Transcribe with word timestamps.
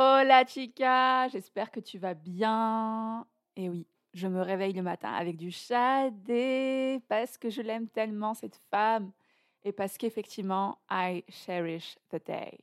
Hola 0.00 0.46
chica, 0.46 1.26
j'espère 1.26 1.72
que 1.72 1.80
tu 1.80 1.98
vas 1.98 2.14
bien. 2.14 3.26
Et 3.56 3.68
oui, 3.68 3.84
je 4.14 4.28
me 4.28 4.40
réveille 4.40 4.72
le 4.72 4.82
matin 4.82 5.10
avec 5.10 5.36
du 5.36 5.50
chadé 5.50 7.00
parce 7.08 7.36
que 7.36 7.50
je 7.50 7.62
l'aime 7.62 7.88
tellement 7.88 8.32
cette 8.32 8.60
femme 8.70 9.10
et 9.64 9.72
parce 9.72 9.98
qu'effectivement, 9.98 10.78
I 10.88 11.24
cherish 11.28 11.96
the 12.10 12.24
day. 12.24 12.60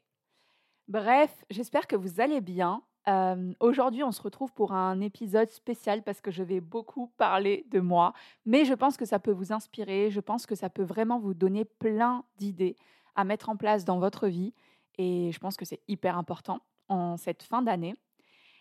Bref, 0.88 1.44
j'espère 1.49 1.88
que 1.88 1.98
vous 1.98 2.21
allez 2.21 2.39
bien. 2.39 2.81
Euh, 3.09 3.52
aujourd'hui, 3.59 4.03
on 4.03 4.13
se 4.13 4.22
retrouve 4.22 4.53
pour 4.53 4.72
un 4.72 5.02
épisode 5.02 5.49
spécial 5.49 6.03
parce 6.03 6.22
que 6.22 6.31
je 6.31 6.41
vais 6.41 6.61
beaucoup 6.61 7.08
parler 7.17 7.66
de 7.70 7.81
moi, 7.81 8.13
mais 8.45 8.63
je 8.63 8.73
pense 8.73 8.95
que 8.95 9.03
ça 9.03 9.20
peut 9.20 9.33
vous 9.33 9.52
inspirer, 9.52 10.09
je 10.09 10.22
pense 10.22 10.45
que 10.45 10.55
ça 10.55 10.70
peut 10.70 10.83
vraiment 10.83 11.20
vous 11.20 11.33
donner 11.33 11.66
plein 11.66 12.23
d'idées 12.38 12.77
à 13.13 13.25
mettre 13.25 13.49
en 13.49 13.58
place 13.58 13.83
dans 13.83 13.99
votre 13.99 14.30
vie 14.30 14.53
et 14.97 15.33
je 15.33 15.39
pense 15.39 15.58
que 15.58 15.66
c'est 15.66 15.81
hyper 15.89 16.17
important 16.17 16.61
en 16.89 17.17
cette 17.17 17.44
fin 17.44 17.61
d'année. 17.61 17.95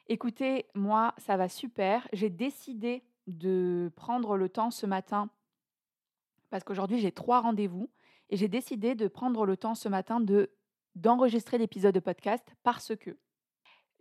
Écoutez, 0.07 0.67
moi, 0.75 1.15
ça 1.19 1.37
va 1.37 1.49
super. 1.49 2.07
J'ai 2.13 2.31
décidé 2.31 3.03
de 3.27 3.91
prendre 3.97 4.37
le 4.37 4.49
temps 4.49 4.71
ce 4.71 4.87
matin 4.87 5.31
parce 6.51 6.63
qu'aujourd'hui 6.63 7.01
j'ai 7.01 7.13
trois 7.13 7.41
rendez-vous 7.41 7.91
et 8.31 8.37
j'ai 8.37 8.49
décidé 8.49 8.95
de 8.95 9.09
prendre 9.09 9.47
le 9.47 9.57
temps 9.57 9.75
ce 9.75 9.89
matin 9.89 10.21
de 10.21 10.51
d'enregistrer 10.95 11.59
l'épisode 11.59 11.95
de 11.95 12.01
podcast 12.01 12.55
parce 12.63 12.95
que 12.95 13.19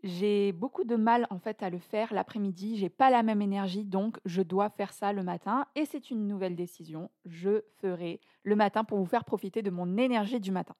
j'ai 0.03 0.51
beaucoup 0.51 0.83
de 0.83 0.95
mal 0.95 1.25
en 1.29 1.39
fait 1.39 1.63
à 1.63 1.69
le 1.69 1.79
faire 1.79 2.13
l'après-midi, 2.13 2.77
j'ai 2.77 2.89
pas 2.89 3.09
la 3.09 3.23
même 3.23 3.41
énergie 3.41 3.85
donc 3.85 4.19
je 4.25 4.41
dois 4.41 4.69
faire 4.69 4.93
ça 4.93 5.13
le 5.13 5.23
matin 5.23 5.65
et 5.75 5.85
c'est 5.85 6.11
une 6.11 6.27
nouvelle 6.27 6.55
décision, 6.55 7.09
je 7.25 7.63
ferai 7.81 8.19
le 8.43 8.55
matin 8.55 8.83
pour 8.83 8.99
vous 8.99 9.05
faire 9.05 9.25
profiter 9.25 9.61
de 9.61 9.71
mon 9.71 9.97
énergie 9.97 10.39
du 10.39 10.51
matin. 10.51 10.75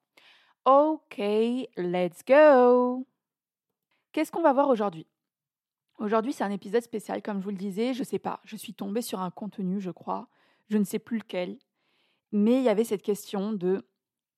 OK, 0.66 1.18
let's 1.76 2.22
go. 2.24 3.06
Qu'est-ce 4.14 4.30
qu'on 4.30 4.42
va 4.42 4.52
voir 4.52 4.68
aujourd'hui? 4.68 5.08
Aujourd'hui, 5.98 6.32
c'est 6.32 6.44
un 6.44 6.52
épisode 6.52 6.84
spécial 6.84 7.20
comme 7.20 7.40
je 7.40 7.44
vous 7.44 7.50
le 7.50 7.56
disais, 7.56 7.94
je 7.94 8.04
sais 8.04 8.20
pas, 8.20 8.40
je 8.44 8.54
suis 8.54 8.72
tombée 8.72 9.02
sur 9.02 9.20
un 9.20 9.32
contenu, 9.32 9.80
je 9.80 9.90
crois, 9.90 10.28
je 10.68 10.78
ne 10.78 10.84
sais 10.84 11.00
plus 11.00 11.18
lequel, 11.18 11.58
mais 12.30 12.58
il 12.58 12.62
y 12.62 12.68
avait 12.68 12.84
cette 12.84 13.02
question 13.02 13.52
de 13.52 13.84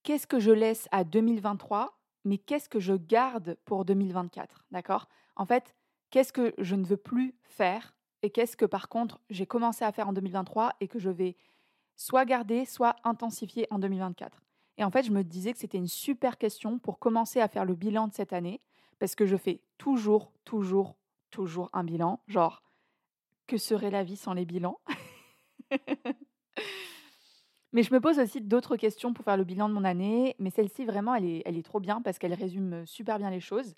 qu'est-ce 0.03 0.27
que 0.27 0.41
je 0.41 0.51
laisse 0.51 0.89
à 0.93 1.05
2023 1.05 1.93
mais 2.25 2.39
qu'est-ce 2.39 2.71
que 2.71 2.81
je 2.81 2.95
garde 2.95 3.59
pour 3.67 3.85
2024 3.85 4.65
D'accord? 4.71 5.11
En 5.37 5.45
fait, 5.45 5.77
qu'est-ce 6.09 6.33
que 6.33 6.55
je 6.57 6.75
ne 6.75 6.85
veux 6.87 6.97
plus 6.97 7.35
faire 7.43 7.95
et 8.23 8.31
qu'est-ce 8.31 8.57
que 8.57 8.65
par 8.65 8.89
contre 8.89 9.21
j'ai 9.29 9.45
commencé 9.45 9.85
à 9.85 9.93
faire 9.93 10.09
en 10.09 10.15
2023 10.15 10.73
et 10.81 10.89
que 10.89 10.99
je 10.99 11.11
vais 11.11 11.37
soit 11.97 12.25
garder, 12.25 12.65
soit 12.65 12.97
intensifier 13.05 13.67
en 13.71 13.79
2024 13.79 14.43
Et 14.79 14.85
en 14.85 14.91
fait, 14.91 15.03
je 15.03 15.13
me 15.13 15.23
disais 15.23 15.53
que 15.53 15.59
c'était 15.59 15.77
une 15.77 15.87
super 15.87 16.39
question 16.39 16.79
pour 16.79 16.99
commencer 16.99 17.43
à 17.43 17.49
faire 17.49 17.67
le 17.67 17.75
bilan 17.75 18.09
de 18.09 18.15
cette 18.15 18.33
année 18.33 18.63
parce 18.99 19.15
que 19.15 19.27
je 19.27 19.37
fais 19.37 19.61
toujours, 19.79 20.33
toujours, 20.45 20.97
toujours 21.31 21.71
un 21.73 21.85
bilan. 21.85 22.21
Genre, 22.27 22.63
que 23.47 23.59
serait 23.59 23.91
la 23.91 24.05
vie 24.05 24.17
sans 24.17 24.33
les 24.35 24.45
bilans? 24.45 24.81
Mais 27.73 27.83
je 27.83 27.93
me 27.93 28.01
pose 28.01 28.19
aussi 28.19 28.41
d'autres 28.41 28.77
questions 28.77 29.13
pour 29.13 29.25
faire 29.25 29.37
le 29.37 29.45
bilan 29.45 29.69
de 29.69 29.75
mon 29.75 29.85
année, 29.85 30.35
mais 30.39 30.49
celle-ci 30.49 30.87
vraiment, 30.87 31.15
elle 31.15 31.27
est, 31.27 31.63
trop 31.63 31.79
bien 31.79 32.01
parce 32.01 32.19
qu'elle 32.19 32.33
résume 32.33 32.87
super 32.87 33.19
bien 33.19 33.29
les 33.29 33.41
choses. 33.41 33.75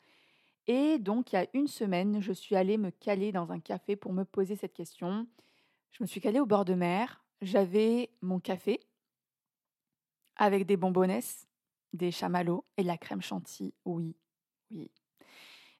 Et 0.69 1.00
donc, 1.00 1.32
il 1.32 1.37
y 1.37 1.38
a 1.38 1.48
une 1.53 1.66
semaine, 1.66 2.21
je 2.21 2.32
suis 2.32 2.54
allée 2.54 2.78
me 2.78 2.91
caler 2.91 3.32
dans 3.32 3.50
un 3.50 3.59
café 3.59 3.97
pour 3.97 4.12
me 4.12 4.25
poser 4.25 4.54
cette 4.54 4.75
question. 4.75 5.26
Je 5.91 6.04
me 6.04 6.06
suis 6.06 6.21
calée 6.21 6.38
au 6.38 6.47
bord 6.47 6.65
de 6.65 6.75
mer, 6.75 7.25
j'avais 7.42 8.10
mon 8.21 8.38
café 8.38 8.78
avec 10.37 10.65
des 10.65 10.76
bonbonnesses, 10.76 11.48
des 11.92 12.12
chamallows 12.12 12.65
et 12.76 12.82
de 12.82 12.87
la 12.87 12.98
crème 12.98 13.22
chantilly. 13.22 13.75
Oui, 13.84 14.15
oui. 14.71 14.92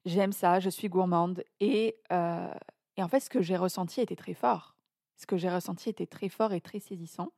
J'aime 0.05 0.33
ça, 0.33 0.61
je 0.61 0.71
suis 0.71 0.89
gourmande. 0.89 1.45
Et, 1.61 1.97
euh, 2.13 2.53
et 2.97 3.03
en 3.03 3.09
fait, 3.09 3.21
ce 3.21 3.31
que 3.31 3.43
j'ai 3.43 3.57
ressenti 3.57 4.01
était 4.01 4.17
très 4.17 4.35
fort. 4.35 4.75
Ce 5.17 5.27
que 5.27 5.37
j'ai 5.37 5.51
ressenti 5.51 5.89
était 5.89 6.07
très 6.07 6.29
fort 6.29 6.53
et 6.53 6.61
très 6.61 6.81
saisissant. 6.81 7.33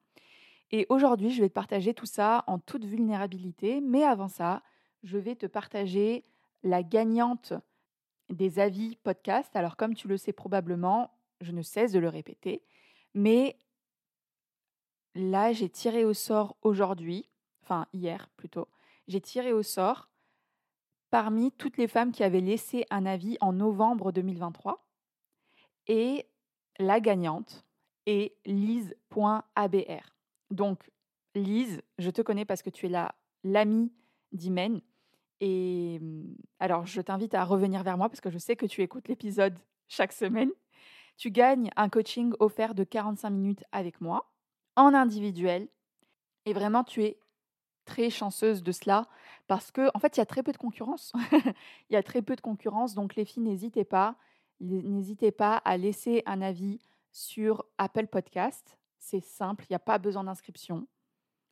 Et 0.70 0.86
aujourd'hui, 0.88 1.30
je 1.30 1.40
vais 1.40 1.48
te 1.48 1.54
partager 1.54 1.94
tout 1.94 2.06
ça 2.06 2.44
en 2.46 2.58
toute 2.58 2.84
vulnérabilité. 2.84 3.80
Mais 3.80 4.04
avant 4.04 4.28
ça, 4.28 4.62
je 5.02 5.18
vais 5.18 5.34
te 5.34 5.46
partager 5.46 6.24
la 6.62 6.82
gagnante 6.82 7.54
des 8.28 8.58
avis 8.58 8.96
podcast. 8.96 9.54
Alors, 9.56 9.76
comme 9.76 9.94
tu 9.94 10.08
le 10.08 10.16
sais 10.16 10.32
probablement, 10.32 11.10
je 11.40 11.52
ne 11.52 11.62
cesse 11.62 11.92
de 11.92 11.98
le 11.98 12.08
répéter. 12.08 12.62
Mais 13.14 13.56
là, 15.14 15.52
j'ai 15.52 15.68
tiré 15.68 16.04
au 16.04 16.14
sort 16.14 16.56
aujourd'hui, 16.62 17.28
enfin 17.62 17.86
hier 17.92 18.28
plutôt, 18.36 18.68
j'ai 19.08 19.20
tiré 19.20 19.52
au 19.52 19.62
sort 19.62 20.08
parmi 21.10 21.52
toutes 21.52 21.76
les 21.76 21.88
femmes 21.88 22.12
qui 22.12 22.22
avaient 22.22 22.40
laissé 22.40 22.86
un 22.90 23.06
avis 23.06 23.36
en 23.40 23.52
novembre 23.52 24.12
2023. 24.12 24.86
Et 25.86 26.26
la 26.78 27.00
gagnante 27.00 27.64
est 28.06 28.36
lise.abr. 28.46 30.16
Donc, 30.50 30.90
Lise, 31.34 31.80
je 31.98 32.10
te 32.10 32.22
connais 32.22 32.44
parce 32.44 32.62
que 32.62 32.70
tu 32.70 32.86
es 32.86 32.88
la 32.88 33.14
l'amie 33.44 33.92
d'Imen. 34.32 34.80
Et 35.40 35.98
mmh, 36.00 36.34
alors, 36.58 36.86
je 36.86 37.00
t'invite 37.00 37.34
à 37.34 37.44
revenir 37.44 37.82
vers 37.82 37.96
moi 37.96 38.08
parce 38.08 38.20
que 38.20 38.30
je 38.30 38.38
sais 38.38 38.56
que 38.56 38.66
tu 38.66 38.82
écoutes 38.82 39.08
l'épisode 39.08 39.58
chaque 39.88 40.12
semaine. 40.12 40.50
Tu 41.16 41.30
gagnes 41.30 41.70
un 41.76 41.88
coaching 41.88 42.32
offert 42.40 42.74
de 42.74 42.84
45 42.84 43.30
minutes 43.30 43.64
avec 43.72 44.00
moi, 44.00 44.32
en 44.76 44.94
individuel. 44.94 45.68
Et 46.46 46.52
vraiment, 46.52 46.84
tu 46.84 47.04
es 47.04 47.18
très 47.90 48.10
chanceuse 48.10 48.62
de 48.62 48.72
cela 48.72 49.06
parce 49.46 49.70
que, 49.70 49.90
en 49.94 49.98
fait, 49.98 50.16
il 50.16 50.20
y 50.20 50.22
a 50.22 50.26
très 50.26 50.42
peu 50.42 50.52
de 50.52 50.58
concurrence. 50.58 51.12
il 51.90 51.92
y 51.92 51.96
a 51.96 52.02
très 52.02 52.22
peu 52.22 52.36
de 52.36 52.40
concurrence. 52.40 52.94
Donc, 52.94 53.16
les 53.16 53.24
filles, 53.24 53.42
n'hésitez 53.42 53.84
pas. 53.84 54.16
N'hésitez 54.60 55.32
pas 55.32 55.56
à 55.56 55.76
laisser 55.76 56.22
un 56.26 56.42
avis 56.42 56.78
sur 57.12 57.64
Apple 57.78 58.06
Podcast 58.06 58.76
c'est 59.00 59.24
simple, 59.24 59.64
il 59.64 59.72
n'y 59.72 59.76
a 59.76 59.80
pas 59.80 59.98
besoin 59.98 60.24
d'inscription. 60.24 60.86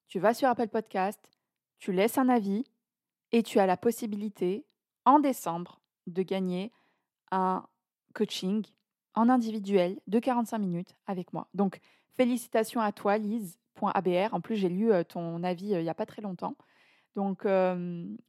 Tu 0.07 0.21
vas 0.21 0.35
sur 0.35 0.49
Apple 0.49 0.69
Podcast, 0.69 1.19
tu 1.79 1.93
laisses 1.93 2.19
un 2.19 2.29
avis 2.29 2.65
et 3.33 3.43
tu 3.43 3.59
as 3.59 3.67
la 3.67 3.77
possibilité 3.77 4.65
en 5.05 5.19
décembre 5.19 5.81
de 6.07 6.23
gagner 6.23 6.73
un 7.31 7.67
coaching 8.15 8.65
en 9.15 9.29
individuel 9.29 9.99
de 10.07 10.19
45 10.19 10.59
minutes 10.59 10.97
avec 11.07 11.33
moi. 11.33 11.49
Donc, 11.55 11.81
félicitations 12.19 12.83
à 12.83 12.93
toi, 12.93 13.17
Lise.abr. 13.17 14.35
En 14.35 14.41
plus, 14.43 14.57
j'ai 14.57 14.69
lu 14.69 14.91
ton 15.09 15.43
avis 15.43 15.69
il 15.69 15.83
n'y 15.83 15.89
a 15.89 15.95
pas 15.95 16.05
très 16.05 16.21
longtemps. 16.21 16.57
Donc, 17.17 17.47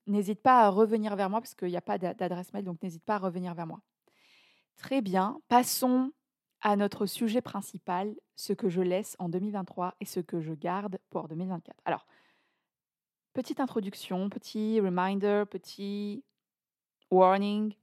n'hésite 0.07 0.41
pas 0.41 0.61
à 0.61 0.69
revenir 0.69 1.15
vers 1.17 1.29
moi 1.29 1.41
parce 1.41 1.55
qu'il 1.55 1.67
n'y 1.67 1.77
a 1.77 1.81
pas 1.81 1.97
d'adresse 1.97 2.53
mail, 2.53 2.63
donc 2.63 2.81
n'hésite 2.81 3.03
pas 3.03 3.15
à 3.15 3.19
revenir 3.19 3.53
vers 3.55 3.67
moi. 3.67 3.81
Très 4.77 5.01
bien, 5.01 5.41
passons 5.49 6.13
à 6.61 6.75
notre 6.75 7.05
sujet 7.05 7.41
principal, 7.41 8.15
ce 8.35 8.53
que 8.53 8.69
je 8.69 8.81
laisse 8.81 9.15
en 9.19 9.27
2023 9.27 9.95
et 9.99 10.05
ce 10.05 10.19
que 10.19 10.39
je 10.39 10.53
garde 10.53 10.99
pour 11.09 11.27
2024. 11.27 11.75
Alors, 11.85 12.05
petite 13.33 13.59
introduction, 13.59 14.29
petit 14.29 14.79
reminder, 14.79 15.43
petit 15.49 16.23
warning. 17.11 17.73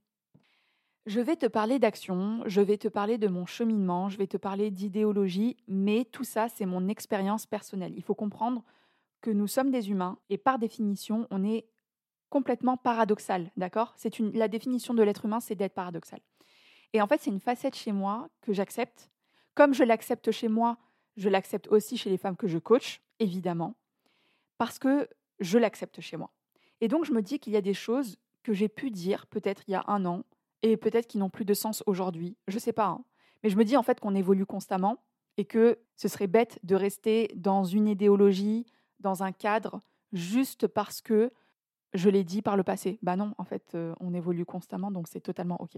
Je 1.07 1.21
vais 1.21 1.37
te 1.37 1.45
parler 1.45 1.79
d'action, 1.79 2.43
je 2.47 2.59
vais 2.59 2.77
te 2.77 2.89
parler 2.89 3.17
de 3.17 3.29
mon 3.29 3.45
cheminement, 3.45 4.09
je 4.09 4.17
vais 4.17 4.27
te 4.27 4.35
parler 4.35 4.71
d'idéologie, 4.71 5.55
mais 5.69 6.03
tout 6.03 6.25
ça, 6.25 6.49
c'est 6.49 6.65
mon 6.65 6.89
expérience 6.89 7.45
personnelle. 7.45 7.93
Il 7.95 8.03
faut 8.03 8.13
comprendre 8.13 8.61
que 9.21 9.31
nous 9.31 9.47
sommes 9.47 9.71
des 9.71 9.89
humains 9.89 10.17
et 10.29 10.37
par 10.37 10.59
définition, 10.59 11.25
on 11.31 11.45
est 11.45 11.65
complètement 12.29 12.75
paradoxal, 12.75 13.49
d'accord? 13.55 13.93
C'est 13.95 14.19
la 14.19 14.49
définition 14.49 14.93
de 14.93 15.01
l'être 15.01 15.23
humain, 15.23 15.39
c'est 15.39 15.55
d'être 15.55 15.73
paradoxal. 15.73 16.19
Et 16.91 17.01
en 17.01 17.07
fait, 17.07 17.21
c'est 17.21 17.31
une 17.31 17.39
facette 17.39 17.77
chez 17.77 17.93
moi 17.93 18.27
que 18.41 18.51
j'accepte. 18.51 19.09
Comme 19.55 19.73
je 19.73 19.85
l'accepte 19.85 20.31
chez 20.31 20.49
moi, 20.49 20.77
je 21.15 21.29
l'accepte 21.29 21.69
aussi 21.69 21.95
chez 21.95 22.09
les 22.09 22.17
femmes 22.17 22.35
que 22.35 22.49
je 22.49 22.57
coach, 22.57 23.01
évidemment, 23.19 23.77
parce 24.57 24.77
que 24.77 25.07
je 25.39 25.57
l'accepte 25.57 26.01
chez 26.01 26.17
moi. 26.17 26.33
Et 26.81 26.89
donc, 26.89 27.05
je 27.05 27.13
me 27.13 27.21
dis 27.21 27.39
qu'il 27.39 27.53
y 27.53 27.57
a 27.57 27.61
des 27.61 27.73
choses 27.73 28.17
que 28.43 28.51
j'ai 28.51 28.67
pu 28.67 28.91
dire 28.91 29.25
peut-être 29.27 29.63
il 29.69 29.71
y 29.71 29.75
a 29.75 29.85
un 29.87 30.05
an 30.05 30.25
et 30.63 30.77
peut-être 30.77 31.07
qui 31.07 31.17
n'ont 31.17 31.29
plus 31.29 31.45
de 31.45 31.53
sens 31.53 31.83
aujourd'hui. 31.85 32.35
Je 32.47 32.55
ne 32.55 32.59
sais 32.59 32.73
pas. 32.73 32.87
Hein. 32.87 33.03
Mais 33.43 33.49
je 33.49 33.57
me 33.57 33.65
dis 33.65 33.77
en 33.77 33.83
fait 33.83 33.99
qu'on 33.99 34.15
évolue 34.15 34.45
constamment 34.45 34.97
et 35.37 35.45
que 35.45 35.79
ce 35.95 36.07
serait 36.07 36.27
bête 36.27 36.59
de 36.63 36.75
rester 36.75 37.31
dans 37.35 37.63
une 37.63 37.87
idéologie, 37.87 38.65
dans 38.99 39.23
un 39.23 39.31
cadre 39.31 39.81
juste 40.13 40.67
parce 40.67 41.01
que 41.01 41.31
je 41.93 42.09
l'ai 42.09 42.23
dit 42.23 42.41
par 42.41 42.57
le 42.57 42.63
passé. 42.63 42.99
Bah 43.01 43.15
non, 43.15 43.33
en 43.37 43.43
fait, 43.43 43.73
euh, 43.75 43.93
on 43.99 44.13
évolue 44.13 44.45
constamment, 44.45 44.91
donc 44.91 45.07
c'est 45.07 45.21
totalement 45.21 45.61
OK. 45.61 45.77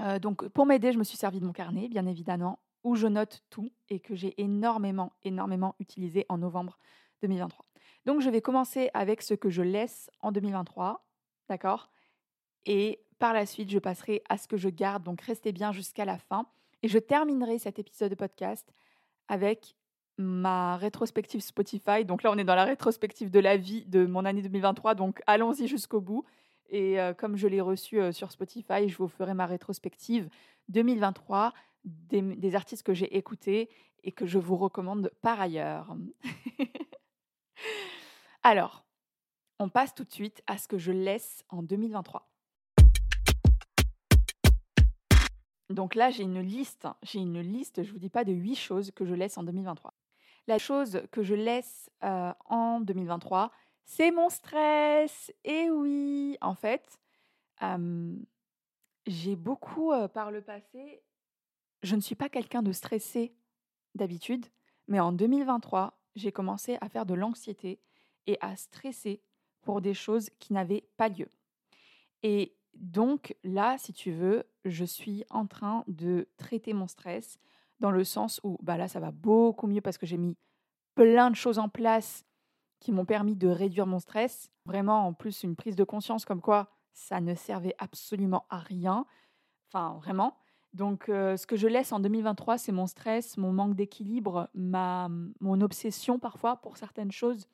Euh, 0.00 0.18
donc 0.18 0.48
pour 0.48 0.66
m'aider, 0.66 0.92
je 0.92 0.98
me 0.98 1.04
suis 1.04 1.16
servi 1.16 1.40
de 1.40 1.44
mon 1.44 1.52
carnet, 1.52 1.88
bien 1.88 2.06
évidemment, 2.06 2.58
où 2.84 2.94
je 2.94 3.06
note 3.06 3.42
tout 3.50 3.70
et 3.88 4.00
que 4.00 4.14
j'ai 4.14 4.40
énormément, 4.40 5.12
énormément 5.22 5.74
utilisé 5.80 6.24
en 6.28 6.38
novembre 6.38 6.78
2023. 7.22 7.66
Donc 8.06 8.20
je 8.20 8.30
vais 8.30 8.40
commencer 8.40 8.90
avec 8.94 9.22
ce 9.22 9.34
que 9.34 9.50
je 9.50 9.62
laisse 9.62 10.10
en 10.20 10.32
2023, 10.32 11.04
d'accord? 11.48 11.90
Et 12.64 13.00
par 13.20 13.34
la 13.34 13.46
suite, 13.46 13.70
je 13.70 13.78
passerai 13.78 14.22
à 14.28 14.38
ce 14.38 14.48
que 14.48 14.56
je 14.56 14.70
garde, 14.70 15.04
donc 15.04 15.20
restez 15.20 15.52
bien 15.52 15.72
jusqu'à 15.72 16.04
la 16.04 16.18
fin. 16.18 16.46
Et 16.82 16.88
je 16.88 16.98
terminerai 16.98 17.58
cet 17.58 17.78
épisode 17.78 18.10
de 18.10 18.14
podcast 18.14 18.72
avec 19.28 19.76
ma 20.16 20.76
rétrospective 20.78 21.40
Spotify. 21.40 22.04
Donc 22.04 22.22
là, 22.22 22.32
on 22.32 22.38
est 22.38 22.44
dans 22.44 22.54
la 22.54 22.64
rétrospective 22.64 23.30
de 23.30 23.38
la 23.38 23.58
vie 23.58 23.84
de 23.84 24.06
mon 24.06 24.24
année 24.24 24.42
2023, 24.42 24.94
donc 24.94 25.22
allons-y 25.26 25.68
jusqu'au 25.68 26.00
bout. 26.00 26.24
Et 26.70 26.98
euh, 26.98 27.12
comme 27.12 27.36
je 27.36 27.46
l'ai 27.46 27.60
reçu 27.60 28.00
euh, 28.00 28.10
sur 28.10 28.32
Spotify, 28.32 28.88
je 28.88 28.96
vous 28.96 29.08
ferai 29.08 29.34
ma 29.34 29.44
rétrospective 29.44 30.30
2023 30.68 31.52
des, 31.84 32.22
des 32.22 32.54
artistes 32.54 32.84
que 32.84 32.94
j'ai 32.94 33.16
écoutés 33.16 33.68
et 34.02 34.12
que 34.12 34.24
je 34.24 34.38
vous 34.38 34.56
recommande 34.56 35.12
par 35.20 35.40
ailleurs. 35.40 35.94
Alors, 38.42 38.86
on 39.58 39.68
passe 39.68 39.94
tout 39.94 40.04
de 40.04 40.12
suite 40.12 40.42
à 40.46 40.56
ce 40.56 40.68
que 40.68 40.78
je 40.78 40.92
laisse 40.92 41.44
en 41.50 41.62
2023. 41.62 42.29
Donc 45.70 45.94
là, 45.94 46.10
j'ai 46.10 46.24
une 46.24 46.40
liste, 46.40 46.88
j'ai 47.02 47.20
une 47.20 47.40
liste, 47.40 47.82
je 47.82 47.88
ne 47.88 47.92
vous 47.92 47.98
dis 47.98 48.10
pas 48.10 48.24
de 48.24 48.32
huit 48.32 48.56
choses 48.56 48.90
que 48.90 49.04
je 49.04 49.14
laisse 49.14 49.38
en 49.38 49.44
2023. 49.44 49.94
La 50.48 50.58
chose 50.58 51.02
que 51.12 51.22
je 51.22 51.34
laisse 51.34 51.90
euh, 52.02 52.32
en 52.46 52.80
2023, 52.80 53.52
c'est 53.84 54.10
mon 54.10 54.28
stress. 54.28 55.32
Et 55.44 55.70
oui, 55.70 56.36
en 56.40 56.54
fait, 56.54 56.98
j'ai 59.06 59.36
beaucoup 59.36 59.92
euh, 59.92 60.08
par 60.08 60.30
le 60.30 60.42
passé, 60.42 61.02
je 61.82 61.96
ne 61.96 62.00
suis 62.00 62.14
pas 62.14 62.28
quelqu'un 62.28 62.62
de 62.62 62.72
stressé 62.72 63.32
d'habitude, 63.94 64.46
mais 64.88 65.00
en 65.00 65.12
2023, 65.12 65.98
j'ai 66.16 66.32
commencé 66.32 66.78
à 66.80 66.88
faire 66.88 67.06
de 67.06 67.14
l'anxiété 67.14 67.80
et 68.26 68.36
à 68.40 68.56
stresser 68.56 69.22
pour 69.62 69.80
des 69.80 69.94
choses 69.94 70.30
qui 70.38 70.52
n'avaient 70.52 70.84
pas 70.96 71.08
lieu. 71.08 71.28
Et 72.22 72.54
donc 72.80 73.36
là, 73.44 73.76
si 73.78 73.92
tu 73.92 74.10
veux, 74.10 74.44
je 74.64 74.84
suis 74.86 75.24
en 75.28 75.46
train 75.46 75.84
de 75.86 76.26
traiter 76.38 76.72
mon 76.72 76.86
stress 76.86 77.38
dans 77.78 77.90
le 77.90 78.04
sens 78.04 78.40
où 78.42 78.58
bah 78.62 78.78
là, 78.78 78.88
ça 78.88 79.00
va 79.00 79.10
beaucoup 79.10 79.66
mieux 79.66 79.82
parce 79.82 79.98
que 79.98 80.06
j'ai 80.06 80.16
mis 80.16 80.36
plein 80.94 81.30
de 81.30 81.36
choses 81.36 81.58
en 81.58 81.68
place 81.68 82.24
qui 82.80 82.92
m'ont 82.92 83.04
permis 83.04 83.36
de 83.36 83.48
réduire 83.48 83.86
mon 83.86 83.98
stress. 83.98 84.50
Vraiment, 84.64 85.06
en 85.06 85.12
plus, 85.12 85.42
une 85.42 85.56
prise 85.56 85.76
de 85.76 85.84
conscience 85.84 86.24
comme 86.24 86.40
quoi 86.40 86.70
ça 86.94 87.20
ne 87.20 87.34
servait 87.34 87.74
absolument 87.78 88.46
à 88.48 88.58
rien. 88.58 89.04
Enfin, 89.68 89.98
vraiment. 89.98 90.36
Donc, 90.72 91.08
euh, 91.08 91.36
ce 91.36 91.46
que 91.46 91.56
je 91.56 91.68
laisse 91.68 91.92
en 91.92 92.00
2023, 92.00 92.56
c'est 92.56 92.72
mon 92.72 92.86
stress, 92.86 93.36
mon 93.36 93.52
manque 93.52 93.74
d'équilibre, 93.74 94.48
ma, 94.54 95.08
mon 95.40 95.60
obsession 95.60 96.18
parfois 96.18 96.56
pour 96.56 96.78
certaines 96.78 97.12
choses 97.12 97.46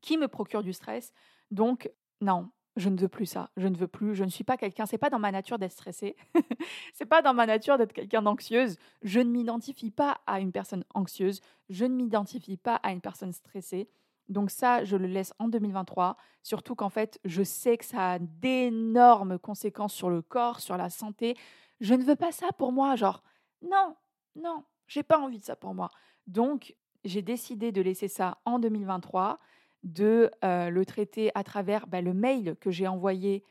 qui 0.00 0.16
me 0.16 0.28
procurent 0.28 0.62
du 0.62 0.72
stress. 0.72 1.12
Donc, 1.50 1.90
non, 2.20 2.50
je 2.80 2.88
ne 2.88 2.98
veux 2.98 3.08
plus 3.08 3.26
ça. 3.26 3.50
Je 3.56 3.68
ne 3.68 3.76
veux 3.76 3.86
plus. 3.86 4.14
Je 4.14 4.24
ne 4.24 4.30
suis 4.30 4.44
pas 4.44 4.56
quelqu'un. 4.56 4.86
C'est 4.86 4.98
pas 4.98 5.10
dans 5.10 5.18
ma 5.18 5.30
nature 5.30 5.58
d'être 5.58 5.72
stressée. 5.72 6.16
c'est 6.94 7.06
pas 7.06 7.22
dans 7.22 7.34
ma 7.34 7.46
nature 7.46 7.78
d'être 7.78 7.92
quelqu'un 7.92 8.22
d'anxieuse. 8.22 8.76
Je 9.02 9.20
ne 9.20 9.30
m'identifie 9.30 9.90
pas 9.90 10.20
à 10.26 10.40
une 10.40 10.50
personne 10.50 10.84
anxieuse. 10.94 11.40
Je 11.68 11.84
ne 11.84 11.94
m'identifie 11.94 12.56
pas 12.56 12.76
à 12.76 12.92
une 12.92 13.00
personne 13.00 13.32
stressée. 13.32 13.88
Donc 14.28 14.50
ça, 14.50 14.84
je 14.84 14.96
le 14.96 15.06
laisse 15.06 15.32
en 15.38 15.48
2023. 15.48 16.16
Surtout 16.42 16.74
qu'en 16.74 16.90
fait, 16.90 17.20
je 17.24 17.42
sais 17.42 17.76
que 17.76 17.84
ça 17.84 18.12
a 18.12 18.18
d'énormes 18.18 19.38
conséquences 19.38 19.94
sur 19.94 20.10
le 20.10 20.22
corps, 20.22 20.60
sur 20.60 20.76
la 20.76 20.88
santé. 20.88 21.36
Je 21.80 21.94
ne 21.94 22.02
veux 22.02 22.16
pas 22.16 22.32
ça 22.32 22.48
pour 22.56 22.72
moi. 22.72 22.96
Genre, 22.96 23.22
non, 23.62 23.96
non, 24.36 24.64
j'ai 24.86 25.02
pas 25.02 25.18
envie 25.18 25.38
de 25.38 25.44
ça 25.44 25.56
pour 25.56 25.74
moi. 25.74 25.90
Donc, 26.26 26.74
j'ai 27.04 27.22
décidé 27.22 27.72
de 27.72 27.80
laisser 27.80 28.08
ça 28.08 28.38
en 28.44 28.58
2023 28.58 29.38
de 29.82 30.30
le 30.42 30.84
traiter 30.84 31.30
à 31.34 31.44
travers 31.44 31.86
bah, 31.86 32.00
le 32.00 32.14
mail 32.14 32.56
que 32.60 32.70
j'ai 32.70 32.86
envoyé 32.86 33.44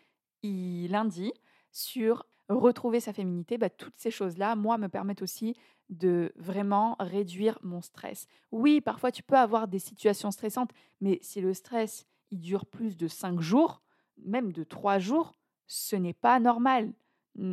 lundi 0.44 1.34
sur 1.72 2.26
retrouver 2.50 3.00
sa 3.00 3.14
féminité. 3.14 3.58
Bah, 3.58 3.70
toutes 3.70 3.98
ces 3.98 4.12
choses-là, 4.12 4.56
moi, 4.56 4.78
me 4.78 4.88
permettent 4.88 5.22
aussi 5.22 5.56
de 5.90 6.32
vraiment 6.36 6.96
réduire 7.00 7.58
mon 7.64 7.82
stress. 7.82 8.28
Oui, 8.52 8.82
parfois 8.82 9.12
tu 9.12 9.24
peux 9.24 9.38
avoir 9.38 9.68
des 9.68 9.80
situations 9.80 10.32
stressantes, 10.32 10.72
mais 11.02 11.20
si 11.22 11.42
le 11.42 11.54
stress 11.54 12.06
il 12.32 12.40
dure 12.40 12.66
plus 12.68 12.96
de 12.96 13.08
cinq 13.08 13.40
jours, 13.40 13.82
même 14.24 14.52
de 14.52 14.64
trois 14.64 15.00
jours, 15.00 15.34
ce 15.66 15.96
n'est 15.96 16.14
pas 16.14 16.40
normal. 16.40 16.94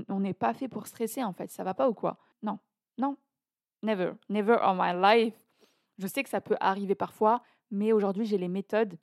On 0.09 0.21
n'est 0.21 0.35
pas 0.35 0.53
fait 0.53 0.69
pour 0.69 0.87
stresser 0.87 1.23
en 1.23 1.33
fait. 1.33 1.51
Ça 1.51 1.65
va 1.65 1.73
pas 1.73 1.89
ou 1.89 1.95
quoi? 1.95 2.19
Non, 2.43 2.59
non, 2.99 3.17
never, 3.83 4.13
never 4.29 4.59
on 4.63 4.75
my 4.75 4.93
life. 4.95 5.35
Je 5.99 6.07
sais 6.07 6.23
que 6.23 6.29
ça 6.29 6.43
peut 6.43 6.57
arriver 6.61 6.95
parfois, 6.95 7.43
mais 7.71 7.93
aujourd'hui 7.93 8.27
j'ai 8.27 8.39
les 8.39 8.49
méthodes 8.49 8.99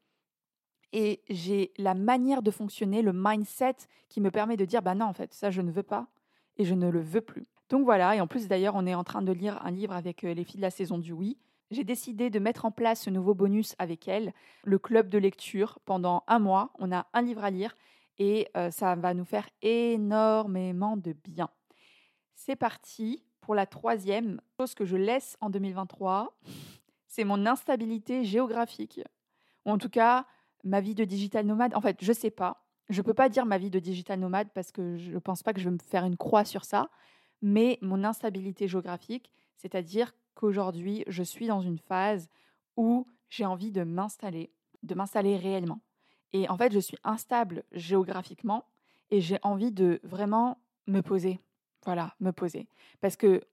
et 0.92 1.22
j'ai 1.30 1.74
la 1.78 1.96
manière 1.96 2.44
de 2.44 2.52
fonctionner, 2.52 3.02
le 3.02 3.14
mindset 3.14 3.76
qui 4.10 4.22
me 4.22 4.32
permet 4.32 4.58
de 4.58 4.66
dire 4.66 4.82
bah 4.82 4.96
non 4.96 5.06
en 5.06 5.14
fait 5.14 5.34
ça 5.34 5.50
je 5.50 5.62
ne 5.62 5.72
veux 5.72 5.84
pas 5.84 6.08
et 6.58 6.66
je 6.66 6.76
ne 6.76 6.90
le 6.90 7.02
veux 7.02 7.22
plus. 7.22 7.48
Donc 7.70 7.86
voilà, 7.86 8.16
et 8.16 8.22
en 8.22 8.28
plus 8.28 8.48
d'ailleurs 8.48 8.76
on 8.76 8.86
est 8.86 8.94
en 8.94 9.04
train 9.04 9.22
de 9.22 9.32
lire 9.32 9.60
un 9.66 9.72
livre 9.72 9.94
avec 9.94 10.24
euh, 10.24 10.34
les 10.34 10.44
filles 10.44 10.58
de 10.58 10.62
la 10.62 10.70
saison 10.70 10.98
du 10.98 11.12
oui. 11.12 11.38
J'ai 11.72 11.84
décidé 11.84 12.30
de 12.30 12.38
mettre 12.38 12.66
en 12.66 12.72
place 12.72 13.02
ce 13.02 13.10
nouveau 13.10 13.34
bonus 13.34 13.74
avec 13.80 14.08
elles, 14.08 14.34
le 14.64 14.78
club 14.78 15.10
de 15.10 15.18
lecture. 15.18 15.80
Pendant 15.86 16.24
un 16.28 16.38
mois, 16.38 16.72
on 16.78 16.92
a 16.92 17.08
un 17.14 17.22
livre 17.24 17.44
à 17.44 17.50
lire 17.50 17.76
et 18.20 18.48
euh, 18.56 18.70
ça 18.70 18.94
va 18.96 19.16
nous 19.16 19.26
faire 19.26 19.50
énormément 19.64 20.98
de 20.98 21.14
bien. 21.14 21.50
C'est 22.36 22.56
parti 22.56 23.24
pour 23.42 23.56
la 23.56 23.66
troisième 23.66 24.40
chose 24.58 24.76
que 24.76 24.86
je 24.86 24.96
laisse 24.96 25.36
en 25.42 25.50
2023 25.50 26.38
c'est 27.14 27.26
mon 27.26 27.46
instabilité 27.46 28.24
géographique. 28.24 29.00
Ou 29.66 29.72
en 29.72 29.78
tout 29.78 29.90
cas, 29.90 30.26
ma 30.64 30.82
vie 30.82 30.96
de 30.96 31.06
digital 31.06 31.46
nomade. 31.46 31.76
En 31.76 31.82
fait, 31.82 31.98
je 32.02 32.10
ne 32.10 32.16
sais 32.16 32.32
pas. 32.32 32.66
Je 32.90 33.02
ne 33.02 33.06
peux 33.06 33.14
pas 33.14 33.30
dire 33.30 33.46
ma 33.46 33.60
vie 33.60 33.70
de 33.70 33.78
digital 33.78 34.20
nomade 34.20 34.50
parce 34.56 34.72
que 34.72 34.98
je 34.98 35.12
ne 35.12 35.20
pense 35.20 35.44
pas 35.44 35.54
que 35.54 35.60
je 35.60 35.66
vais 35.66 35.76
me 35.76 35.78
faire 35.78 36.06
une 36.06 36.18
croix 36.18 36.44
sur 36.44 36.66
ça. 36.66 36.90
Mais 37.44 37.78
mon 37.84 38.04
instabilité 38.04 38.68
géographique, 38.68 39.32
c'est-à-dire 39.58 40.16
qu'aujourd'hui, 40.34 41.04
je 41.08 41.22
suis 41.22 41.46
dans 41.46 41.62
une 41.62 41.78
phase 41.78 42.30
où 42.78 43.06
j'ai 43.30 43.46
envie 43.46 43.72
de 43.72 43.84
m'installer, 43.84 44.52
de 44.82 44.96
m'installer 44.96 45.38
réellement. 45.38 45.82
Et 46.34 46.50
en 46.50 46.58
fait, 46.58 46.74
je 46.74 46.80
suis 46.80 46.98
instable 47.04 47.64
géographiquement 47.74 48.66
et 49.12 49.22
j'ai 49.22 49.38
envie 49.44 49.72
de 49.72 50.00
vraiment 50.04 50.58
me 50.88 51.02
poser. 51.02 51.40
Voilà, 51.86 52.16
me 52.20 52.32
poser. 52.32 52.68
Parce 53.02 53.18
que 53.18 53.44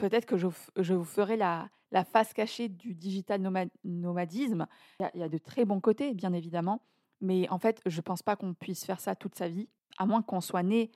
peut-être 0.00 0.24
que 0.24 0.36
je, 0.38 0.94
vous 0.94 1.04
ferai 1.04 1.36
la, 1.36 1.68
la 1.92 2.04
face 2.04 2.32
cachée 2.32 2.68
du 2.68 2.94
digital 2.94 3.40
nomadisme. 3.84 4.66
Il 4.98 5.20
y, 5.20 5.22
a, 5.22 5.28
de 5.28 5.38
très 5.38 5.64
bons 5.64 5.80
côtés, 5.80 6.14
bien 6.14 6.32
évidemment, 6.32 6.82
mais 7.20 7.48
en 7.50 7.58
fait, 7.58 7.82
je 7.84 7.96
ne 7.98 8.02
pense 8.02 8.22
pas 8.22 8.34
qu'on 8.34 8.54
puisse 8.54 8.84
faire 8.84 8.98
ça 8.98 9.14
toute 9.14 9.34
sa 9.34 9.48
vie, 9.48 9.68
à 9.98 10.06
moins 10.06 10.22
qu'on 10.22 10.40
soit 10.40 10.62
né 10.62 10.90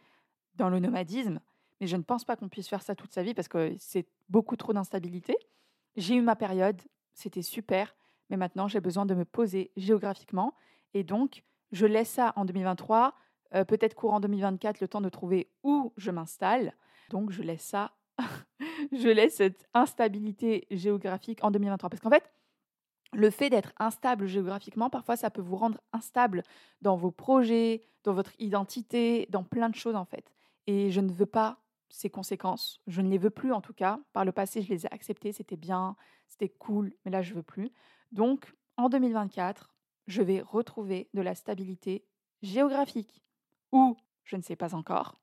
dans 0.55 0.71
le 0.71 0.81
nomadisme. 0.81 1.41
Mais 1.81 1.87
je 1.87 1.97
ne 1.97 2.03
pense 2.03 2.25
pas 2.25 2.37
qu'on 2.37 2.49
puisse 2.49 2.69
faire 2.69 2.83
ça 2.83 2.95
toute 2.95 3.13
sa 3.13 3.23
vie 3.23 3.35
parce 3.35 3.49
que 3.49 3.75
c'est 3.79 4.07
beaucoup 4.31 4.57
trop 4.57 4.73
d'instabilité. 4.73 5.37
J'ai 5.97 6.15
eu 6.15 6.23
ma 6.23 6.35
période, 6.35 6.81
c'était 7.13 7.43
super, 7.43 7.95
mais 8.31 8.39
maintenant 8.39 8.69
j'ai 8.69 8.81
besoin 8.81 9.05
de 9.05 9.15
me 9.15 9.27
poser 9.27 9.71
géographiquement. 9.77 10.55
Et 10.95 11.05
donc, 11.05 11.45
je 11.73 11.85
laisse 11.85 12.09
ça 12.09 12.33
en 12.37 12.47
2023, 12.47 13.15
euh, 13.55 13.65
peut-être 13.65 13.95
courant 13.95 14.21
2024, 14.21 14.81
le 14.81 14.89
temps 14.89 15.03
de 15.03 15.09
trouver 15.11 15.51
où 15.63 15.93
je 15.99 16.11
m'installe. 16.11 16.75
Donc, 17.11 17.33
je 17.33 17.43
laisse 17.43 17.65
ça 17.65 17.93
je 18.93 19.09
laisse 19.09 19.37
cette 19.37 19.67
instabilité 19.75 20.67
géographique 20.71 21.43
en 21.43 21.51
2023. 21.51 21.91
Parce 21.91 22.01
qu'en 22.01 22.11
fait, 22.11 22.31
le 23.13 23.31
fait 23.31 23.51
d'être 23.51 23.73
instable 23.79 24.27
géographiquement, 24.27 24.91
parfois, 24.91 25.17
ça 25.17 25.31
peut 25.31 25.43
vous 25.43 25.57
rendre 25.57 25.81
instable 25.93 26.43
dans 26.83 26.97
vos 26.97 27.11
projets, 27.11 27.83
dans 28.03 28.13
votre 28.13 28.33
identité, 28.39 29.27
dans 29.31 29.45
plein 29.45 29.69
de 29.69 29.75
choses, 29.75 29.97
en 29.97 30.05
fait. 30.05 30.31
Et 30.67 30.91
je 30.91 31.01
ne 31.01 31.13
veux 31.13 31.27
pas 31.27 31.59
ces 31.89 32.11
conséquences. 32.11 32.81
Je 32.87 33.01
ne 33.01 33.09
les 33.09 33.19
veux 33.19 33.31
plus, 33.31 33.53
en 33.53 33.61
tout 33.61 33.73
cas. 33.73 34.01
Par 34.13 34.25
le 34.25 34.33
passé, 34.33 34.63
je 34.63 34.69
les 34.69 34.87
ai 34.87 34.93
acceptées, 34.93 35.33
c'était 35.33 35.57
bien, 35.57 35.97
c'était 36.27 36.49
cool, 36.49 36.93
mais 37.05 37.11
là, 37.11 37.23
je 37.23 37.35
veux 37.35 37.43
plus. 37.43 37.71
Donc, 38.11 38.53
en 38.77 38.89
2024, 38.89 39.73
je 40.07 40.23
vais 40.23 40.41
retrouver 40.41 41.09
de 41.15 41.23
la 41.23 41.35
stabilité 41.35 42.05
géographique. 42.43 43.23
Ou, 43.73 43.97
je 44.25 44.37
ne 44.37 44.43
sais 44.43 44.57
pas 44.57 44.75
encore. 44.75 45.21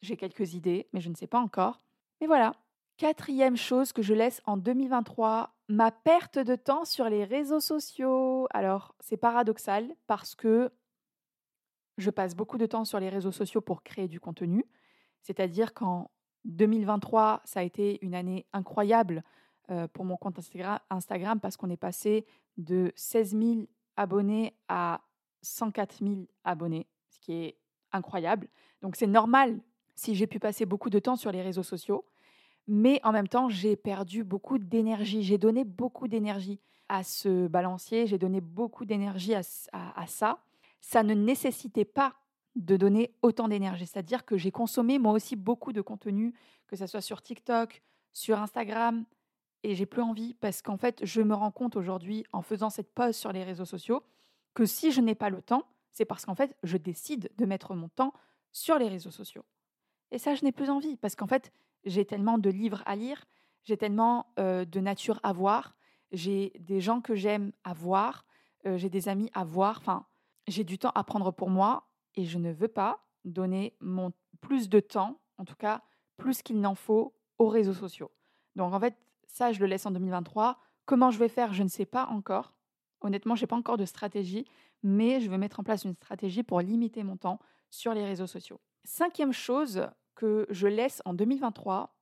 J'ai 0.00 0.16
quelques 0.16 0.54
idées, 0.54 0.88
mais 0.92 1.00
je 1.00 1.10
ne 1.10 1.14
sais 1.14 1.26
pas 1.26 1.40
encore. 1.40 1.80
Mais 2.20 2.26
voilà. 2.26 2.54
Quatrième 2.98 3.56
chose 3.56 3.92
que 3.92 4.02
je 4.02 4.12
laisse 4.12 4.42
en 4.44 4.56
2023, 4.56 5.54
ma 5.68 5.92
perte 5.92 6.40
de 6.40 6.56
temps 6.56 6.84
sur 6.84 7.08
les 7.08 7.22
réseaux 7.22 7.60
sociaux. 7.60 8.48
Alors, 8.50 8.96
c'est 8.98 9.16
paradoxal 9.16 9.94
parce 10.08 10.34
que 10.34 10.72
je 11.96 12.10
passe 12.10 12.34
beaucoup 12.34 12.58
de 12.58 12.66
temps 12.66 12.84
sur 12.84 12.98
les 12.98 13.08
réseaux 13.08 13.30
sociaux 13.30 13.60
pour 13.60 13.84
créer 13.84 14.08
du 14.08 14.18
contenu. 14.18 14.64
C'est-à-dire 15.22 15.74
qu'en 15.74 16.10
2023, 16.46 17.42
ça 17.44 17.60
a 17.60 17.62
été 17.62 18.04
une 18.04 18.16
année 18.16 18.46
incroyable 18.52 19.22
euh, 19.70 19.86
pour 19.86 20.04
mon 20.04 20.16
compte 20.16 20.40
Instagram 20.90 21.38
parce 21.38 21.56
qu'on 21.56 21.70
est 21.70 21.76
passé 21.76 22.26
de 22.56 22.92
16 22.96 23.38
000 23.38 23.60
abonnés 23.96 24.56
à 24.66 25.02
104 25.42 25.98
000 26.02 26.22
abonnés, 26.42 26.88
ce 27.10 27.20
qui 27.20 27.32
est 27.32 27.58
incroyable. 27.92 28.48
Donc 28.82 28.96
c'est 28.96 29.06
normal 29.06 29.60
si 29.94 30.16
j'ai 30.16 30.26
pu 30.26 30.40
passer 30.40 30.66
beaucoup 30.66 30.90
de 30.90 30.98
temps 30.98 31.14
sur 31.14 31.30
les 31.30 31.42
réseaux 31.42 31.62
sociaux, 31.62 32.04
mais 32.68 33.00
en 33.02 33.12
même 33.12 33.28
temps, 33.28 33.48
j'ai 33.48 33.76
perdu 33.76 34.22
beaucoup 34.22 34.58
d'énergie, 34.58 35.22
j'ai 35.22 35.38
donné 35.38 35.64
beaucoup 35.64 36.06
d'énergie 36.06 36.60
à 36.90 37.02
ce 37.02 37.48
balancier, 37.48 38.06
j'ai 38.06 38.18
donné 38.18 38.40
beaucoup 38.42 38.84
d'énergie 38.84 39.34
à, 39.34 39.42
ça. 40.06 40.38
Ça 40.80 41.02
ne 41.02 41.14
nécessitait 41.14 41.86
pas 41.86 42.14
de 42.56 42.76
donner 42.76 43.14
autant 43.22 43.48
d'énergie, 43.48 43.86
c'est-à-dire 43.86 44.24
que 44.24 44.36
j'ai 44.36 44.50
consommé 44.50 44.98
moi 44.98 45.12
aussi 45.12 45.34
beaucoup 45.34 45.72
de 45.72 45.80
contenu, 45.80 46.34
que 46.66 46.76
ce 46.76 46.86
soit 46.86 47.00
sur 47.00 47.22
TikTok, 47.22 47.82
sur 48.12 48.38
Instagram, 48.38 49.04
et 49.62 49.74
j'ai 49.74 49.86
plus 49.86 50.02
envie 50.02 50.34
parce 50.34 50.60
qu'en 50.60 50.76
fait, 50.76 51.04
je 51.04 51.22
me 51.22 51.34
rends 51.34 51.50
compte 51.50 51.74
aujourd'hui, 51.74 52.24
en 52.32 52.42
faisant 52.42 52.70
cette 52.70 52.92
pause 52.92 53.16
sur 53.16 53.32
les 53.32 53.44
réseaux 53.44 53.64
sociaux, 53.64 54.02
que 54.54 54.66
si 54.66 54.92
je 54.92 55.00
n'ai 55.00 55.14
pas 55.14 55.30
le 55.30 55.40
temps, 55.40 55.64
c'est 55.92 56.04
parce 56.04 56.26
qu'en 56.26 56.34
fait, 56.34 56.54
je 56.62 56.76
décide 56.76 57.30
de 57.36 57.46
mettre 57.46 57.74
mon 57.74 57.88
temps 57.88 58.12
sur 58.52 58.78
les 58.78 58.88
réseaux 58.88 59.10
sociaux. 59.10 59.44
Et 60.10 60.18
ça, 60.18 60.34
je 60.34 60.44
n'ai 60.44 60.52
plus 60.52 60.70
envie 60.70 60.96
parce 60.96 61.16
qu'en 61.16 61.26
fait, 61.26 61.52
j'ai 61.84 62.04
tellement 62.04 62.38
de 62.38 62.50
livres 62.50 62.82
à 62.86 62.96
lire, 62.96 63.24
j'ai 63.64 63.76
tellement 63.76 64.32
de 64.36 64.80
nature 64.80 65.20
à 65.22 65.32
voir, 65.32 65.76
j'ai 66.12 66.52
des 66.58 66.80
gens 66.80 67.00
que 67.00 67.14
j'aime 67.14 67.52
à 67.64 67.74
voir, 67.74 68.24
j'ai 68.64 68.88
des 68.88 69.08
amis 69.08 69.30
à 69.34 69.44
voir. 69.44 69.78
Enfin, 69.78 70.06
j'ai 70.46 70.64
du 70.64 70.78
temps 70.78 70.92
à 70.94 71.04
prendre 71.04 71.30
pour 71.30 71.50
moi 71.50 71.88
et 72.14 72.24
je 72.24 72.38
ne 72.38 72.50
veux 72.50 72.68
pas 72.68 73.04
donner 73.24 73.76
mon 73.80 74.12
plus 74.40 74.68
de 74.68 74.80
temps, 74.80 75.20
en 75.36 75.44
tout 75.44 75.56
cas 75.56 75.82
plus 76.16 76.42
qu'il 76.42 76.60
n'en 76.60 76.74
faut, 76.74 77.14
aux 77.38 77.48
réseaux 77.48 77.74
sociaux. 77.74 78.10
Donc 78.56 78.74
en 78.74 78.80
fait, 78.80 78.96
ça, 79.28 79.52
je 79.52 79.60
le 79.60 79.66
laisse 79.66 79.86
en 79.86 79.92
2023. 79.92 80.58
Comment 80.84 81.10
je 81.10 81.18
vais 81.18 81.28
faire, 81.28 81.52
je 81.52 81.62
ne 81.62 81.68
sais 81.68 81.86
pas 81.86 82.06
encore. 82.06 82.54
Honnêtement, 83.00 83.36
je 83.36 83.42
n'ai 83.42 83.46
pas 83.46 83.54
encore 83.54 83.76
de 83.76 83.84
stratégie, 83.84 84.44
mais 84.82 85.20
je 85.20 85.30
vais 85.30 85.38
mettre 85.38 85.60
en 85.60 85.62
place 85.62 85.84
une 85.84 85.94
stratégie 85.94 86.42
pour 86.42 86.60
limiter 86.60 87.04
mon 87.04 87.16
temps 87.16 87.38
sur 87.70 87.94
les 87.94 88.04
réseaux 88.04 88.26
sociaux. 88.26 88.60
Cinquième 88.82 89.32
chose 89.32 89.86
que 90.18 90.46
je 90.50 90.66
laisse 90.66 91.00
en 91.04 91.14
2023, 91.14 91.94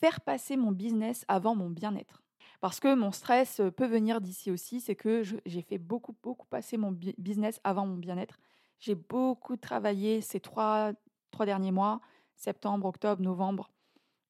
faire 0.00 0.20
passer 0.22 0.56
mon 0.56 0.72
business 0.72 1.24
avant 1.28 1.54
mon 1.54 1.70
bien-être. 1.70 2.24
Parce 2.60 2.80
que 2.80 2.96
mon 2.96 3.12
stress 3.12 3.62
peut 3.76 3.86
venir 3.86 4.20
d'ici 4.20 4.50
aussi, 4.50 4.80
c'est 4.80 4.96
que 4.96 5.22
j'ai 5.22 5.62
fait 5.62 5.78
beaucoup, 5.78 6.16
beaucoup 6.20 6.48
passer 6.48 6.76
mon 6.76 6.90
business 6.90 7.60
avant 7.62 7.86
mon 7.86 7.96
bien-être. 7.96 8.40
J'ai 8.80 8.96
beaucoup 8.96 9.56
travaillé 9.56 10.20
ces 10.20 10.40
trois, 10.40 10.92
trois 11.30 11.46
derniers 11.46 11.70
mois, 11.70 12.00
septembre, 12.34 12.86
octobre, 12.86 13.22
novembre. 13.22 13.70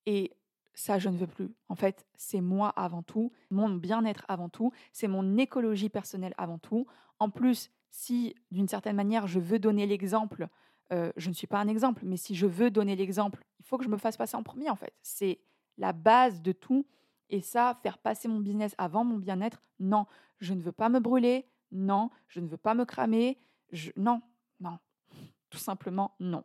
Et 0.04 0.36
ça, 0.74 0.98
je 0.98 1.08
ne 1.08 1.16
veux 1.16 1.26
plus. 1.26 1.50
En 1.70 1.76
fait, 1.76 2.06
c'est 2.14 2.42
moi 2.42 2.68
avant 2.76 3.02
tout, 3.02 3.32
mon 3.50 3.70
bien-être 3.70 4.26
avant 4.28 4.50
tout, 4.50 4.70
c'est 4.92 5.08
mon 5.08 5.38
écologie 5.38 5.88
personnelle 5.88 6.34
avant 6.36 6.58
tout. 6.58 6.86
En 7.18 7.30
plus, 7.30 7.70
si 7.90 8.34
d'une 8.50 8.68
certaine 8.68 8.96
manière, 8.96 9.26
je 9.26 9.40
veux 9.40 9.58
donner 9.58 9.86
l'exemple, 9.86 10.48
euh, 10.92 11.12
je 11.16 11.28
ne 11.28 11.34
suis 11.34 11.46
pas 11.46 11.58
un 11.58 11.68
exemple, 11.68 12.02
mais 12.04 12.16
si 12.16 12.34
je 12.34 12.46
veux 12.46 12.70
donner 12.70 12.96
l'exemple, 12.96 13.44
il 13.58 13.64
faut 13.64 13.78
que 13.78 13.84
je 13.84 13.88
me 13.88 13.98
fasse 13.98 14.16
passer 14.16 14.36
en 14.36 14.42
premier, 14.42 14.70
en 14.70 14.76
fait. 14.76 14.94
C'est 15.02 15.40
la 15.76 15.92
base 15.92 16.42
de 16.42 16.52
tout. 16.52 16.86
Et 17.30 17.42
ça, 17.42 17.78
faire 17.82 17.98
passer 17.98 18.26
mon 18.26 18.40
business 18.40 18.74
avant 18.78 19.04
mon 19.04 19.18
bien-être, 19.18 19.60
non, 19.78 20.06
je 20.38 20.54
ne 20.54 20.62
veux 20.62 20.72
pas 20.72 20.88
me 20.88 20.98
brûler, 20.98 21.46
non, 21.72 22.10
je 22.28 22.40
ne 22.40 22.48
veux 22.48 22.56
pas 22.56 22.72
me 22.72 22.86
cramer, 22.86 23.36
non, 23.96 24.22
non, 24.60 24.78
tout 25.50 25.58
simplement 25.58 26.14
non. 26.20 26.44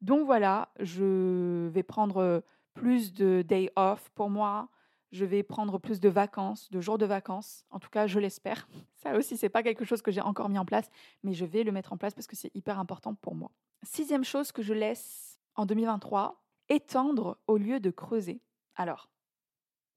Donc 0.00 0.24
voilà, 0.24 0.72
je 0.78 1.66
vais 1.68 1.82
prendre 1.82 2.44
plus 2.74 3.12
de 3.12 3.42
day 3.42 3.70
off 3.76 4.10
pour 4.14 4.30
moi. 4.30 4.68
Je 5.12 5.24
vais 5.24 5.42
prendre 5.42 5.78
plus 5.78 6.00
de 6.00 6.08
vacances, 6.08 6.70
de 6.70 6.80
jours 6.80 6.98
de 6.98 7.06
vacances. 7.06 7.64
En 7.70 7.78
tout 7.78 7.90
cas, 7.90 8.06
je 8.06 8.18
l'espère. 8.18 8.68
Ça 9.02 9.16
aussi, 9.16 9.36
c'est 9.36 9.48
pas 9.48 9.62
quelque 9.62 9.84
chose 9.84 10.02
que 10.02 10.10
j'ai 10.10 10.20
encore 10.20 10.48
mis 10.48 10.58
en 10.58 10.64
place, 10.64 10.90
mais 11.22 11.32
je 11.32 11.44
vais 11.44 11.64
le 11.64 11.72
mettre 11.72 11.92
en 11.92 11.96
place 11.96 12.14
parce 12.14 12.26
que 12.26 12.36
c'est 12.36 12.54
hyper 12.54 12.78
important 12.78 13.14
pour 13.14 13.34
moi. 13.34 13.50
Sixième 13.82 14.24
chose 14.24 14.52
que 14.52 14.62
je 14.62 14.74
laisse 14.74 15.38
en 15.56 15.66
2023, 15.66 16.42
étendre 16.68 17.38
au 17.46 17.56
lieu 17.56 17.80
de 17.80 17.90
creuser. 17.90 18.40
Alors, 18.76 19.08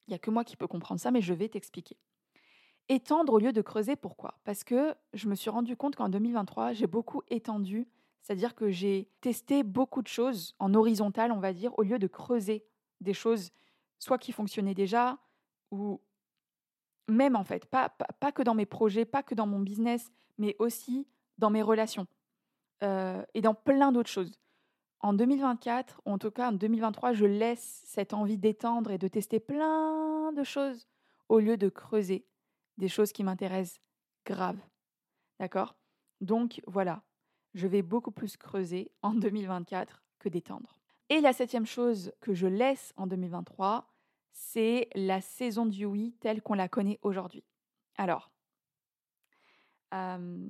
il 0.08 0.12
n'y 0.12 0.15
a 0.15 0.20
que 0.20 0.32
moi 0.32 0.43
qui 0.43 0.55
peux 0.55 0.67
comprendre 0.67 1.00
ça, 1.00 1.12
mais 1.12 1.22
je 1.22 1.34
vais 1.34 1.50
t'expliquer. 1.50 1.98
Étendre 2.89 3.34
au 3.34 3.39
lieu 3.39 3.53
de 3.53 3.62
creuser, 3.62 3.96
pourquoi? 3.96 4.39
Parce 4.43 4.63
que 4.63 4.96
je 5.13 5.29
me 5.29 5.36
suis 5.36 5.50
rendu 5.50 5.77
compte 5.77 5.96
qu'en 5.96 6.10
2023, 6.10 6.74
j'ai 6.74 6.88
beaucoup 6.88 7.22
étendu 7.29 7.88
c'est-à-dire 8.24 8.55
que 8.55 8.72
j'ai 8.72 9.10
testé 9.20 9.63
beaucoup 9.63 10.01
de 10.01 10.08
choses 10.08 10.55
en 10.58 10.74
horizontal, 10.74 11.32
on 11.32 11.39
va 11.39 11.51
dire, 11.51 11.77
au 11.77 11.84
lieu 11.84 12.00
de 12.00 12.08
creuser 12.08 12.65
des 13.01 13.13
choses, 13.13 13.51
soit 14.00 14.18
qui 14.18 14.32
fonctionnaient 14.32 14.74
déjà, 14.74 15.18
ou 15.72 16.02
même 17.08 17.36
en 17.36 17.44
fait, 17.44 17.66
pas, 17.66 17.90
pas, 17.90 18.32
que 18.32 18.44
dans 18.44 18.56
mes 18.56 18.66
projets, 18.66 19.06
pas 19.06 19.24
que 19.24 19.36
dans 19.36 19.48
mon 19.48 19.60
business, 19.60 20.12
mais 20.38 20.56
aussi 20.60 21.08
dans 21.38 21.50
mes 21.50 21.62
relations 21.62 22.08
euh, 22.84 23.24
et 23.34 23.42
dans 23.42 23.54
plein 23.54 23.92
d'autres 23.92 24.10
choses. 24.10 24.40
En 25.00 25.14
2024, 25.14 26.02
ou 26.06 26.12
en 26.12 26.18
tout 26.18 26.32
cas 26.32 26.50
en 26.50 26.54
2023, 26.54 27.14
je 27.14 27.26
laisse 27.26 27.82
cette 27.86 28.14
envie 28.14 28.38
d'étendre 28.38 28.92
et 28.92 28.98
de 28.98 29.08
tester 29.08 29.40
plein 29.40 30.32
de 30.32 30.44
choses 30.44 30.88
au 31.28 31.40
lieu 31.40 31.58
de 31.58 31.70
creuser 31.70 32.26
des 32.78 32.88
choses 32.88 33.12
qui 33.12 33.24
m'intéressent 33.24 33.82
grave. 34.26 34.60
D'accord? 35.40 35.76
Donc 36.22 36.62
voilà, 36.68 37.04
je 37.54 37.68
vais 37.68 37.82
beaucoup 37.82 38.12
plus 38.12 38.38
creuser 38.38 38.92
en 39.02 39.14
2024 39.14 40.04
que 40.20 40.30
d'étendre. 40.30 40.80
Et 41.13 41.22
la 41.22 41.32
septième 41.32 41.67
chose 41.67 42.12
que 42.22 42.34
je 42.34 42.48
laisse 42.48 42.91
en 42.98 43.05
2023, 43.05 43.88
c'est 44.32 44.89
la 44.96 45.22
saison 45.22 45.67
du 45.67 45.86
oui 45.86 46.15
telle 46.20 46.41
qu'on 46.41 46.55
la 46.55 46.67
connaît 46.67 46.98
aujourd'hui. 47.03 47.43
Alors, 47.98 48.32
euh, 49.93 50.50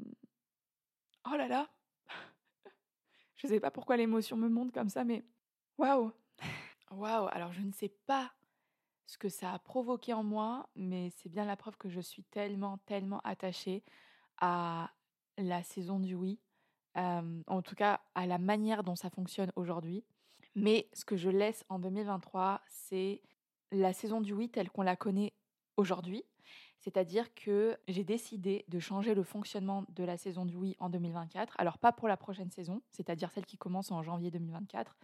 oh 1.30 1.36
là 1.36 1.50
là, 1.50 1.70
je 3.36 3.48
ne 3.48 3.52
sais 3.52 3.60
pas 3.60 3.72
pourquoi 3.72 3.98
l'émotion 3.98 4.38
me 4.38 4.48
monte 4.48 4.72
comme 4.72 4.88
ça, 4.88 5.04
mais 5.04 5.26
waouh, 5.78 6.14
waouh. 6.92 7.28
Alors 7.34 7.52
je 7.52 7.62
ne 7.62 7.74
sais 7.74 7.94
pas 8.06 8.32
ce 9.06 9.18
que 9.18 9.28
ça 9.28 9.52
a 9.52 9.60
provoqué 9.60 10.14
en 10.14 10.24
moi, 10.24 10.70
mais 10.78 11.10
c'est 11.18 11.28
bien 11.28 11.44
la 11.44 11.58
preuve 11.58 11.76
que 11.76 11.90
je 11.90 12.00
suis 12.00 12.24
tellement, 12.24 12.78
tellement 12.86 13.20
attachée 13.26 13.84
à 14.38 14.94
la 15.38 15.62
saison 15.62 16.00
du 16.00 16.16
oui 16.16 16.40
en 16.96 17.62
tout 17.62 17.76
cas 17.76 18.02
à 18.16 18.26
la 18.26 18.38
manière 18.38 18.84
dont 18.84 18.96
ça 18.96 19.10
fonctionne 19.10 19.52
aujourd'hui. 19.56 20.04
Mais 20.56 20.88
ce 20.94 21.06
que 21.06 21.16
je 21.16 21.30
laisse 21.30 21.66
en 21.70 21.80
2023, 21.80 22.62
c'est 22.68 23.22
la 23.72 23.94
saison 23.94 24.22
du 24.22 24.34
oui 24.34 24.50
telle 24.50 24.70
qu'on 24.70 24.84
la 24.84 24.96
connaît 24.96 25.34
aujourd'hui. 25.78 26.24
C'est-à-dire 26.80 27.34
que 27.34 27.78
j'ai 27.88 28.04
décidé 28.04 28.66
de 28.68 28.80
changer 28.80 29.16
le 29.16 29.24
fonctionnement 29.24 29.86
de 29.90 30.04
la 30.04 30.18
saison 30.18 30.46
du 30.46 30.56
oui 30.56 30.76
en 30.80 30.90
2024. 30.90 31.56
Alors 31.58 31.78
pas 31.78 31.94
pour 31.94 32.08
la 32.08 32.18
prochaine 32.18 32.52
saison, 32.52 32.82
c'est-à-dire 32.92 33.32
celle 33.32 33.46
qui 33.46 33.58
commence 33.58 33.92
en 33.92 34.04
janvier 34.04 34.32
2024. 34.32 34.98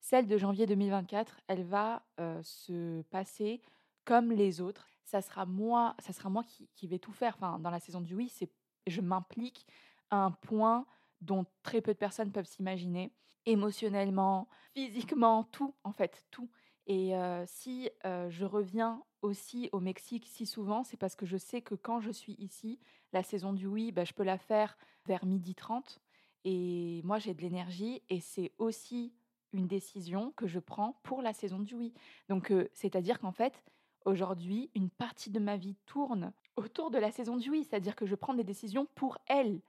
Celle 0.00 0.26
de 0.26 0.36
janvier 0.36 0.66
2024, 0.66 1.40
elle 1.46 1.62
va 1.62 2.02
se 2.42 3.02
passer 3.02 3.62
comme 4.04 4.32
les 4.32 4.60
autres. 4.60 4.88
Ça 5.04 5.22
sera 5.22 5.46
moi, 5.46 5.94
ça 6.00 6.12
sera 6.12 6.30
moi 6.30 6.42
qui, 6.42 6.68
qui 6.74 6.88
vais 6.88 6.98
tout 6.98 7.12
faire. 7.12 7.34
Enfin, 7.36 7.58
dans 7.58 7.70
la 7.70 7.80
saison 7.80 8.00
du 8.00 8.14
oui, 8.14 8.28
c'est 8.28 8.50
je 8.86 9.00
m'implique 9.00 9.66
à 10.10 10.24
un 10.24 10.30
point 10.30 10.86
dont 11.20 11.46
très 11.62 11.80
peu 11.80 11.92
de 11.92 11.98
personnes 11.98 12.32
peuvent 12.32 12.46
s'imaginer, 12.46 13.12
émotionnellement, 13.46 14.48
physiquement, 14.74 15.44
tout, 15.44 15.74
en 15.84 15.92
fait, 15.92 16.24
tout. 16.30 16.50
Et 16.86 17.12
si 17.46 17.90
je 18.04 18.44
reviens 18.44 19.02
aussi 19.22 19.68
au 19.72 19.80
Mexique 19.80 20.26
si 20.26 20.46
souvent, 20.46 20.82
c'est 20.82 20.96
parce 20.96 21.14
que 21.14 21.26
je 21.26 21.36
sais 21.36 21.62
que 21.62 21.74
quand 21.74 22.00
je 22.00 22.10
suis 22.10 22.34
ici, 22.38 22.80
la 23.12 23.22
saison 23.22 23.52
du 23.52 23.66
oui, 23.66 23.92
bah, 23.92 24.04
je 24.04 24.12
peux 24.12 24.24
la 24.24 24.38
faire 24.38 24.76
vers 25.06 25.24
midi 25.24 25.54
30. 25.54 26.00
Et 26.44 27.00
moi, 27.04 27.18
j'ai 27.18 27.34
de 27.34 27.42
l'énergie 27.42 28.02
et 28.08 28.20
c'est 28.20 28.52
aussi 28.58 29.12
une 29.52 29.66
décision 29.66 30.32
que 30.36 30.46
je 30.46 30.58
prends 30.58 30.98
pour 31.02 31.22
la 31.22 31.32
saison 31.32 31.58
du 31.58 31.74
oui. 31.74 31.92
Donc, 32.28 32.52
c'est-à-dire 32.72 33.20
qu'en 33.20 33.32
fait, 33.32 33.62
aujourd'hui, 34.04 34.70
une 34.74 34.90
partie 34.90 35.30
de 35.30 35.38
ma 35.38 35.56
vie 35.56 35.76
tourne 35.86 36.32
autour 36.56 36.90
de 36.90 36.98
la 36.98 37.10
saison 37.10 37.36
du 37.36 37.50
oui, 37.50 37.64
c'est-à-dire 37.68 37.94
que 37.94 38.06
je 38.06 38.14
prends 38.14 38.34
des 38.34 38.44
décisions 38.44 38.86
pour 38.94 39.18
elle. 39.26 39.60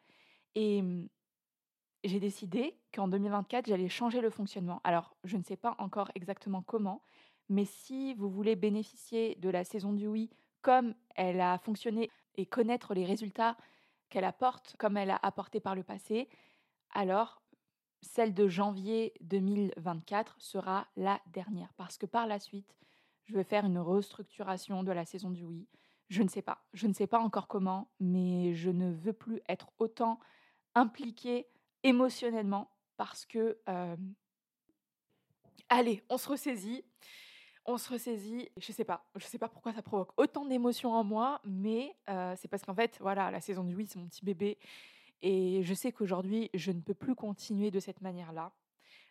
Et 0.55 0.81
mmh, 0.81 1.09
j'ai 2.03 2.19
décidé 2.19 2.77
qu'en 2.93 3.07
2024, 3.07 3.67
j'allais 3.67 3.89
changer 3.89 4.21
le 4.21 4.29
fonctionnement. 4.29 4.81
Alors, 4.83 5.15
je 5.23 5.37
ne 5.37 5.43
sais 5.43 5.57
pas 5.57 5.75
encore 5.77 6.11
exactement 6.15 6.61
comment, 6.61 7.03
mais 7.49 7.65
si 7.65 8.13
vous 8.15 8.29
voulez 8.29 8.55
bénéficier 8.55 9.35
de 9.35 9.49
la 9.49 9.63
saison 9.63 9.93
du 9.93 10.07
oui 10.07 10.29
comme 10.61 10.93
elle 11.15 11.41
a 11.41 11.57
fonctionné 11.57 12.09
et 12.35 12.45
connaître 12.45 12.93
les 12.93 13.05
résultats 13.05 13.57
qu'elle 14.09 14.23
apporte, 14.23 14.75
comme 14.77 14.97
elle 14.97 15.11
a 15.11 15.19
apporté 15.21 15.59
par 15.59 15.75
le 15.75 15.83
passé, 15.83 16.29
alors 16.91 17.41
celle 18.01 18.33
de 18.33 18.47
janvier 18.47 19.13
2024 19.21 20.35
sera 20.39 20.87
la 20.95 21.19
dernière. 21.27 21.73
Parce 21.77 21.97
que 21.97 22.05
par 22.05 22.27
la 22.27 22.39
suite, 22.39 22.75
je 23.25 23.33
vais 23.33 23.43
faire 23.43 23.65
une 23.65 23.79
restructuration 23.79 24.83
de 24.83 24.91
la 24.91 25.05
saison 25.05 25.29
du 25.29 25.43
oui. 25.43 25.67
Je 26.09 26.23
ne 26.23 26.27
sais 26.27 26.41
pas. 26.41 26.65
Je 26.73 26.87
ne 26.87 26.93
sais 26.93 27.07
pas 27.07 27.19
encore 27.19 27.47
comment, 27.47 27.89
mais 27.99 28.53
je 28.53 28.69
ne 28.69 28.91
veux 28.91 29.13
plus 29.13 29.41
être 29.47 29.71
autant 29.77 30.19
impliquée 30.75 31.47
émotionnellement 31.83 32.69
parce 32.97 33.25
que, 33.25 33.57
allez, 35.69 36.03
on 36.09 36.17
se 36.17 36.29
ressaisit, 36.29 36.83
on 37.65 37.77
se 37.77 37.91
ressaisit. 37.91 38.49
Je 38.57 38.71
sais 38.71 38.83
pas, 38.83 39.05
je 39.15 39.25
sais 39.25 39.37
pas 39.37 39.47
pourquoi 39.47 39.73
ça 39.73 39.81
provoque 39.81 40.11
autant 40.17 40.45
d'émotions 40.45 40.93
en 40.93 41.03
moi, 41.03 41.41
mais 41.43 41.95
c'est 42.35 42.47
parce 42.47 42.63
qu'en 42.63 42.75
fait, 42.75 42.97
voilà, 42.99 43.31
la 43.31 43.41
saison 43.41 43.63
du 43.63 43.75
oui, 43.75 43.87
c'est 43.87 43.99
mon 43.99 44.07
petit 44.07 44.25
bébé. 44.25 44.57
Et 45.23 45.61
je 45.63 45.73
sais 45.73 45.91
qu'aujourd'hui, 45.91 46.49
je 46.53 46.71
ne 46.71 46.81
peux 46.81 46.95
plus 46.95 47.15
continuer 47.15 47.69
de 47.69 47.79
cette 47.79 48.01
manière-là, 48.01 48.51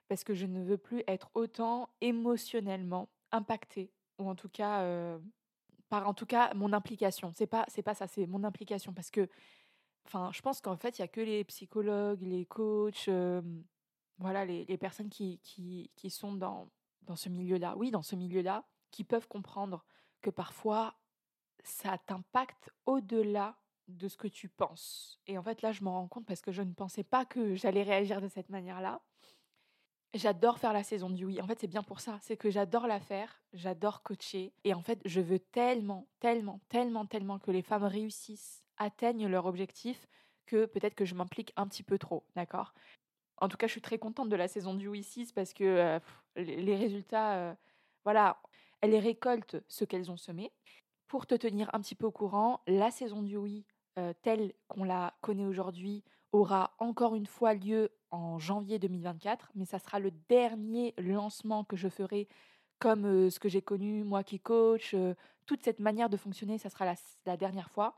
parce 0.09 0.25
que 0.25 0.35
je 0.35 0.47
ne 0.47 0.61
veux 0.63 0.77
plus 0.77 1.05
être 1.07 1.31
autant 1.35 1.89
émotionnellement 2.01 3.09
impactée, 3.31 3.93
ou 4.19 4.29
en 4.29 4.35
tout 4.35 4.49
cas, 4.49 4.85
par 5.89 6.09
en 6.09 6.15
tout 6.15 6.27
cas 6.27 6.53
mon 6.55 6.73
implication. 6.73 7.33
C'est 7.37 7.47
pas, 7.47 7.65
c'est 7.69 7.83
pas 7.83 7.95
ça, 7.95 8.09
c'est 8.09 8.27
mon 8.27 8.43
implication, 8.43 8.93
parce 8.93 9.11
que, 9.11 9.29
enfin, 10.11 10.31
je 10.33 10.41
pense 10.43 10.61
qu'en 10.61 10.77
fait, 10.77 10.99
il 10.99 11.03
y 11.03 11.05
a 11.05 11.09
que 11.09 11.21
les 11.21 11.45
psychologues, 11.45 12.23
les 12.23 12.47
coachs, 12.47 13.09
voilà, 14.19 14.45
les, 14.45 14.65
les 14.67 14.79
personnes 14.79 15.09
qui, 15.09 15.39
qui, 15.43 15.91
qui 15.97 16.11
sont 16.11 16.35
dans 16.35 16.69
dans 17.03 17.17
ce 17.17 17.29
milieu-là, 17.29 17.77
oui, 17.77 17.91
dans 17.91 18.03
ce 18.03 18.15
milieu-là, 18.15 18.65
qui 18.91 19.05
peuvent 19.05 19.29
comprendre 19.29 19.85
que 20.23 20.31
parfois, 20.31 20.95
ça 21.63 21.99
t'impacte 21.99 22.71
au-delà 22.87 23.57
de 23.89 24.09
ce 24.09 24.17
que 24.17 24.29
tu 24.29 24.49
penses. 24.49 25.21
Et 25.27 25.37
en 25.37 25.43
fait, 25.43 25.63
là, 25.63 25.73
je 25.73 25.83
m'en 25.83 25.93
rends 25.93 26.09
compte 26.09 26.27
parce 26.27 26.41
que 26.41 26.53
je 26.53 26.63
ne 26.63 26.73
pensais 26.73 27.05
pas 27.05 27.25
que 27.25 27.55
j'allais 27.55 27.83
réagir 27.83 28.21
de 28.21 28.29
cette 28.29 28.49
manière-là. 28.49 29.03
J'adore 30.15 30.59
faire 30.59 30.73
la 30.73 30.83
saison 30.83 31.11
du 31.11 31.25
oui. 31.25 31.41
En 31.41 31.47
fait, 31.47 31.59
c'est 31.61 31.67
bien 31.67 31.83
pour 31.83 32.01
ça. 32.01 32.19
C'est 32.23 32.37
que 32.37 32.51
j'adore 32.51 32.87
la 32.87 33.01
faire, 33.01 33.43
j'adore 33.53 34.03
coacher. 34.03 34.53
Et 34.65 34.75
en 34.75 34.83
fait, 34.83 35.01
je 35.05 35.21
veux 35.21 35.39
tellement, 35.39 36.09
tellement, 36.19 36.61
tellement, 36.69 37.07
tellement 37.07 37.39
que 37.39 37.51
les 37.51 37.63
femmes 37.63 37.85
réussissent, 37.85 38.65
atteignent 38.81 39.29
leur 39.29 39.47
objectif, 39.47 40.09
que 40.47 40.67
peut-être 40.67 40.97
que 40.97 41.05
je 41.05 41.15
m'implique 41.15 41.53
un 41.57 41.69
petit 41.69 41.85
peu 41.85 41.97
trop, 41.99 42.25
d'accord? 42.35 42.75
En 43.37 43.49
tout 43.49 43.57
cas, 43.57 43.67
je 43.67 43.73
suis 43.73 43.81
très 43.81 43.99
contente 43.99 44.29
de 44.29 44.37
la 44.37 44.49
saison 44.49 44.75
du 44.75 45.03
6 45.03 45.33
parce 45.33 45.55
que 45.55 45.65
euh, 45.65 45.99
les 46.37 46.77
résultats, 46.77 47.37
euh, 47.37 47.55
voilà, 48.05 48.41
elles 48.81 48.97
récoltent 48.97 49.63
ce 49.69 49.85
qu'elles 49.85 50.11
ont 50.11 50.17
semé. 50.17 50.53
Pour 51.07 51.27
te 51.27 51.35
tenir 51.35 51.71
un 51.73 51.81
petit 51.81 51.95
peu 51.95 52.07
au 52.07 52.11
courant, 52.11 52.61
la 52.67 52.91
saison 52.91 53.23
du 53.23 53.37
oui, 53.37 53.65
euh, 53.99 54.13
telle 54.23 54.53
qu'on 54.69 54.85
la 54.85 55.15
connaît 55.21 55.47
aujourd'hui, 55.47 56.05
aura 56.33 56.75
encore 56.79 57.15
une 57.15 57.27
fois 57.27 57.55
lieu 57.55 57.91
en 58.11 58.39
janvier 58.39 58.79
2024, 58.79 59.53
mais 59.55 59.65
ça 59.65 59.79
sera 59.79 59.99
le 59.99 60.11
dernier 60.29 60.95
lancement 60.99 61.65
que 61.65 61.77
je 61.77 61.89
ferai 61.89 62.29
comme 62.79 63.31
ce 63.31 63.39
que 63.39 63.49
j'ai 63.49 63.61
connu, 63.61 64.05
moi 64.05 64.25
qui 64.25 64.41
coach, 64.41 64.95
toute 65.45 65.63
cette 65.63 65.81
manière 65.81 66.09
de 66.09 66.17
fonctionner, 66.17 66.59
ça 66.59 66.71
sera 66.71 66.87
la, 67.27 67.37
dernière 67.37 67.71
fois. 67.71 67.95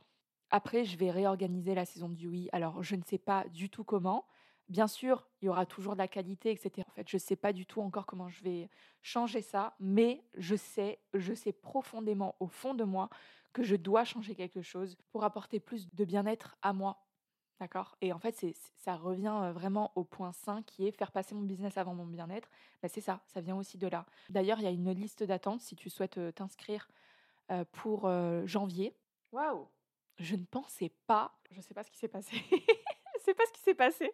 Après, 0.54 0.84
je 0.84 0.98
vais 0.98 1.10
réorganiser 1.10 1.74
la 1.74 1.86
saison 1.86 2.10
du 2.10 2.28
oui. 2.28 2.50
Alors, 2.52 2.82
je 2.82 2.94
ne 2.94 3.02
sais 3.02 3.16
pas 3.16 3.48
du 3.48 3.70
tout 3.70 3.84
comment. 3.84 4.26
Bien 4.68 4.86
sûr, 4.86 5.26
il 5.40 5.46
y 5.46 5.48
aura 5.48 5.64
toujours 5.64 5.94
de 5.94 5.98
la 5.98 6.08
qualité, 6.08 6.50
etc. 6.50 6.86
En 6.86 6.92
fait, 6.92 7.08
je 7.08 7.16
ne 7.16 7.20
sais 7.20 7.36
pas 7.36 7.54
du 7.54 7.64
tout 7.64 7.80
encore 7.80 8.04
comment 8.04 8.28
je 8.28 8.44
vais 8.44 8.68
changer 9.00 9.40
ça, 9.40 9.74
mais 9.80 10.22
je 10.36 10.54
sais, 10.54 11.00
je 11.14 11.32
sais 11.32 11.52
profondément 11.52 12.36
au 12.38 12.48
fond 12.48 12.74
de 12.74 12.84
moi 12.84 13.08
que 13.54 13.62
je 13.62 13.76
dois 13.76 14.04
changer 14.04 14.34
quelque 14.34 14.60
chose 14.60 14.96
pour 15.10 15.24
apporter 15.24 15.58
plus 15.58 15.88
de 15.94 16.04
bien-être 16.04 16.54
à 16.60 16.74
moi. 16.74 17.06
D'accord? 17.58 17.96
Et 18.02 18.12
en 18.12 18.18
fait, 18.18 18.36
c'est, 18.36 18.54
ça 18.76 18.96
revient 18.96 19.52
vraiment 19.54 19.90
au 19.94 20.04
point 20.04 20.32
5 20.32 20.66
qui 20.66 20.86
est 20.86 20.92
faire 20.92 21.12
passer 21.12 21.34
mon 21.34 21.42
business 21.42 21.78
avant 21.78 21.94
mon 21.94 22.06
bien-être. 22.06 22.50
Bah, 22.82 22.88
c'est 22.88 23.00
ça, 23.00 23.22
ça 23.26 23.40
vient 23.40 23.56
aussi 23.56 23.78
de 23.78 23.86
là. 23.86 24.04
D'ailleurs, 24.28 24.58
il 24.58 24.64
y 24.64 24.66
a 24.66 24.70
une 24.70 24.90
liste 24.92 25.22
d'attente 25.22 25.62
si 25.62 25.76
tu 25.76 25.88
souhaites 25.88 26.20
t'inscrire 26.34 26.88
pour 27.72 28.10
janvier. 28.46 28.94
Waouh 29.32 29.66
Je 30.22 30.36
ne 30.36 30.44
pensais 30.44 30.92
pas, 31.08 31.34
je 31.50 31.56
ne 31.56 31.62
sais 31.62 31.74
pas 31.74 31.82
ce 31.82 31.90
qui 31.90 31.98
s'est 31.98 32.06
passé. 32.06 32.36
sais 33.18 33.34
pas 33.34 33.44
ce 33.46 33.52
qui 33.52 33.60
s'est 33.60 33.74
passé. 33.74 34.12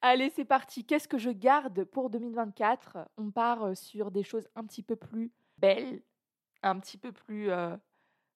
Allez, 0.00 0.30
c'est 0.30 0.44
parti. 0.44 0.84
Qu'est-ce 0.84 1.08
que 1.08 1.18
je 1.18 1.30
garde 1.30 1.84
pour 1.84 2.08
2024 2.08 2.98
On 3.16 3.32
part 3.32 3.76
sur 3.76 4.12
des 4.12 4.22
choses 4.22 4.48
un 4.54 4.64
petit 4.64 4.84
peu 4.84 4.94
plus 4.94 5.32
belles, 5.58 6.02
un 6.62 6.78
petit 6.78 6.98
peu 6.98 7.10
plus 7.10 7.50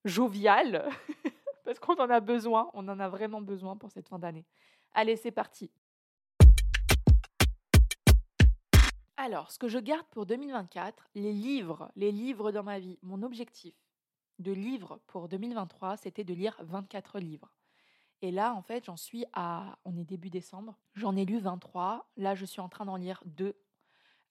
joviales, 0.04 0.88
parce 1.64 1.78
qu'on 1.78 1.94
en 1.94 2.10
a 2.10 2.18
besoin, 2.18 2.68
on 2.74 2.88
en 2.88 2.98
a 2.98 3.08
vraiment 3.08 3.42
besoin 3.42 3.76
pour 3.76 3.92
cette 3.92 4.08
fin 4.08 4.18
d'année. 4.18 4.44
Allez, 4.92 5.14
c'est 5.14 5.30
parti. 5.30 5.70
Alors, 9.16 9.52
ce 9.52 9.58
que 9.58 9.68
je 9.68 9.78
garde 9.78 10.06
pour 10.10 10.26
2024, 10.26 11.10
les 11.14 11.32
livres, 11.32 11.92
les 11.94 12.10
livres 12.10 12.50
dans 12.50 12.64
ma 12.64 12.80
vie. 12.80 12.98
Mon 13.02 13.22
objectif 13.22 13.74
de 14.38 14.52
livre 14.52 15.00
pour 15.06 15.28
2023, 15.28 15.96
c'était 15.96 16.24
de 16.24 16.34
lire 16.34 16.56
24 16.60 17.18
livres. 17.18 17.52
Et 18.22 18.30
là, 18.30 18.54
en 18.54 18.62
fait, 18.62 18.84
j'en 18.84 18.96
suis 18.96 19.24
à. 19.32 19.78
On 19.84 19.96
est 19.96 20.04
début 20.04 20.30
décembre. 20.30 20.76
J'en 20.94 21.16
ai 21.16 21.24
lu 21.24 21.38
23. 21.38 22.10
Là, 22.16 22.34
je 22.34 22.44
suis 22.44 22.60
en 22.60 22.68
train 22.68 22.84
d'en 22.84 22.96
lire 22.96 23.22
2. 23.26 23.54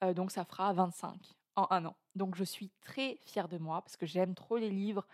Euh, 0.04 0.14
donc, 0.14 0.32
ça 0.32 0.44
fera 0.44 0.74
25 0.74 1.16
en 1.56 1.68
un 1.70 1.86
an. 1.86 1.96
Donc, 2.16 2.36
je 2.36 2.44
suis 2.44 2.70
très 2.82 3.18
fière 3.26 3.48
de 3.48 3.58
moi 3.58 3.82
parce 3.82 3.96
que 3.96 4.06
j'aime 4.06 4.36
trop 4.36 4.58
les 4.58 4.70
livres. 4.70 5.08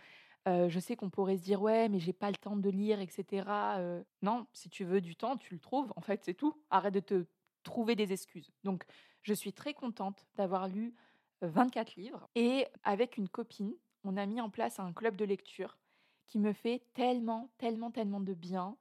Euh, 0.47 0.69
je 0.69 0.79
sais 0.79 0.95
qu'on 0.95 1.10
pourrait 1.10 1.38
se 1.38 1.43
dire, 1.43 1.62
ouais, 1.62 1.88
mais 1.88 1.99
j'ai 1.99 2.13
pas 2.13 2.29
le 2.29 2.36
temps 2.36 2.58
de 2.58 2.69
lire, 2.69 2.99
etc. 2.99 3.45
Euh, 3.77 4.03
non, 4.21 4.47
si 4.53 4.69
tu 4.69 4.84
veux 4.84 5.01
du 5.01 5.15
temps, 5.15 5.38
tu 5.38 5.53
le 5.53 5.60
trouves. 5.60 5.93
En 5.95 6.01
fait, 6.01 6.23
c'est 6.23 6.34
tout. 6.34 6.60
Arrête 6.69 6.93
de 6.93 6.99
te 6.99 7.25
trouver 7.63 7.95
des 7.95 8.12
excuses. 8.12 8.51
Donc, 8.63 8.84
je 9.21 9.34
suis 9.34 9.53
très 9.53 9.73
contente 9.73 10.25
d'avoir 10.36 10.67
lu 10.67 10.95
24 11.41 11.95
livres. 11.95 12.27
Et 12.36 12.65
avec 12.84 13.17
une 13.17 13.29
copine, 13.29 13.73
on 14.03 14.17
a 14.17 14.25
mis 14.25 14.41
en 14.41 14.49
place 14.49 14.79
un 14.79 14.93
club 14.93 15.15
de 15.15 15.25
lecture 15.25 15.77
qui 16.27 16.39
me 16.39 16.53
fait 16.53 16.81
tellement, 16.93 17.49
tellement, 17.57 17.91
tellement 17.91 18.19
de 18.19 18.33
bien. 18.33 18.77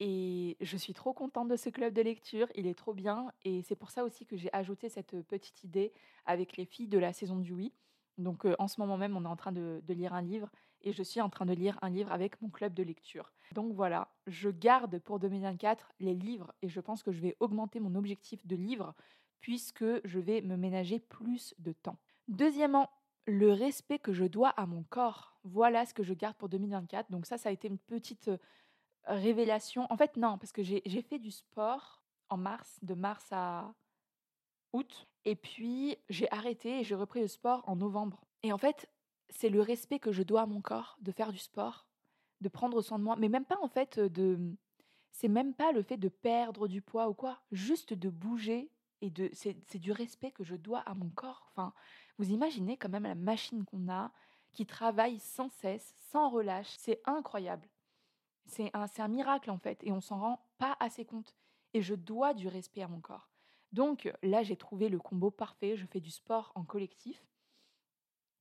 Et 0.00 0.56
je 0.60 0.76
suis 0.76 0.94
trop 0.94 1.12
contente 1.12 1.48
de 1.48 1.56
ce 1.56 1.70
club 1.70 1.92
de 1.92 2.02
lecture, 2.02 2.46
il 2.54 2.66
est 2.66 2.78
trop 2.78 2.94
bien. 2.94 3.32
Et 3.44 3.62
c'est 3.62 3.76
pour 3.76 3.90
ça 3.90 4.04
aussi 4.04 4.26
que 4.26 4.36
j'ai 4.36 4.52
ajouté 4.52 4.88
cette 4.88 5.20
petite 5.22 5.64
idée 5.64 5.92
avec 6.24 6.56
les 6.56 6.64
filles 6.64 6.88
de 6.88 6.98
la 6.98 7.12
saison 7.12 7.38
du 7.38 7.52
oui. 7.52 7.72
Donc 8.16 8.46
en 8.58 8.68
ce 8.68 8.80
moment 8.80 8.96
même, 8.96 9.16
on 9.16 9.24
est 9.24 9.28
en 9.28 9.36
train 9.36 9.52
de, 9.52 9.80
lire 9.88 10.12
un 10.12 10.22
livre 10.22 10.50
et 10.82 10.92
je 10.92 11.02
suis 11.02 11.20
en 11.20 11.30
train 11.30 11.46
de 11.46 11.52
lire 11.52 11.78
un 11.82 11.90
livre 11.90 12.12
avec 12.12 12.40
mon 12.42 12.50
club 12.50 12.74
de 12.74 12.82
lecture. 12.82 13.32
Donc 13.52 13.72
voilà, 13.72 14.08
je 14.26 14.50
garde 14.50 14.98
pour 14.98 15.18
2024 15.18 15.92
les 16.00 16.14
livres 16.14 16.52
et 16.62 16.68
je 16.68 16.80
pense 16.80 17.02
que 17.02 17.12
je 17.12 17.20
vais 17.20 17.36
augmenter 17.40 17.80
mon 17.80 17.94
objectif 17.94 18.44
de 18.46 18.56
livres 18.56 18.94
puisque 19.40 19.84
je 20.04 20.18
vais 20.18 20.42
me 20.42 20.56
ménager 20.56 20.98
plus 20.98 21.54
de 21.58 21.72
temps. 21.72 21.98
Deuxièmement, 22.26 22.90
le 23.28 23.52
respect 23.52 23.98
que 23.98 24.12
je 24.12 24.24
dois 24.24 24.48
à 24.48 24.66
mon 24.66 24.82
corps. 24.84 25.38
Voilà 25.44 25.84
ce 25.84 25.92
que 25.92 26.02
je 26.02 26.14
garde 26.14 26.36
pour 26.36 26.48
2024. 26.48 27.10
Donc 27.10 27.26
ça, 27.26 27.36
ça 27.36 27.50
a 27.50 27.52
été 27.52 27.68
une 27.68 27.78
petite 27.78 28.30
révélation. 29.04 29.86
En 29.90 29.96
fait, 29.96 30.16
non, 30.16 30.38
parce 30.38 30.50
que 30.50 30.62
j'ai 30.62 31.02
fait 31.02 31.18
du 31.18 31.30
sport 31.30 32.02
en 32.30 32.38
mars, 32.38 32.78
de 32.82 32.94
mars 32.94 33.26
à 33.30 33.74
août. 34.72 35.06
Et 35.24 35.36
puis, 35.36 35.98
j'ai 36.08 36.30
arrêté 36.32 36.80
et 36.80 36.84
j'ai 36.84 36.94
repris 36.94 37.20
le 37.20 37.28
sport 37.28 37.62
en 37.66 37.76
novembre. 37.76 38.24
Et 38.42 38.52
en 38.52 38.58
fait, 38.58 38.88
c'est 39.28 39.50
le 39.50 39.60
respect 39.60 39.98
que 39.98 40.10
je 40.12 40.22
dois 40.22 40.42
à 40.42 40.46
mon 40.46 40.62
corps 40.62 40.96
de 41.02 41.12
faire 41.12 41.32
du 41.32 41.38
sport, 41.38 41.86
de 42.40 42.48
prendre 42.48 42.80
soin 42.80 42.98
de 42.98 43.04
moi. 43.04 43.16
Mais 43.16 43.28
même 43.28 43.44
pas, 43.44 43.58
en 43.62 43.68
fait, 43.68 44.00
de... 44.00 44.38
C'est 45.10 45.28
même 45.28 45.52
pas 45.52 45.72
le 45.72 45.82
fait 45.82 45.96
de 45.96 46.08
perdre 46.08 46.68
du 46.68 46.80
poids 46.80 47.08
ou 47.08 47.14
quoi. 47.14 47.40
Juste 47.50 47.92
de 47.92 48.08
bouger 48.08 48.70
et 49.00 49.10
de... 49.10 49.30
C'est 49.32 49.78
du 49.78 49.92
respect 49.92 50.30
que 50.32 50.44
je 50.44 50.56
dois 50.56 50.80
à 50.80 50.94
mon 50.94 51.10
corps. 51.10 51.46
Enfin, 51.50 51.72
vous 52.18 52.30
imaginez 52.30 52.76
quand 52.76 52.88
même 52.88 53.04
la 53.04 53.14
machine 53.14 53.64
qu'on 53.64 53.88
a 53.88 54.12
qui 54.52 54.66
travaille 54.66 55.18
sans 55.18 55.48
cesse, 55.50 55.94
sans 56.10 56.30
relâche. 56.30 56.74
C'est 56.78 57.00
incroyable. 57.04 57.68
C'est 58.46 58.70
un, 58.74 58.86
un 58.96 59.08
miracle 59.08 59.50
en 59.50 59.58
fait 59.58 59.78
et 59.84 59.92
on 59.92 60.00
s'en 60.00 60.18
rend 60.18 60.46
pas 60.58 60.76
assez 60.80 61.04
compte. 61.04 61.34
Et 61.74 61.82
je 61.82 61.94
dois 61.94 62.34
du 62.34 62.48
respect 62.48 62.82
à 62.82 62.88
mon 62.88 63.00
corps. 63.00 63.28
Donc 63.72 64.12
là, 64.22 64.42
j'ai 64.42 64.56
trouvé 64.56 64.88
le 64.88 64.98
combo 64.98 65.30
parfait. 65.30 65.76
Je 65.76 65.86
fais 65.86 66.00
du 66.00 66.10
sport 66.10 66.52
en 66.54 66.64
collectif. 66.64 67.22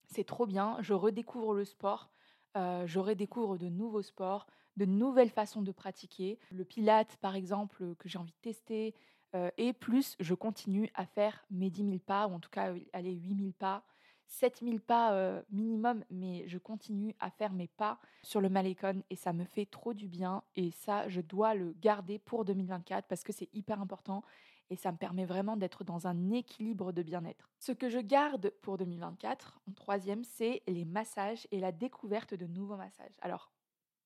C'est 0.06 0.24
trop 0.24 0.46
bien. 0.46 0.78
Je 0.82 0.94
redécouvre 0.94 1.54
le 1.54 1.66
sport. 1.66 2.10
Euh, 2.56 2.88
je 2.88 3.00
redécouvre 3.00 3.58
de 3.58 3.68
nouveaux 3.68 4.02
sports, 4.02 4.48
de 4.78 4.86
nouvelles 4.86 5.30
façons 5.30 5.62
de 5.62 5.72
pratiquer. 5.72 6.40
Le 6.52 6.64
pilate, 6.64 7.18
par 7.18 7.36
exemple, 7.36 7.96
que 7.96 8.10
j'ai 8.10 8.18
envie 8.18 8.32
de 8.32 8.42
tester. 8.42 8.96
Euh, 9.36 9.50
et 9.58 9.74
plus, 9.74 10.16
je 10.20 10.34
continue 10.34 10.90
à 10.94 11.06
faire 11.06 11.44
mes 11.52 11.70
10 11.70 11.84
000 11.86 12.00
pas, 12.00 12.28
ou 12.28 12.34
en 12.34 12.40
tout 12.40 12.50
cas, 12.50 12.74
aller 12.94 13.14
8 13.14 13.38
000 13.38 13.52
pas, 13.58 13.84
7 14.28 14.60
000 14.64 14.80
pas 14.80 15.14
euh, 15.14 15.42
minimum, 15.52 16.04
mais 16.10 16.48
je 16.48 16.58
continue 16.58 17.16
à 17.20 17.30
faire 17.32 17.54
mes 17.54 17.68
pas 17.68 18.00
sur 18.24 18.42
le 18.42 18.50
Malécon 18.50 19.02
et 19.10 19.16
ça 19.16 19.34
me 19.34 19.46
fait 19.46 19.66
trop 19.66 19.94
du 19.94 20.08
bien. 20.08 20.44
Et 20.56 20.72
ça, 20.72 21.08
je 21.08 21.22
dois 21.22 21.56
le 21.56 21.74
garder 21.80 22.20
pour 22.20 22.46
2024 22.46 23.08
parce 23.08 23.24
que 23.24 23.34
c'est 23.34 23.50
hyper 23.54 23.82
important 23.82 24.24
et 24.70 24.76
ça 24.76 24.92
me 24.92 24.98
permet 24.98 25.26
vraiment 25.26 25.56
d'être 25.56 25.84
dans 25.84 26.08
un 26.08 26.30
équilibre 26.32 26.92
de 26.92 27.02
bien-être. 27.02 27.50
Ce 27.60 27.72
que 27.72 27.90
je 27.90 28.00
garde 28.00 28.52
pour 28.62 28.78
2024, 28.78 29.62
en 29.70 29.72
troisième, 29.74 30.24
c'est 30.24 30.62
les 30.68 30.84
massages 30.84 31.48
et 31.52 31.60
la 31.60 31.72
découverte 31.72 32.34
de 32.34 32.48
nouveaux 32.48 32.76
massages. 32.76 33.18
Alors, 33.22 33.52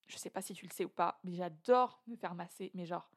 je 0.07 0.17
sais 0.17 0.29
pas 0.29 0.41
si 0.41 0.53
tu 0.53 0.65
le 0.67 0.71
sais 0.71 0.85
ou 0.85 0.89
pas, 0.89 1.19
mais 1.23 1.33
j'adore 1.33 2.01
me 2.05 2.15
faire 2.15 2.35
masser, 2.35 2.69
mais 2.75 2.85
genre, 2.85 3.09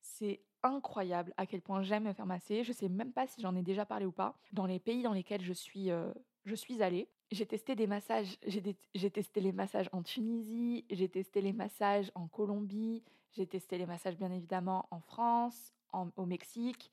c'est 0.00 0.42
incroyable 0.62 1.32
à 1.36 1.46
quel 1.46 1.60
point 1.60 1.82
j'aime 1.82 2.04
me 2.04 2.12
faire 2.12 2.26
masser. 2.26 2.64
Je 2.64 2.72
sais 2.72 2.88
même 2.88 3.12
pas 3.12 3.26
si 3.26 3.40
j'en 3.40 3.54
ai 3.56 3.62
déjà 3.62 3.84
parlé 3.84 4.06
ou 4.06 4.12
pas. 4.12 4.38
Dans 4.52 4.66
les 4.66 4.78
pays 4.78 5.02
dans 5.02 5.12
lesquels 5.12 5.42
je 5.42 5.52
suis, 5.52 5.90
euh, 5.90 6.12
je 6.44 6.54
suis 6.54 6.82
allée, 6.82 7.08
j'ai 7.30 7.46
testé 7.46 7.74
des 7.74 7.86
massages. 7.86 8.38
J'ai 8.46 9.10
testé 9.10 9.40
les 9.40 9.52
massages 9.52 9.88
en 9.92 10.02
Tunisie, 10.02 10.84
j'ai 10.90 11.08
testé 11.08 11.40
les 11.40 11.52
massages 11.52 12.10
en 12.14 12.28
Colombie, 12.28 13.02
j'ai 13.32 13.46
testé 13.46 13.78
les 13.78 13.86
massages 13.86 14.16
bien 14.16 14.30
évidemment 14.30 14.86
en 14.90 15.00
France, 15.00 15.72
au 16.16 16.26
Mexique. 16.26 16.90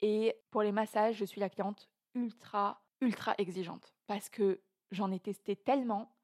Et 0.00 0.34
pour 0.50 0.62
les 0.62 0.72
massages, 0.72 1.16
je 1.16 1.24
suis 1.24 1.40
la 1.40 1.48
cliente 1.48 1.88
ultra, 2.14 2.82
ultra 3.00 3.34
exigeante. 3.38 3.94
Parce 4.06 4.28
que 4.28 4.60
j'en 4.90 5.10
ai 5.10 5.18
testé 5.18 5.56
tellement, 5.56 6.14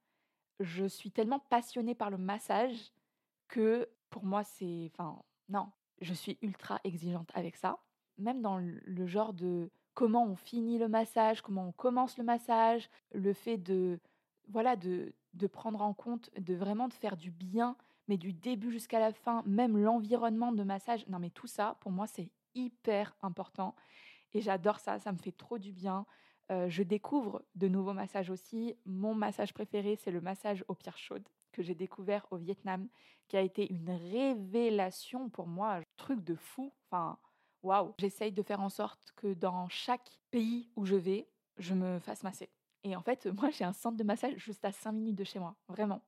je 0.61 0.85
suis 0.85 1.11
tellement 1.11 1.41
passionnée 1.41 1.95
par 1.95 2.11
le 2.11 2.19
massage 2.19 2.93
que 3.49 3.89
pour 4.11 4.25
moi, 4.25 4.45
c'est. 4.45 4.91
Enfin, 4.93 5.23
non, 5.49 5.69
je 6.01 6.15
suis 6.15 6.39
ultra 6.43 6.81
exigeante 6.85 7.31
avec 7.35 7.57
ça. 7.57 7.79
Même 8.19 8.43
dans 8.43 8.59
le 8.59 9.07
genre 9.07 9.33
de 9.33 9.71
comment 9.95 10.25
on 10.25 10.37
finit 10.37 10.79
le 10.79 10.89
massage, 10.89 11.43
comment 11.43 11.69
on 11.69 11.73
commence 11.73 12.19
le 12.19 12.25
massage, 12.25 12.89
le 13.13 13.33
fait 13.33 13.59
de 13.59 14.01
voilà 14.49 14.77
de, 14.77 15.15
de 15.33 15.47
prendre 15.47 15.81
en 15.81 15.95
compte, 15.95 16.31
de 16.39 16.55
vraiment 16.55 16.89
de 16.89 16.93
faire 16.93 17.17
du 17.17 17.31
bien, 17.31 17.77
mais 18.09 18.19
du 18.19 18.33
début 18.33 18.71
jusqu'à 18.71 19.01
la 19.01 19.13
fin, 19.13 19.43
même 19.47 19.79
l'environnement 19.79 20.53
de 20.53 20.63
massage. 20.63 21.07
Non 21.09 21.19
mais 21.19 21.31
tout 21.31 21.47
ça, 21.47 21.77
pour 21.81 21.93
moi, 21.93 22.07
c'est 22.07 22.31
hyper 22.55 23.17
important 23.23 23.75
et 24.35 24.41
j'adore 24.41 24.81
ça, 24.81 24.99
ça 24.99 25.13
me 25.13 25.19
fait 25.19 25.33
trop 25.33 25.59
du 25.59 25.73
bien. 25.73 26.07
Euh, 26.51 26.69
je 26.69 26.83
découvre 26.83 27.43
de 27.55 27.69
nouveaux 27.69 27.95
massages 27.95 28.31
aussi. 28.31 28.75
Mon 28.85 29.15
massage 29.15 29.55
préféré, 29.55 29.97
c'est 29.97 30.11
le 30.11 30.21
massage 30.21 30.65
aux 30.69 30.75
pierres 30.75 30.99
chaudes 30.99 31.29
que 31.53 31.63
j'ai 31.63 31.75
découvert 31.75 32.27
au 32.33 32.37
Vietnam, 32.37 32.89
qui 33.29 33.37
a 33.37 33.41
été 33.41 33.73
une 33.73 33.91
révélation 33.91 35.31
pour 35.31 35.47
moi, 35.47 35.81
truc 35.97 36.23
de 36.25 36.35
fou. 36.35 36.73
Enfin, 36.91 37.19
waouh. 37.63 37.95
J'essaye 37.99 38.33
de 38.33 38.43
faire 38.43 38.61
en 38.61 38.69
sorte 38.69 39.13
que 39.17 39.35
dans 39.35 39.69
chaque 39.69 40.19
pays 40.31 40.71
où 40.77 40.85
je 40.85 40.97
vais, 40.97 41.29
je 41.59 41.75
me 41.75 41.99
fasse 42.01 42.23
masser. 42.23 42.51
Et 42.85 42.95
en 42.97 43.03
fait, 43.03 43.27
moi, 43.27 43.51
j'ai 43.51 43.65
un 43.65 43.73
centre 43.73 43.97
de 43.97 44.05
massage 44.05 44.37
juste 44.37 44.65
à 44.65 44.73
5 44.73 44.93
minutes 44.93 45.17
de 45.17 45.25
chez 45.25 45.39
moi, 45.39 45.57
vraiment. 45.69 46.03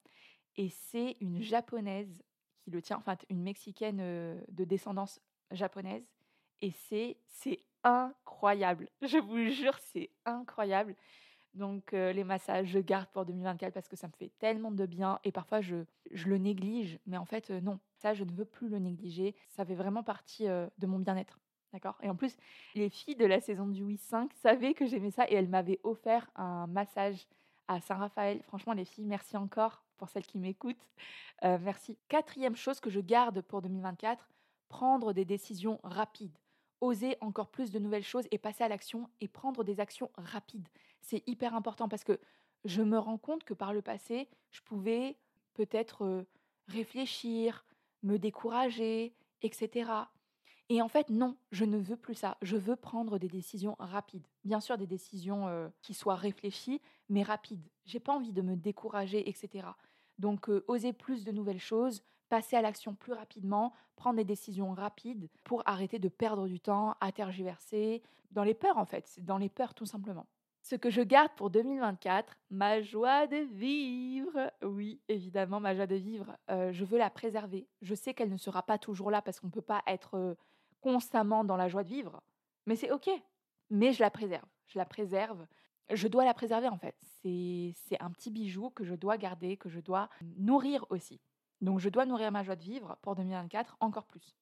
Et 0.57 0.69
c'est 0.69 1.17
une 1.21 1.41
japonaise 1.41 2.23
qui 2.61 2.71
le 2.71 2.83
tient, 2.83 2.99
enfin, 2.99 3.17
une 3.31 3.43
mexicaine 3.43 3.99
euh, 4.01 4.41
de 4.49 4.65
descendance 4.65 5.21
japonaise. 5.51 6.07
Et 6.61 6.71
c'est, 6.89 7.19
c'est 7.29 7.61
incroyable. 7.85 8.89
Je 9.03 9.19
vous 9.19 9.51
jure, 9.51 9.79
c'est 9.79 10.11
incroyable. 10.25 10.97
Donc 11.57 11.93
euh, 11.93 12.13
les 12.13 12.23
massages, 12.23 12.69
je 12.69 12.79
garde 12.79 13.09
pour 13.09 13.25
2024 13.25 13.73
parce 13.73 13.89
que 13.89 13.97
ça 13.97 14.07
me 14.07 14.13
fait 14.13 14.31
tellement 14.39 14.71
de 14.71 14.87
bien 14.87 15.19
et 15.25 15.33
parfois 15.33 15.61
je, 15.61 15.85
je 16.13 16.29
le 16.29 16.39
néglige, 16.39 16.99
mais 17.07 17.17
en 17.17 17.25
fait 17.25 17.51
euh, 17.51 17.61
non, 17.61 17.81
ça 17.97 18.15
je 18.15 18.25
ne 18.25 18.31
veux 18.33 18.45
plus 18.45 18.69
le 18.69 18.79
négliger, 18.79 19.35
ça 19.49 19.65
fait 19.65 19.75
vraiment 19.75 20.03
partie 20.03 20.47
de 20.47 20.87
mon 20.87 20.99
bien-être. 20.99 21.41
D'accord? 21.73 21.99
Et 22.03 22.09
en 22.09 22.15
plus, 22.15 22.37
les 22.75 22.89
filles 22.89 23.17
de 23.17 23.27
la 23.27 23.41
saison 23.41 23.67
du 23.67 23.83
Oui 23.83 23.97
5 23.97 24.33
savaient 24.35 24.73
que 24.73 24.87
j'aimais 24.87 25.11
ça 25.11 25.29
et 25.29 25.35
elles 25.35 25.49
m'avaient 25.49 25.81
offert 25.83 26.31
un 26.37 26.67
massage 26.69 27.27
à 27.69 27.81
Saint-Raphaël. 27.81 28.43
Franchement, 28.45 28.73
les 28.73 28.85
filles, 28.85 29.05
merci 29.05 29.37
encore 29.37 29.83
pour 29.97 30.09
celles 30.09 30.27
qui 30.27 30.39
m'écoutent. 30.39 30.87
Euh, 31.45 31.59
merci. 31.61 31.99
Quatrième 32.09 32.57
chose 32.57 32.81
que 32.81 32.91
je 32.91 33.01
garde 33.01 33.41
pour 33.43 33.63
2024, 33.63 34.29
prendre 34.69 35.13
des 35.13 35.25
décisions 35.25 35.81
rapides. 35.83 36.39
Oser 36.81 37.17
encore 37.21 37.49
plus 37.49 37.71
de 37.71 37.79
nouvelles 37.79 38.05
choses 38.05 38.27
et 38.31 38.39
passer 38.39 38.63
à 38.63 38.69
l'action 38.69 39.09
et 39.21 39.29
prendre 39.29 39.65
des 39.65 39.81
actions 39.81 40.11
rapides. 40.17 40.69
C'est 41.07 41.23
hyper 41.29 41.55
important 41.55 41.89
parce 41.89 42.03
que 42.03 42.19
je 42.65 42.83
me 42.83 42.99
rends 42.99 43.17
compte 43.17 43.45
que 43.45 43.55
par 43.55 43.73
le 43.73 43.81
passé, 43.81 44.29
je 44.51 44.61
pouvais 44.63 45.17
peut-être 45.55 46.05
euh, 46.05 46.27
réfléchir, 46.67 47.65
me 48.03 48.19
décourager, 48.19 49.15
etc. 49.43 49.89
Et 50.69 50.83
en 50.83 50.89
fait, 50.89 51.09
non, 51.09 51.37
je 51.53 51.65
ne 51.65 51.79
veux 51.79 51.97
plus 51.97 52.17
ça. 52.17 52.37
Je 52.43 52.57
veux 52.57 52.75
prendre 52.75 53.21
des 53.21 53.29
décisions 53.29 53.77
rapides. 53.79 54.27
Bien 54.45 54.59
sûr, 54.59 54.77
des 54.79 54.89
décisions 54.89 55.47
euh, 55.47 55.69
qui 55.81 55.95
soient 55.95 56.17
réfléchies, 56.17 56.83
mais 57.09 57.23
rapides. 57.23 57.69
J'ai 57.85 58.01
pas 58.01 58.13
envie 58.13 58.33
de 58.33 58.43
me 58.43 58.57
décourager, 58.57 59.29
etc. 59.29 59.69
Donc, 60.19 60.49
euh, 60.49 60.65
oser 60.67 60.93
plus 60.93 61.25
de 61.25 61.31
nouvelles 61.31 61.61
choses, 61.61 62.03
passer 62.29 62.57
à 62.57 62.63
l'action 62.63 62.97
plus 62.97 63.13
rapidement, 63.13 63.73
prendre 63.95 64.17
des 64.17 64.25
décisions 64.25 64.75
rapides 64.75 65.29
pour 65.45 65.63
arrêter 65.67 66.01
de 66.01 66.09
perdre 66.09 66.49
du 66.49 66.59
temps 66.59 66.97
à 67.01 67.13
tergiverser. 67.13 68.03
Dans 68.33 68.43
les 68.43 68.55
peurs, 68.55 68.79
en 68.79 68.87
fait. 68.87 69.21
Dans 69.25 69.39
les 69.39 69.49
peurs, 69.49 69.73
tout 69.73 69.87
simplement. 69.87 70.27
Ce 70.69 70.75
que 70.75 70.91
je 70.91 71.01
garde 71.01 71.31
pour 71.37 71.51
2024, 71.51 72.37
ma 72.51 72.83
joie 72.83 73.29
de 73.29 73.37
vivre. 73.37 74.51
Oui, 74.65 75.01
évidemment, 75.07 75.61
ma 75.61 75.77
joie 75.77 75.87
de 75.87 75.95
vivre, 75.95 76.37
euh, 76.51 76.73
je 76.73 76.85
veux 76.85 76.99
la 76.99 77.09
préserver. 77.09 77.69
Je 77.83 77.95
sais 77.95 78.15
qu'elle 78.15 78.33
ne 78.33 78.37
sera 78.37 78.65
pas 78.65 78.77
toujours 78.77 79.13
là 79.13 79.23
parce 79.23 79.39
qu'on 79.39 79.47
ne 79.47 79.53
peut 79.53 79.63
pas 79.63 79.85
être 79.87 80.37
constamment 80.81 81.45
dans 81.45 81.57
la 81.57 81.69
joie 81.69 81.85
de 81.85 81.89
vivre, 81.89 82.21
mais 82.67 82.75
c'est 82.75 82.91
OK. 82.91 83.09
Mais 83.71 83.93
je 83.93 84.03
la 84.03 84.11
préserve. 84.11 84.45
Je 84.67 84.77
la 84.77 84.85
préserve. 84.85 85.47
Je 85.91 86.09
dois 86.09 86.25
la 86.25 86.35
préserver 86.35 86.67
en 86.67 86.79
fait. 86.79 86.97
C'est 87.23 88.01
un 88.01 88.11
petit 88.11 88.33
bijou 88.33 88.71
que 88.71 88.83
je 88.83 88.97
dois 88.97 89.19
garder, 89.19 89.57
que 89.57 89.69
je 89.69 89.79
dois 89.79 90.11
nourrir 90.37 90.85
aussi. 90.91 91.21
Donc 91.61 91.79
je 91.79 91.89
dois 91.89 92.07
nourrir 92.07 92.33
ma 92.33 92.43
joie 92.43 92.57
de 92.57 92.65
vivre 92.65 92.99
pour 93.03 93.15
2024 93.15 93.77
encore 93.79 94.07
plus. 94.07 94.35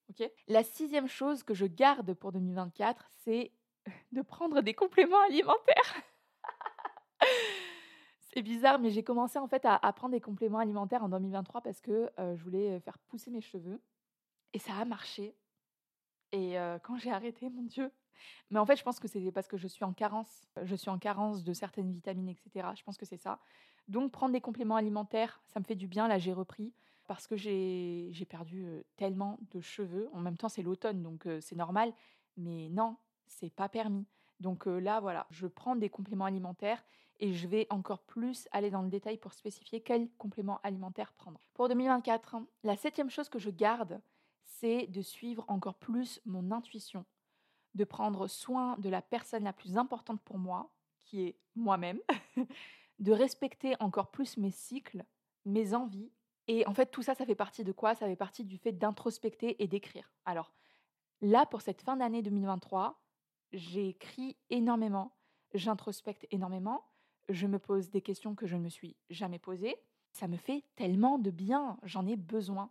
la 0.48 0.64
sixième 0.64 1.06
chose 1.06 1.42
que 1.42 1.52
je 1.52 1.66
garde 1.66 2.14
pour 2.14 2.32
2024, 2.32 3.10
c'est 3.24 3.52
de 4.12 4.22
prendre 4.22 4.62
des 4.62 4.72
compléments 4.72 5.20
alimentaires. 5.28 6.02
C'est 8.34 8.42
bizarre, 8.42 8.80
mais 8.80 8.90
j'ai 8.90 9.04
commencé 9.04 9.38
en 9.38 9.46
fait 9.46 9.64
à, 9.64 9.78
prendre 9.92 10.12
des 10.12 10.20
compléments 10.20 10.58
alimentaires 10.58 11.04
en 11.04 11.08
2023 11.08 11.60
parce 11.60 11.80
que 11.80 12.10
euh, 12.18 12.34
je 12.34 12.42
voulais 12.42 12.80
faire 12.80 12.98
pousser 12.98 13.30
mes 13.30 13.40
cheveux. 13.40 13.80
Et 14.52 14.58
ça 14.58 14.74
a 14.74 14.84
marché. 14.84 15.36
Et 16.32 16.56
quand 16.82 16.96
j'ai 16.96 17.12
arrêté, 17.12 17.48
mon 17.48 17.62
Dieu. 17.62 17.92
Mais 18.50 18.58
en 18.58 18.66
fait, 18.66 18.76
je 18.76 18.82
pense 18.82 18.98
que 18.98 19.06
c'est 19.06 19.30
parce 19.30 19.46
que 19.46 19.56
je 19.56 19.68
suis 19.68 19.84
en 19.84 19.92
carence. 19.92 20.48
Je 20.62 20.74
suis 20.74 20.90
en 20.90 20.98
carence 20.98 21.44
de 21.44 21.52
certaines 21.52 21.92
vitamines, 21.92 22.28
etc. 22.28 22.68
Je 22.76 22.82
pense 22.82 22.96
que 22.96 23.06
c'est 23.06 23.16
ça. 23.16 23.38
Donc, 23.86 24.10
prendre 24.10 24.32
des 24.32 24.40
compléments 24.40 24.74
alimentaires, 24.74 25.40
ça 25.46 25.60
me 25.60 25.64
fait 25.64 25.76
du 25.76 25.86
bien. 25.86 26.08
Là, 26.08 26.18
j'ai 26.18 26.32
repris 26.32 26.72
parce 27.06 27.28
que 27.28 27.36
j'ai 27.36 28.26
perdu 28.28 28.66
tellement 28.96 29.38
de 29.52 29.60
cheveux. 29.60 30.08
En 30.12 30.20
même 30.20 30.36
temps, 30.36 30.48
c'est 30.48 30.62
l'automne, 30.62 31.02
donc 31.02 31.28
c'est 31.40 31.56
normal. 31.56 31.92
Mais 32.36 32.68
non, 32.68 32.96
c'est 33.28 33.50
pas 33.50 33.68
permis. 33.68 34.06
Donc 34.40 34.66
là, 34.66 34.98
voilà, 34.98 35.26
je 35.30 35.46
prends 35.46 35.76
des 35.76 35.88
compléments 35.88 36.24
alimentaires 36.24 36.84
et 37.20 37.32
je 37.32 37.46
vais 37.46 37.66
encore 37.70 38.02
plus 38.02 38.48
aller 38.52 38.70
dans 38.70 38.82
le 38.82 38.88
détail 38.88 39.16
pour 39.16 39.32
spécifier 39.32 39.80
quels 39.80 40.08
compléments 40.18 40.60
alimentaires 40.62 41.12
prendre. 41.12 41.40
Pour 41.54 41.68
2024, 41.68 42.34
hein, 42.34 42.46
la 42.62 42.76
septième 42.76 43.10
chose 43.10 43.28
que 43.28 43.38
je 43.38 43.50
garde, 43.50 44.00
c'est 44.42 44.86
de 44.86 45.02
suivre 45.02 45.44
encore 45.48 45.74
plus 45.74 46.20
mon 46.24 46.50
intuition, 46.50 47.04
de 47.74 47.84
prendre 47.84 48.26
soin 48.26 48.76
de 48.78 48.88
la 48.88 49.02
personne 49.02 49.44
la 49.44 49.52
plus 49.52 49.76
importante 49.76 50.20
pour 50.22 50.38
moi, 50.38 50.70
qui 51.04 51.22
est 51.22 51.36
moi-même, 51.54 52.00
de 52.98 53.12
respecter 53.12 53.74
encore 53.80 54.10
plus 54.10 54.36
mes 54.36 54.50
cycles, 54.50 55.04
mes 55.44 55.74
envies. 55.74 56.10
Et 56.46 56.66
en 56.66 56.74
fait, 56.74 56.86
tout 56.86 57.02
ça, 57.02 57.14
ça 57.14 57.24
fait 57.24 57.34
partie 57.34 57.64
de 57.64 57.72
quoi? 57.72 57.94
Ça 57.94 58.06
fait 58.06 58.16
partie 58.16 58.44
du 58.44 58.58
fait 58.58 58.72
d'introspecter 58.72 59.62
et 59.62 59.66
d'écrire. 59.66 60.12
Alors, 60.24 60.52
là, 61.20 61.46
pour 61.46 61.62
cette 61.62 61.82
fin 61.82 61.96
d'année 61.96 62.22
2023, 62.22 63.00
j'écris 63.52 64.36
énormément, 64.50 65.16
j'introspecte 65.54 66.26
énormément, 66.30 66.84
je 67.28 67.46
me 67.46 67.58
pose 67.58 67.90
des 67.90 68.00
questions 68.00 68.34
que 68.34 68.46
je 68.46 68.56
ne 68.56 68.62
me 68.62 68.68
suis 68.68 68.96
jamais 69.10 69.38
posées. 69.38 69.76
Ça 70.12 70.28
me 70.28 70.36
fait 70.36 70.64
tellement 70.76 71.18
de 71.18 71.30
bien, 71.30 71.78
j'en 71.82 72.06
ai 72.06 72.16
besoin. 72.16 72.70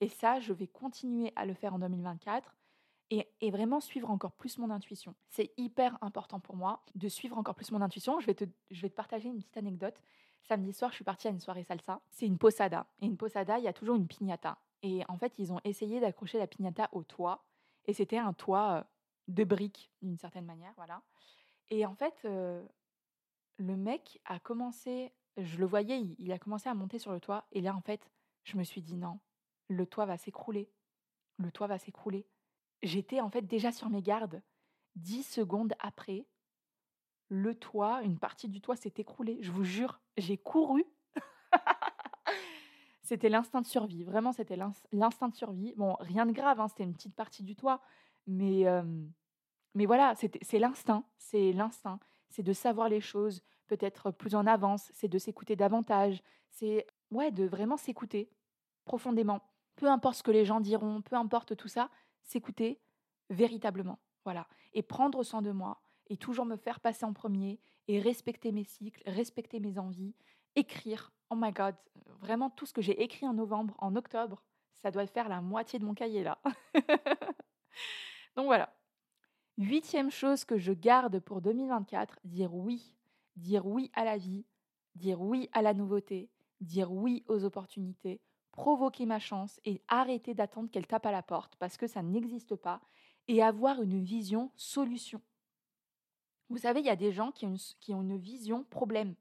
Et 0.00 0.08
ça, 0.08 0.40
je 0.40 0.52
vais 0.52 0.66
continuer 0.66 1.32
à 1.36 1.46
le 1.46 1.54
faire 1.54 1.74
en 1.74 1.78
2024 1.78 2.54
et, 3.10 3.50
vraiment 3.50 3.80
suivre 3.80 4.10
encore 4.10 4.32
plus 4.32 4.58
mon 4.58 4.70
intuition. 4.70 5.14
C'est 5.28 5.52
hyper 5.56 5.98
important 6.00 6.40
pour 6.40 6.56
moi 6.56 6.82
de 6.94 7.08
suivre 7.08 7.38
encore 7.38 7.54
plus 7.54 7.70
mon 7.70 7.80
intuition. 7.80 8.18
Je 8.20 8.26
vais, 8.26 8.34
te, 8.34 8.44
partager 8.88 9.28
une 9.28 9.36
petite 9.36 9.56
anecdote. 9.56 10.00
Samedi 10.42 10.72
soir, 10.72 10.90
je 10.90 10.96
suis 10.96 11.04
partie 11.04 11.28
à 11.28 11.30
une 11.30 11.40
soirée 11.40 11.64
salsa. 11.64 12.00
C'est 12.10 12.26
une 12.26 12.38
posada. 12.38 12.86
Et 13.00 13.06
une 13.06 13.16
posada, 13.16 13.58
il 13.58 13.64
y 13.64 13.68
a 13.68 13.72
toujours 13.72 13.96
une 13.96 14.06
piñata. 14.06 14.58
Et 14.82 15.02
en 15.08 15.16
fait, 15.16 15.32
ils 15.38 15.52
ont 15.52 15.60
essayé 15.64 16.00
d'accrocher 16.00 16.38
la 16.38 16.46
piñata 16.46 16.88
au 16.92 17.02
toit. 17.02 17.44
Et 17.86 17.92
c'était 17.92 18.18
un 18.18 18.32
toit 18.32 18.72
euh, 18.72 18.82
de 19.28 19.44
briques, 19.44 19.90
d'une 20.02 20.18
certaine 20.18 20.44
manière. 20.44 20.72
voilà. 20.76 21.02
Et 21.70 21.86
en 21.86 21.94
fait, 21.94 22.14
euh, 22.24 22.62
le 23.56 23.76
mec 23.76 24.20
a 24.24 24.38
commencé, 24.38 25.12
je 25.36 25.58
le 25.58 25.66
voyais, 25.66 26.00
il 26.18 26.32
a 26.32 26.38
commencé 26.38 26.68
à 26.68 26.74
monter 26.74 26.98
sur 26.98 27.12
le 27.12 27.20
toit. 27.20 27.46
Et 27.52 27.60
là, 27.60 27.74
en 27.74 27.80
fait, 27.80 28.10
je 28.44 28.56
me 28.56 28.64
suis 28.64 28.82
dit 28.82 28.96
non, 28.96 29.20
le 29.68 29.86
toit 29.86 30.06
va 30.06 30.16
s'écrouler. 30.16 30.70
Le 31.38 31.50
toit 31.50 31.66
va 31.66 31.78
s'écrouler. 31.78 32.26
J'étais 32.82 33.20
en 33.20 33.30
fait 33.30 33.42
déjà 33.42 33.72
sur 33.72 33.88
mes 33.88 34.02
gardes. 34.02 34.42
Dix 34.94 35.24
secondes 35.24 35.74
après, 35.80 36.26
le 37.28 37.54
toit, 37.54 38.02
une 38.02 38.18
partie 38.18 38.48
du 38.48 38.60
toit 38.60 38.76
s'est 38.76 38.94
écroulée. 38.96 39.38
Je 39.40 39.50
vous 39.50 39.64
jure, 39.64 40.00
j'ai 40.16 40.38
couru. 40.38 40.84
c'était 43.02 43.28
l'instinct 43.28 43.62
de 43.62 43.66
survie. 43.66 44.04
Vraiment, 44.04 44.32
c'était 44.32 44.58
l'instinct 44.92 45.28
de 45.28 45.34
survie. 45.34 45.74
Bon, 45.76 45.96
rien 46.00 46.26
de 46.26 46.32
grave, 46.32 46.60
hein, 46.60 46.68
c'était 46.68 46.84
une 46.84 46.94
petite 46.94 47.16
partie 47.16 47.42
du 47.42 47.56
toit. 47.56 47.80
Mais, 48.26 48.66
mais 49.74 49.86
voilà, 49.86 50.14
c'est 50.14 50.58
l'instinct. 50.58 51.04
C'est 51.18 51.52
l'instinct. 51.52 51.98
C'est 52.30 52.42
de 52.42 52.52
savoir 52.52 52.88
les 52.88 53.00
choses 53.00 53.42
peut-être 53.66 54.10
plus 54.10 54.34
en 54.34 54.46
avance. 54.46 54.90
C'est 54.94 55.08
de 55.08 55.18
s'écouter 55.18 55.56
davantage. 55.56 56.22
C'est 56.50 56.86
ouais, 57.10 57.30
de 57.30 57.44
vraiment 57.44 57.76
s'écouter 57.76 58.30
profondément 58.84 59.40
peu 59.76 59.88
importe 59.88 60.16
ce 60.16 60.22
que 60.22 60.30
les 60.30 60.44
gens 60.44 60.60
diront, 60.60 61.02
peu 61.02 61.16
importe 61.16 61.56
tout 61.56 61.68
ça, 61.68 61.90
s'écouter 62.22 62.80
véritablement. 63.30 63.98
Voilà. 64.24 64.46
Et 64.72 64.82
prendre 64.82 65.22
soin 65.22 65.42
de 65.42 65.50
moi 65.50 65.80
et 66.08 66.16
toujours 66.16 66.44
me 66.44 66.56
faire 66.56 66.80
passer 66.80 67.04
en 67.04 67.12
premier 67.12 67.60
et 67.88 68.00
respecter 68.00 68.52
mes 68.52 68.64
cycles, 68.64 69.02
respecter 69.06 69.60
mes 69.60 69.78
envies, 69.78 70.14
écrire. 70.56 71.12
Oh 71.30 71.36
my 71.36 71.52
god, 71.52 71.74
vraiment 72.20 72.50
tout 72.50 72.66
ce 72.66 72.72
que 72.72 72.82
j'ai 72.82 73.02
écrit 73.02 73.26
en 73.26 73.34
novembre, 73.34 73.74
en 73.78 73.96
octobre, 73.96 74.42
ça 74.74 74.90
doit 74.90 75.06
faire 75.06 75.28
la 75.28 75.40
moitié 75.40 75.78
de 75.78 75.84
mon 75.84 75.94
cahier 75.94 76.22
là. 76.22 76.38
Donc 78.36 78.46
voilà. 78.46 78.72
Huitième 79.56 80.10
chose 80.10 80.44
que 80.44 80.58
je 80.58 80.72
garde 80.72 81.20
pour 81.20 81.40
2024, 81.40 82.18
dire 82.24 82.52
oui. 82.52 82.92
Dire 83.36 83.66
oui 83.66 83.88
à 83.94 84.04
la 84.04 84.16
vie, 84.16 84.44
dire 84.96 85.20
oui 85.20 85.48
à 85.52 85.62
la 85.62 85.74
nouveauté, 85.74 86.28
dire 86.60 86.92
oui 86.92 87.22
aux 87.28 87.44
opportunités, 87.44 88.20
provoquer 88.50 89.06
ma 89.06 89.20
chance 89.20 89.60
et 89.64 89.80
arrêter 89.86 90.34
d'attendre 90.34 90.70
qu'elle 90.70 90.88
tape 90.88 91.06
à 91.06 91.12
la 91.12 91.22
porte 91.22 91.54
parce 91.56 91.76
que 91.76 91.86
ça 91.86 92.02
n'existe 92.02 92.56
pas 92.56 92.80
et 93.28 93.42
avoir 93.42 93.80
une 93.80 94.02
vision 94.02 94.50
solution. 94.56 95.20
Vous 96.50 96.58
savez, 96.58 96.80
il 96.80 96.86
y 96.86 96.90
a 96.90 96.96
des 96.96 97.12
gens 97.12 97.30
qui 97.30 97.46
ont, 97.46 97.56
une, 98.00 98.16
vision 98.16 98.64
problème. 98.64 99.14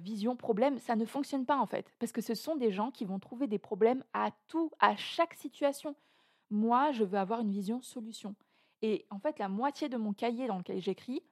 Vision 0.00 0.36
problème, 0.36 0.78
ça 0.78 0.96
ne 0.96 1.06
fonctionne 1.06 1.46
pas 1.46 1.58
en 1.58 1.66
fait, 1.66 1.92
parce 1.98 2.12
que 2.12 2.20
ce 2.20 2.34
sont 2.34 2.56
des 2.56 2.72
gens 2.72 2.90
qui 2.90 3.06
vont 3.06 3.18
trouver 3.18 3.46
des 3.46 3.58
problèmes 3.58 4.04
à 4.12 4.30
tout, 4.48 4.70
à 4.80 4.96
chaque 4.96 5.34
situation. 5.34 5.96
Moi, 6.50 6.92
je 6.92 7.04
veux 7.04 7.18
avoir 7.18 7.40
une 7.40 7.50
vision 7.50 7.80
solution. 7.82 8.34
Et 8.82 9.06
en 9.10 9.18
fait, 9.18 9.38
la 9.38 9.48
moitié 9.48 9.88
de 9.88 9.96
mon 9.96 10.12
cahier 10.12 10.46
dans 10.46 10.58
lequel 10.58 10.80
j'écris, 10.80 11.22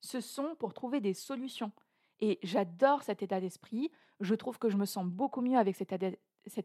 ce 0.00 0.20
sont 0.20 0.54
pour 0.58 0.74
trouver 0.74 1.00
des 1.00 1.14
solutions. 1.14 1.72
Et 2.20 2.38
j'adore 2.42 3.02
cet 3.02 3.22
état 3.22 3.40
d'esprit. 3.40 3.90
Je 4.20 4.34
trouve 4.34 4.58
que 4.58 4.68
je 4.68 4.76
me 4.76 4.84
sens 4.84 5.06
beaucoup 5.06 5.40
mieux 5.40 5.58
avec 5.58 5.74
cet 5.76 5.92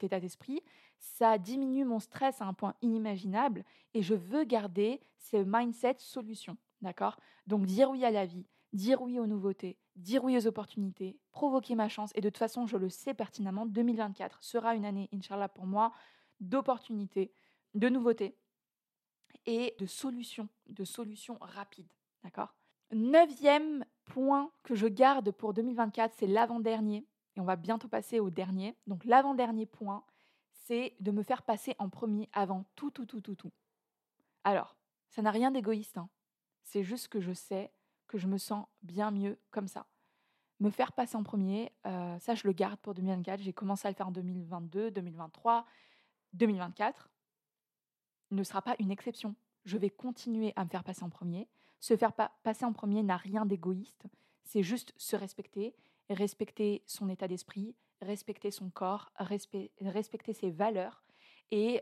état 0.03 0.19
d'esprit. 0.19 0.61
Ça 0.99 1.37
diminue 1.37 1.85
mon 1.85 1.99
stress 1.99 2.41
à 2.41 2.45
un 2.45 2.53
point 2.53 2.75
inimaginable 2.81 3.63
et 3.93 4.01
je 4.01 4.13
veux 4.13 4.43
garder 4.43 5.01
ce 5.17 5.37
mindset 5.37 5.95
solution. 5.97 6.57
D'accord? 6.81 7.17
Donc 7.47 7.65
dire 7.65 7.89
oui 7.89 8.05
à 8.05 8.11
la 8.11 8.25
vie, 8.25 8.45
dire 8.73 9.01
oui 9.01 9.17
aux 9.17 9.25
nouveautés, 9.25 9.79
dire 9.95 10.23
oui 10.23 10.37
aux 10.37 10.45
opportunités, 10.45 11.17
provoquer 11.31 11.73
ma 11.73 11.89
chance. 11.89 12.11
Et 12.13 12.21
de 12.21 12.29
toute 12.29 12.37
façon, 12.37 12.67
je 12.67 12.77
le 12.77 12.89
sais 12.89 13.15
pertinemment, 13.15 13.65
2024 13.65 14.43
sera 14.43 14.75
une 14.75 14.85
année, 14.85 15.09
Inch'Allah, 15.11 15.49
pour 15.49 15.65
moi, 15.65 15.91
d'opportunités, 16.39 17.31
de 17.73 17.89
nouveautés 17.89 18.35
et 19.47 19.73
de 19.79 19.87
solutions, 19.87 20.47
de 20.67 20.83
solutions 20.83 21.37
rapides. 21.41 21.91
D'accord? 22.23 22.53
Neuvième 22.91 23.85
point 24.05 24.51
que 24.63 24.75
je 24.75 24.87
garde 24.87 25.31
pour 25.31 25.53
2024, 25.53 26.13
c'est 26.15 26.27
l'avant-dernier. 26.27 27.07
Et 27.35 27.39
on 27.39 27.45
va 27.45 27.55
bientôt 27.55 27.87
passer 27.87 28.19
au 28.19 28.29
dernier. 28.29 28.75
Donc 28.85 29.05
l'avant-dernier 29.05 29.65
point, 29.65 30.03
c'est 30.51 30.95
de 30.99 31.11
me 31.11 31.23
faire 31.23 31.43
passer 31.43 31.75
en 31.79 31.89
premier 31.89 32.29
avant 32.33 32.65
tout, 32.75 32.91
tout, 32.91 33.05
tout, 33.05 33.21
tout, 33.21 33.35
tout. 33.35 33.51
Alors, 34.43 34.77
ça 35.09 35.21
n'a 35.21 35.31
rien 35.31 35.51
d'égoïste. 35.51 35.97
Hein. 35.97 36.09
C'est 36.63 36.83
juste 36.83 37.07
que 37.07 37.21
je 37.21 37.31
sais 37.31 37.71
que 38.07 38.17
je 38.17 38.27
me 38.27 38.37
sens 38.37 38.65
bien 38.81 39.11
mieux 39.11 39.39
comme 39.51 39.67
ça. 39.67 39.87
Me 40.59 40.69
faire 40.69 40.91
passer 40.91 41.15
en 41.15 41.23
premier, 41.23 41.71
euh, 41.85 42.17
ça 42.19 42.33
je 42.35 42.47
le 42.47 42.53
garde 42.53 42.79
pour 42.79 42.93
2024. 42.93 43.41
J'ai 43.41 43.53
commencé 43.53 43.87
à 43.87 43.91
le 43.91 43.95
faire 43.95 44.07
en 44.07 44.11
2022, 44.11 44.91
2023, 44.91 45.65
2024 46.33 47.09
ne 48.31 48.43
sera 48.43 48.61
pas 48.61 48.75
une 48.79 48.91
exception. 48.91 49.35
Je 49.65 49.77
vais 49.77 49.89
continuer 49.89 50.53
à 50.55 50.63
me 50.63 50.69
faire 50.69 50.83
passer 50.83 51.03
en 51.03 51.09
premier. 51.09 51.47
Se 51.79 51.95
faire 51.95 52.13
passer 52.43 52.65
en 52.65 52.73
premier 52.73 53.03
n'a 53.03 53.17
rien 53.17 53.45
d'égoïste. 53.45 54.05
C'est 54.43 54.63
juste 54.63 54.93
se 54.97 55.15
respecter, 55.15 55.75
respecter 56.09 56.83
son 56.85 57.09
état 57.09 57.27
d'esprit, 57.27 57.75
respecter 58.01 58.51
son 58.51 58.69
corps, 58.69 59.11
respecter 59.17 60.33
ses 60.33 60.51
valeurs. 60.51 61.03
Et, 61.51 61.81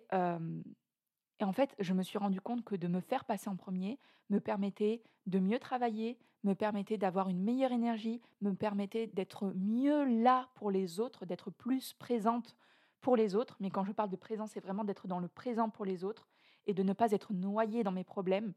et 1.40 1.44
en 1.44 1.54
fait, 1.54 1.76
je 1.80 1.94
me 1.94 2.04
suis 2.04 2.18
rendu 2.18 2.42
compte 2.42 2.64
que 2.64 2.76
de 2.76 2.88
me 2.88 3.02
faire 3.02 3.26
passer 3.26 3.50
en 3.50 3.56
premier 3.56 4.00
me 4.30 4.40
permettait 4.40 5.04
de 5.28 5.40
mieux 5.40 5.60
travailler, 5.60 6.18
me 6.44 6.54
permettait 6.54 6.98
d'avoir 6.98 7.30
une 7.30 7.42
meilleure 7.42 7.72
énergie, 7.72 8.22
me 8.42 8.54
permettait 8.54 9.08
d'être 9.08 9.52
mieux 9.56 10.06
là 10.22 10.50
pour 10.56 10.72
les 10.72 11.00
autres, 11.00 11.26
d'être 11.26 11.52
plus 11.52 11.94
présente 11.94 12.56
pour 13.02 13.16
les 13.16 13.36
autres. 13.36 13.58
Mais 13.60 13.70
quand 13.70 13.84
je 13.84 13.92
parle 13.92 14.10
de 14.10 14.16
présence, 14.16 14.52
c'est 14.52 14.60
vraiment 14.60 14.84
d'être 14.84 15.08
dans 15.08 15.20
le 15.20 15.28
présent 15.28 15.70
pour 15.70 15.86
les 15.86 16.04
autres 16.04 16.28
et 16.68 16.74
de 16.74 16.84
ne 16.84 16.94
pas 16.94 17.12
être 17.12 17.34
noyé 17.34 17.84
dans 17.84 17.92
mes 17.92 18.04
problèmes. 18.04 18.54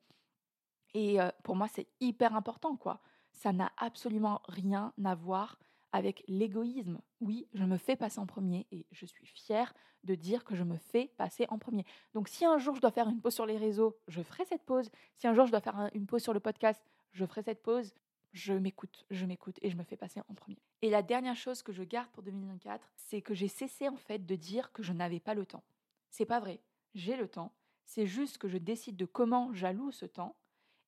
Et 0.94 1.18
pour 1.42 1.56
moi, 1.56 1.68
c'est 1.68 1.88
hyper 2.00 2.34
important, 2.34 2.76
quoi. 2.76 3.00
Ça 3.32 3.52
n'a 3.52 3.70
absolument 3.76 4.40
rien 4.48 4.92
à 5.04 5.14
voir 5.14 5.58
avec 5.92 6.24
l'égoïsme. 6.28 7.00
Oui, 7.20 7.46
je 7.54 7.64
me 7.64 7.76
fais 7.76 7.96
passer 7.96 8.18
en 8.20 8.26
premier 8.26 8.66
et 8.72 8.86
je 8.90 9.06
suis 9.06 9.26
fière 9.26 9.72
de 10.04 10.14
dire 10.14 10.44
que 10.44 10.54
je 10.54 10.64
me 10.64 10.76
fais 10.76 11.12
passer 11.16 11.46
en 11.48 11.58
premier. 11.58 11.84
Donc 12.14 12.28
si 12.28 12.44
un 12.44 12.58
jour 12.58 12.74
je 12.74 12.80
dois 12.80 12.90
faire 12.90 13.08
une 13.08 13.20
pause 13.20 13.34
sur 13.34 13.46
les 13.46 13.56
réseaux, 13.56 13.96
je 14.06 14.22
ferai 14.22 14.44
cette 14.44 14.64
pause. 14.64 14.90
Si 15.16 15.26
un 15.26 15.34
jour 15.34 15.46
je 15.46 15.50
dois 15.50 15.60
faire 15.60 15.90
une 15.94 16.06
pause 16.06 16.22
sur 16.22 16.32
le 16.32 16.40
podcast, 16.40 16.82
je 17.12 17.24
ferai 17.24 17.42
cette 17.42 17.62
pause. 17.62 17.94
Je 18.32 18.52
m'écoute, 18.52 19.06
je 19.10 19.24
m'écoute 19.24 19.58
et 19.62 19.70
je 19.70 19.76
me 19.76 19.82
fais 19.82 19.96
passer 19.96 20.20
en 20.28 20.34
premier. 20.34 20.58
Et 20.82 20.90
la 20.90 21.02
dernière 21.02 21.36
chose 21.36 21.62
que 21.62 21.72
je 21.72 21.82
garde 21.82 22.10
pour 22.10 22.22
2024, 22.22 22.92
c'est 22.96 23.22
que 23.22 23.34
j'ai 23.34 23.48
cessé 23.48 23.88
en 23.88 23.96
fait 23.96 24.24
de 24.24 24.36
dire 24.36 24.72
que 24.72 24.82
je 24.82 24.92
n'avais 24.92 25.20
pas 25.20 25.34
le 25.34 25.46
temps. 25.46 25.64
C'est 26.10 26.26
pas 26.26 26.38
vrai. 26.38 26.60
J'ai 26.94 27.16
le 27.16 27.28
temps, 27.28 27.52
c'est 27.88 28.06
juste 28.06 28.36
que 28.36 28.48
je 28.48 28.58
décide 28.58 28.96
de 28.96 29.06
comment 29.06 29.52
j'alloue 29.54 29.90
ce 29.92 30.04
temps 30.04 30.36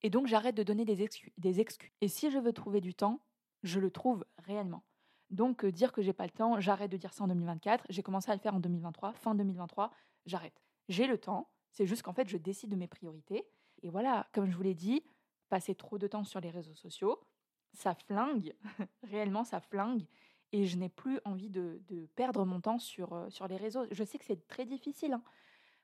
et 0.02 0.10
donc 0.10 0.26
j'arrête 0.26 0.54
de 0.54 0.62
donner 0.62 0.84
des, 0.84 1.02
excuses. 1.02 1.90
Et 2.02 2.08
si 2.08 2.30
je 2.30 2.38
veux 2.38 2.52
trouver 2.52 2.82
du 2.82 2.94
temps, 2.94 3.20
je 3.62 3.80
le 3.80 3.90
trouve 3.90 4.24
réellement. 4.38 4.84
Donc 5.30 5.64
euh, 5.64 5.72
dire 5.72 5.92
que 5.92 6.02
j'ai 6.02 6.12
pas 6.12 6.24
le 6.24 6.30
temps, 6.30 6.60
j'arrête 6.60 6.90
de 6.90 6.98
dire 6.98 7.14
ça 7.14 7.24
en 7.24 7.28
2024. 7.28 7.86
J'ai 7.88 8.02
commencé 8.02 8.30
à 8.30 8.34
le 8.34 8.40
faire 8.40 8.54
en 8.54 8.60
2023, 8.60 9.14
fin 9.14 9.34
2023, 9.34 9.90
j'arrête. 10.26 10.62
J'ai 10.90 11.06
le 11.06 11.16
temps, 11.16 11.50
c'est 11.70 11.86
juste 11.86 12.02
qu'en 12.02 12.12
fait 12.12 12.28
je 12.28 12.36
décide 12.36 12.68
de 12.68 12.76
mes 12.76 12.86
priorités. 12.86 13.46
Et 13.82 13.88
voilà, 13.88 14.28
comme 14.32 14.50
je 14.50 14.56
vous 14.56 14.62
l'ai 14.62 14.74
dit, 14.74 15.02
passer 15.48 15.74
trop 15.74 15.96
de 15.96 16.06
temps 16.06 16.24
sur 16.24 16.40
les 16.40 16.50
réseaux 16.50 16.74
sociaux, 16.74 17.18
ça 17.72 17.94
flingue, 17.94 18.54
réellement 19.04 19.44
ça 19.44 19.60
flingue. 19.60 20.06
Et 20.52 20.66
je 20.66 20.76
n'ai 20.76 20.90
plus 20.90 21.18
envie 21.24 21.48
de, 21.48 21.80
perdre 22.14 22.44
mon 22.44 22.60
temps 22.60 22.78
sur, 22.78 23.14
euh, 23.14 23.30
sur 23.30 23.48
les 23.48 23.56
réseaux. 23.56 23.86
Je 23.90 24.04
sais 24.04 24.18
que 24.18 24.24
c'est 24.26 24.48
très 24.48 24.66
difficile, 24.66 25.14
hein, 25.14 25.22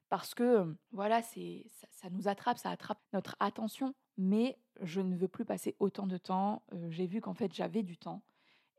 parce 0.09 0.35
que 0.35 0.77
voilà, 0.93 1.23
c'est 1.23 1.67
ça, 1.91 2.11
nous 2.11 2.29
attrape, 2.29 2.59
ça 2.59 2.71
attrape 2.71 3.01
notre 3.13 3.37
attention. 3.41 3.95
Mais 4.17 4.59
je 4.81 5.01
ne 5.01 5.17
veux 5.17 5.29
plus 5.29 5.45
passer 5.45 5.77
autant 5.79 6.07
de 6.07 6.17
temps. 6.17 6.63
j'ai 6.91 7.07
vu 7.07 7.21
qu'en 7.21 7.35
fait 7.35 7.53
j'avais 7.53 7.83
du 7.83 7.99
temps 7.99 8.23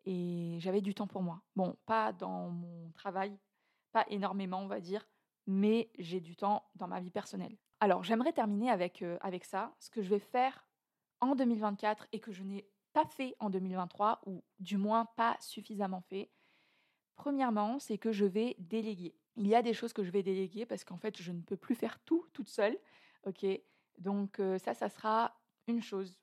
et 0.06 0.58
j'avais 0.60 0.82
du 0.82 0.94
temps 0.94 1.08
pour 1.08 1.22
moi. 1.22 1.42
Bon, 1.56 1.78
pas 1.86 2.14
dans 2.14 2.50
mon 2.50 2.92
travail, 2.92 3.38
pas 3.92 4.06
énormément 4.10 4.60
on 4.60 4.68
va 4.68 4.80
dire, 4.80 5.08
mais 5.46 5.92
j'ai 6.00 6.22
du 6.22 6.36
temps 6.36 6.64
dans 6.76 6.88
ma 6.88 7.00
vie 7.00 7.12
personnelle. 7.12 7.58
Alors 7.80 8.04
j'aimerais 8.04 8.34
terminer 8.34 8.72
avec, 8.72 9.04
avec 9.22 9.46
ça, 9.46 9.76
ce 9.80 9.90
que 9.90 10.02
je 10.02 10.10
vais 10.10 10.20
faire 10.20 10.68
en 11.20 11.36
2024 11.36 12.08
et 12.12 12.20
que 12.20 12.32
je 12.32 12.44
n'ai 12.44 12.68
pas 12.94 13.06
fait 13.06 13.36
en 13.40 13.50
2023 13.50 14.22
ou 14.26 14.44
du 14.60 14.78
moins 14.78 15.06
pas 15.18 15.38
suffisamment 15.40 16.02
fait. 16.02 16.32
Premièrement, 17.16 17.80
c'est 17.80 17.98
que 17.98 18.12
je 18.12 18.26
vais 18.26 18.56
déléguer 18.60 19.16
il 19.38 19.48
y 19.48 19.56
a 19.56 19.62
des 19.62 19.74
choses 19.74 19.94
que 19.94 20.04
je 20.04 20.12
vais 20.12 20.24
déléguer 20.24 20.66
parce 20.66 20.84
qu'en 20.84 20.98
fait, 20.98 21.22
je 21.22 21.32
ne 21.32 21.42
peux 21.42 21.58
plus 21.58 21.76
faire 21.76 22.00
tout 22.00 22.26
toute 22.34 22.50
seule. 22.50 22.78
Ok, 23.26 23.46
donc 23.98 24.42
ça, 24.60 24.74
ça 24.74 24.90
sera 24.90 25.40
une 25.68 25.82
chose 25.82 26.18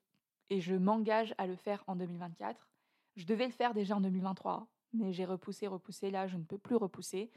et 0.49 0.61
je 0.61 0.75
m'engage 0.75 1.33
à 1.37 1.47
le 1.47 1.55
faire 1.55 1.83
en 1.87 1.95
2024. 1.95 2.69
Je 3.15 3.25
devais 3.25 3.45
le 3.45 3.51
faire 3.51 3.73
déjà 3.73 3.95
en 3.95 4.01
2023, 4.01 4.67
mais 4.93 5.13
j'ai 5.13 5.25
repoussé, 5.25 5.67
repoussé. 5.67 6.11
Là, 6.11 6.27
je 6.27 6.37
ne 6.37 6.43
peux 6.43 6.57
plus 6.57 6.75
repousser. 6.75 7.31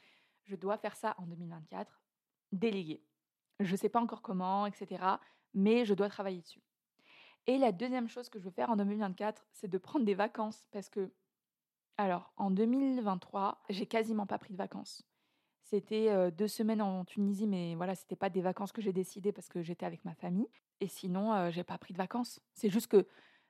Je 0.45 0.57
dois 0.57 0.77
faire 0.79 0.97
ça 0.97 1.15
en 1.19 1.27
2024. 1.27 2.01
Déléguer. 2.53 3.03
Je 3.61 3.73
ne 3.73 3.77
sais 3.77 3.89
pas 3.89 4.01
encore 4.01 4.23
comment, 4.23 4.67
etc. 4.67 5.05
Mais 5.55 5.85
je 5.85 5.95
dois 5.95 6.09
travailler 6.09 6.41
dessus. 6.41 6.63
Et 7.47 7.59
la 7.59 7.73
deuxième 7.73 8.09
chose 8.09 8.29
que 8.29 8.39
je 8.39 8.45
veux 8.45 8.51
faire 8.51 8.71
en 8.71 8.77
2024, 8.77 9.47
c'est 9.53 9.69
de 9.69 9.79
prendre 9.79 10.05
des 10.05 10.15
vacances 10.15 10.67
parce 10.71 10.89
que, 10.89 11.11
alors, 11.97 12.33
en 12.37 12.51
2023, 12.51 13.63
j'ai 13.71 13.87
quasiment 13.87 14.27
pas 14.27 14.39
pris 14.39 14.53
de 14.53 14.59
vacances. 14.59 15.03
C'était 15.71 16.31
deux 16.31 16.49
semaines 16.49 16.81
en 16.81 17.05
Tunisie, 17.05 17.47
mais 17.47 17.75
voilà, 17.75 17.95
c'était 17.95 18.17
pas 18.17 18.31
des 18.31 18.41
vacances 18.41 18.73
que 18.73 18.81
j'ai 18.81 18.95
décidées 18.95 19.33
parce 19.33 19.51
que 19.51 19.63
j'étais 19.63 19.85
avec 19.85 20.03
ma 20.07 20.15
famille. 20.15 20.49
Et 20.81 20.89
sinon, 20.89 21.51
j'ai 21.51 21.63
pas 21.63 21.77
pris 21.77 21.93
de 21.93 21.99
vacances. 21.99 22.41
C'est 22.55 22.71
juste 22.71 22.87
que, 22.87 23.07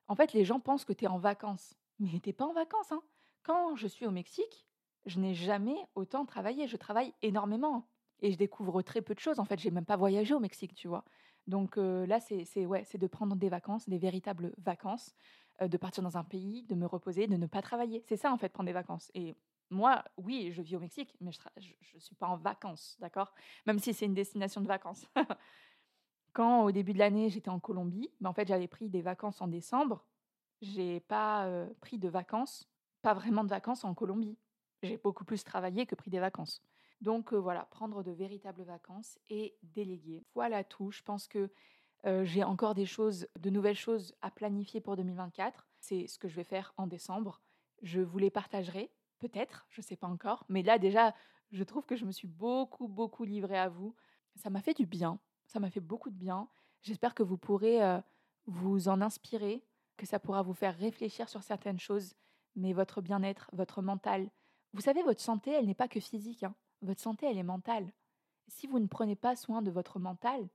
en 0.09 0.17
fait, 0.17 0.33
les 0.33 0.45
gens 0.45 0.59
pensent 0.59 0.85
que 0.85 0.93
tu 0.93 1.05
es 1.05 1.09
en 1.09 1.19
vacances. 1.19 1.75
Mais 2.01 2.19
t'es 2.19 2.33
pas 2.33 2.45
en 2.45 2.53
vacances. 2.53 2.91
Hein. 2.91 3.03
Quand 3.45 3.77
je 3.77 3.87
suis 3.87 4.05
au 4.05 4.11
Mexique, 4.11 4.67
je 5.07 5.21
n'ai 5.21 5.33
jamais 5.33 5.77
autant 5.95 6.27
travaillé. 6.27 6.67
Je 6.67 6.77
travaille 6.77 7.15
énormément. 7.23 7.87
Et 8.21 8.33
je 8.33 8.37
découvre 8.37 8.83
très 8.83 9.01
peu 9.01 9.15
de 9.15 9.21
choses. 9.21 9.39
En 9.39 9.45
fait, 9.45 9.61
j'ai 9.61 9.71
même 9.71 9.85
pas 9.85 9.97
voyagé 9.97 10.35
au 10.35 10.41
Mexique, 10.41 10.75
tu 10.75 10.89
vois. 10.89 11.05
Donc 11.47 11.77
là, 11.77 12.19
c'est 12.19 12.67
ouais, 12.67 12.85
de 12.93 13.07
prendre 13.07 13.37
des 13.37 13.49
vacances, 13.49 13.89
des 13.89 13.99
véritables 13.99 14.53
vacances, 14.59 15.15
de 15.61 15.77
partir 15.77 16.03
dans 16.03 16.17
un 16.17 16.25
pays, 16.25 16.65
de 16.65 16.75
me 16.75 16.87
reposer, 16.87 17.29
de 17.29 17.37
ne 17.37 17.47
pas 17.47 17.63
travailler. 17.63 18.03
C'est 18.09 18.17
ça, 18.17 18.33
en 18.33 18.39
fait, 18.39 18.49
prendre 18.49 18.67
des 18.67 18.73
vacances. 18.73 19.09
Et 19.15 19.37
moi, 19.71 20.05
oui, 20.17 20.51
je 20.53 20.63
vis 20.63 20.77
au 20.77 20.81
Mexique, 20.81 21.15
mais 21.21 21.31
je 21.33 21.73
ne 21.95 22.01
suis 22.01 22.15
pas 22.15 22.27
en 22.27 22.37
vacances, 22.37 22.97
d'accord? 23.01 23.35
Même 23.67 23.79
si 23.79 23.93
c'est 23.93 24.07
une 24.07 24.15
destination 24.15 24.61
de 24.61 24.67
vacances. 24.67 25.07
Quand 26.33 26.65
au 26.65 26.73
début 26.73 26.93
de 26.93 26.99
l'année, 26.99 27.29
j'étais 27.31 27.51
en 27.51 27.61
Colombie, 27.61 28.11
mais 28.21 28.29
en 28.29 28.33
fait, 28.33 28.47
j'avais 28.49 28.69
pris 28.69 28.89
des 28.89 29.03
vacances 29.03 29.41
en 29.41 29.49
décembre. 29.49 30.05
J'ai 30.61 31.01
pas 31.01 31.67
pris 31.81 31.99
de 31.99 32.09
vacances, 32.09 32.69
pas 33.03 33.15
vraiment 33.15 33.45
de 33.45 33.49
vacances 33.49 33.85
en 33.85 33.95
Colombie. 33.95 34.39
J'ai 34.83 34.97
beaucoup 34.97 35.25
plus 35.25 35.45
travaillé 35.45 35.87
que 35.87 35.95
pris 35.95 36.11
des 36.11 36.21
vacances. 36.21 36.63
Donc 37.01 37.33
voilà, 37.33 37.65
prendre 37.67 38.03
de 38.03 38.11
véritables 38.11 38.63
vacances 38.63 39.19
et 39.31 39.57
déléguer. 39.63 40.25
Voilà 40.35 40.65
tout. 40.65 40.91
Je 40.91 41.03
pense 41.03 41.29
que 41.29 41.51
j'ai 42.05 42.45
encore 42.45 42.75
des 42.75 42.87
choses, 42.87 43.29
de 43.39 43.51
nouvelles 43.51 43.77
choses 43.77 44.15
à 44.23 44.31
planifier 44.31 44.81
pour 44.81 44.97
2024. 44.97 45.67
C'est 45.81 46.07
ce 46.07 46.19
que 46.19 46.29
je 46.29 46.37
vais 46.37 46.45
faire 46.45 46.73
en 46.77 46.87
décembre. 46.87 47.41
Je 47.83 48.01
vous 48.01 48.19
les 48.19 48.31
partagerai 48.31 48.91
Peut-être, 49.19 49.67
je 49.71 49.81
ne 49.81 49.85
sais 49.85 49.97
pas 49.97 50.07
encore. 50.07 50.45
Mais 50.49 50.63
là, 50.63 50.79
déjà, 50.79 51.15
je 51.51 51.65
trouve 51.65 51.87
que 51.87 51.97
je 51.97 52.05
me 52.05 52.13
suis 52.13 52.29
beaucoup, 52.29 52.89
beaucoup 52.89 53.25
livrée 53.25 53.59
à 53.59 53.69
vous. 53.69 53.95
Ça 54.37 54.51
m'a 54.51 54.61
fait 54.61 54.75
du 54.75 54.87
bien. 54.87 55.19
Ça 55.47 55.61
m'a 55.61 55.71
fait 55.71 55.81
beaucoup 55.81 56.11
de 56.11 56.17
bien. 56.17 56.49
J'espère 56.83 57.15
que 57.15 57.23
vous 57.23 57.39
pourrez 57.39 57.83
euh, 57.83 58.01
vous 58.47 58.89
en 58.89 59.01
inspirer, 59.01 59.65
que 59.97 60.07
ça 60.07 60.19
pourra 60.19 60.43
vous 60.43 60.55
faire 60.55 60.77
réfléchir 60.77 61.29
sur 61.29 61.43
certaines 61.43 61.81
choses. 61.81 62.15
mais 62.55 62.73
votre 62.73 63.01
bien-être, 63.01 63.51
votre 63.53 63.83
mental. 63.83 64.29
Vous 64.73 64.81
savez, 64.81 65.03
votre 65.03 65.21
santé, 65.21 65.53
elle 65.53 65.67
n'est 65.67 65.75
pas 65.75 65.89
que 65.89 66.01
physique. 66.01 66.45
Hein. 66.45 66.55
Votre 66.83 67.01
santé, 67.01 67.27
elle 67.27 67.39
est 67.39 67.43
mentale. 67.43 67.93
Si 68.49 68.67
vous 68.67 68.79
ne 68.79 68.87
prenez 68.87 69.17
pas 69.17 69.37
soin 69.37 69.63
de 69.63 69.71
votre 69.71 69.99
mental, 69.99 70.49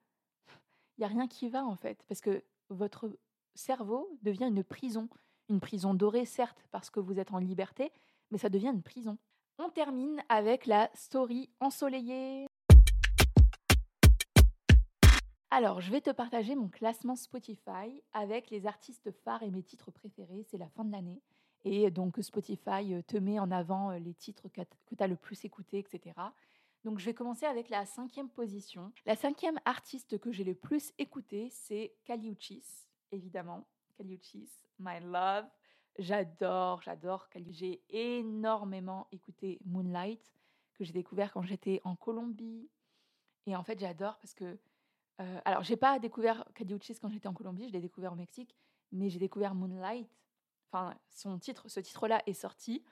il 0.98 1.02
n'y 1.02 1.06
a 1.06 1.08
rien 1.08 1.28
qui 1.28 1.50
va 1.50 1.66
en 1.66 1.76
fait, 1.76 2.04
parce 2.08 2.22
que 2.22 2.44
votre 2.70 3.18
cerveau 3.56 4.10
devient 4.22 4.48
une 4.48 4.64
prison. 4.64 5.10
Une 5.50 5.60
prison 5.60 5.94
dorée, 5.94 6.26
certes, 6.26 6.66
parce 6.72 6.90
que 6.90 7.00
vous 7.00 7.20
êtes 7.20 7.32
en 7.32 7.38
liberté, 7.38 7.92
mais 8.34 8.40
ça 8.40 8.50
devient 8.50 8.72
une 8.74 8.82
prison. 8.82 9.18
On 9.60 9.70
termine 9.70 10.22
avec 10.28 10.66
la 10.66 10.90
story 10.96 11.52
ensoleillée. 11.60 12.48
Alors, 15.52 15.82
je 15.82 15.92
vais 15.92 16.02
te 16.02 16.10
partager 16.10 16.56
mon 16.56 16.68
classement 16.68 17.16
Spotify 17.16 18.02
avec 18.12 18.50
les 18.50 18.66
artistes 18.66 19.12
phares 19.24 19.44
et 19.44 19.52
mes 19.52 19.62
titres 19.62 19.92
préférés. 19.92 20.44
C'est 20.50 20.58
la 20.58 20.68
fin 20.70 20.84
de 20.84 20.92
l'année. 20.92 21.22
Et 21.64 21.92
donc, 21.92 22.18
Spotify 22.22 22.96
euh, 22.96 23.04
te 23.04 23.18
met 23.18 23.40
en 23.40 23.52
avant 23.52 23.92
euh, 23.92 24.00
les 24.00 24.16
titres 24.16 24.50
que 24.50 24.62
tu 24.62 25.04
as 25.04 25.08
le 25.08 25.16
plus 25.16 25.46
écoutés, 25.46 25.78
etc. 25.78 26.16
Donc, 26.84 26.98
je 26.98 27.06
vais 27.06 27.14
commencer 27.14 27.46
avec 27.46 27.70
la 27.70 27.86
cinquième 27.86 28.30
position. 28.30 28.92
La 29.06 29.16
cinquième 29.16 29.60
artiste 29.64 30.18
que 30.18 30.32
j'ai 30.32 30.44
le 30.44 30.56
plus 30.56 30.92
écouté, 30.98 31.50
c'est 31.52 31.94
Kaliuchis, 32.04 32.66
évidemment. 33.12 33.68
Kaliuchis, 33.96 34.50
My 34.80 35.00
Love. 35.02 35.46
J'adore, 36.00 36.82
j'adore. 36.82 37.28
J'ai 37.50 37.84
énormément 37.90 39.08
écouté 39.12 39.60
Moonlight, 39.66 40.34
que 40.74 40.84
j'ai 40.84 40.94
découvert 40.94 41.32
quand 41.32 41.44
j'étais 41.44 41.82
en 41.84 41.96
Colombie. 41.96 42.70
Et 43.46 43.56
en 43.56 43.64
fait, 43.64 43.80
j'adore 43.80 44.18
parce 44.20 44.34
que. 44.34 44.58
Euh, 45.22 45.40
alors, 45.46 45.64
j'ai 45.64 45.78
pas 45.78 46.00
découvert 46.00 46.44
Kaliuchis 46.56 46.98
quand 47.00 47.10
j'étais 47.10 47.28
en 47.28 47.34
Colombie, 47.34 47.68
je 47.68 47.74
l'ai 47.74 47.82
découvert 47.82 48.14
au 48.14 48.16
Mexique, 48.16 48.56
mais 48.92 49.10
j'ai 49.10 49.20
découvert 49.20 49.54
Moonlight. 49.54 50.10
Enfin, 50.72 50.96
son 51.12 51.38
titre, 51.38 51.70
ce 51.70 51.80
titre-là 51.80 52.24
est 52.26 52.34
sorti 52.34 52.84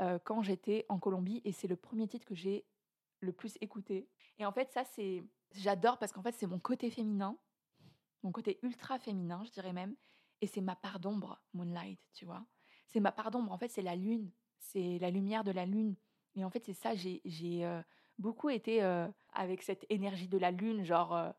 euh, 0.00 0.18
quand 0.24 0.40
j'étais 0.40 0.86
en 0.88 0.98
Colombie 0.98 1.42
et 1.44 1.52
c'est 1.52 1.68
le 1.68 1.76
premier 1.76 2.08
titre 2.08 2.24
que 2.24 2.34
j'ai 2.34 2.64
le 3.20 3.32
plus 3.32 3.58
écouté. 3.60 4.08
Et 4.38 4.46
en 4.46 4.52
fait, 4.52 4.72
ça, 4.72 4.84
c'est. 4.84 5.22
J'adore 5.52 5.98
parce 5.98 6.12
qu'en 6.12 6.22
fait, 6.22 6.34
c'est 6.34 6.46
mon 6.46 6.58
côté 6.58 6.90
féminin, 6.90 7.36
mon 8.22 8.32
côté 8.32 8.58
ultra 8.62 8.98
féminin, 8.98 9.42
je 9.44 9.50
dirais 9.50 9.72
même. 9.74 9.94
Et 10.40 10.46
c'est 10.46 10.60
ma 10.60 10.76
part 10.76 11.00
d'ombre, 11.00 11.40
Moonlight, 11.54 12.00
tu 12.12 12.24
vois. 12.24 12.44
C'est 12.88 13.00
ma 13.00 13.12
part 13.12 13.30
d'ombre. 13.30 13.52
En 13.52 13.58
fait, 13.58 13.68
c'est 13.68 13.82
la 13.82 13.96
lune. 13.96 14.30
C'est 14.58 14.98
la 14.98 15.10
lumière 15.10 15.44
de 15.44 15.50
la 15.50 15.66
lune. 15.66 15.96
Et 16.34 16.44
en 16.44 16.50
fait, 16.50 16.64
c'est 16.64 16.74
ça. 16.74 16.94
J'ai 16.94 17.64
euh, 17.64 17.82
beaucoup 18.18 18.50
été 18.50 18.82
euh, 18.82 19.08
avec 19.32 19.62
cette 19.62 19.86
énergie 19.88 20.28
de 20.28 20.38
la 20.38 20.50
lune, 20.50 20.84
genre 20.84 21.14
euh, 21.14 21.30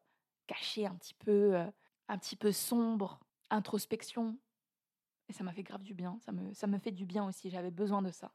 cachée 0.47 0.86
un 0.86 0.95
petit 0.95 1.13
peu, 1.13 1.55
un 2.07 2.17
petit 2.17 2.36
peu 2.36 2.51
sombre, 2.51 3.19
introspection. 3.49 4.39
Et 5.29 5.33
ça 5.33 5.43
m'a 5.43 5.53
fait 5.53 5.63
grave 5.63 5.83
du 5.83 5.93
bien. 5.93 6.19
Ça 6.21 6.31
me, 6.31 6.79
fait 6.79 6.91
du 6.91 7.05
bien 7.05 7.27
aussi. 7.27 7.49
J'avais 7.49 7.71
besoin 7.71 8.01
de 8.01 8.12
ça. 8.12 8.31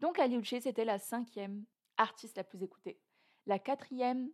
Donc, 0.00 0.18
Aliuche, 0.18 0.54
c'était 0.60 0.84
la 0.84 0.98
cinquième 0.98 1.64
artiste 1.96 2.36
la 2.36 2.44
plus 2.44 2.62
écoutée. 2.62 3.00
La 3.46 3.58
quatrième 3.58 4.30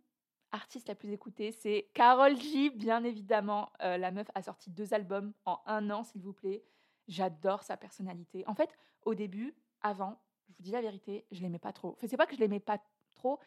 artiste 0.51 0.87
la 0.87 0.95
plus 0.95 1.11
écoutée, 1.11 1.51
c'est 1.51 1.89
Carol 1.93 2.37
G, 2.37 2.69
bien 2.69 3.03
évidemment. 3.03 3.71
Euh, 3.81 3.97
la 3.97 4.11
meuf 4.11 4.27
a 4.35 4.41
sorti 4.41 4.69
deux 4.69 4.93
albums 4.93 5.33
en 5.45 5.59
un 5.65 5.89
an, 5.89 6.03
s'il 6.03 6.21
vous 6.21 6.33
plaît. 6.33 6.63
J'adore 7.07 7.63
sa 7.63 7.77
personnalité. 7.77 8.43
En 8.47 8.55
fait, 8.55 8.69
au 9.03 9.15
début, 9.15 9.55
avant, 9.81 10.19
je 10.49 10.53
vous 10.55 10.63
dis 10.63 10.71
la 10.71 10.81
vérité, 10.81 11.25
je 11.31 11.41
l'aimais 11.41 11.59
pas 11.59 11.73
trop. 11.73 11.93
Enfin, 11.97 12.07
c'est 12.07 12.17
pas 12.17 12.25
que 12.25 12.35
je 12.35 12.39
l'aimais 12.39 12.59
pas 12.59 12.79
trop. 13.15 13.39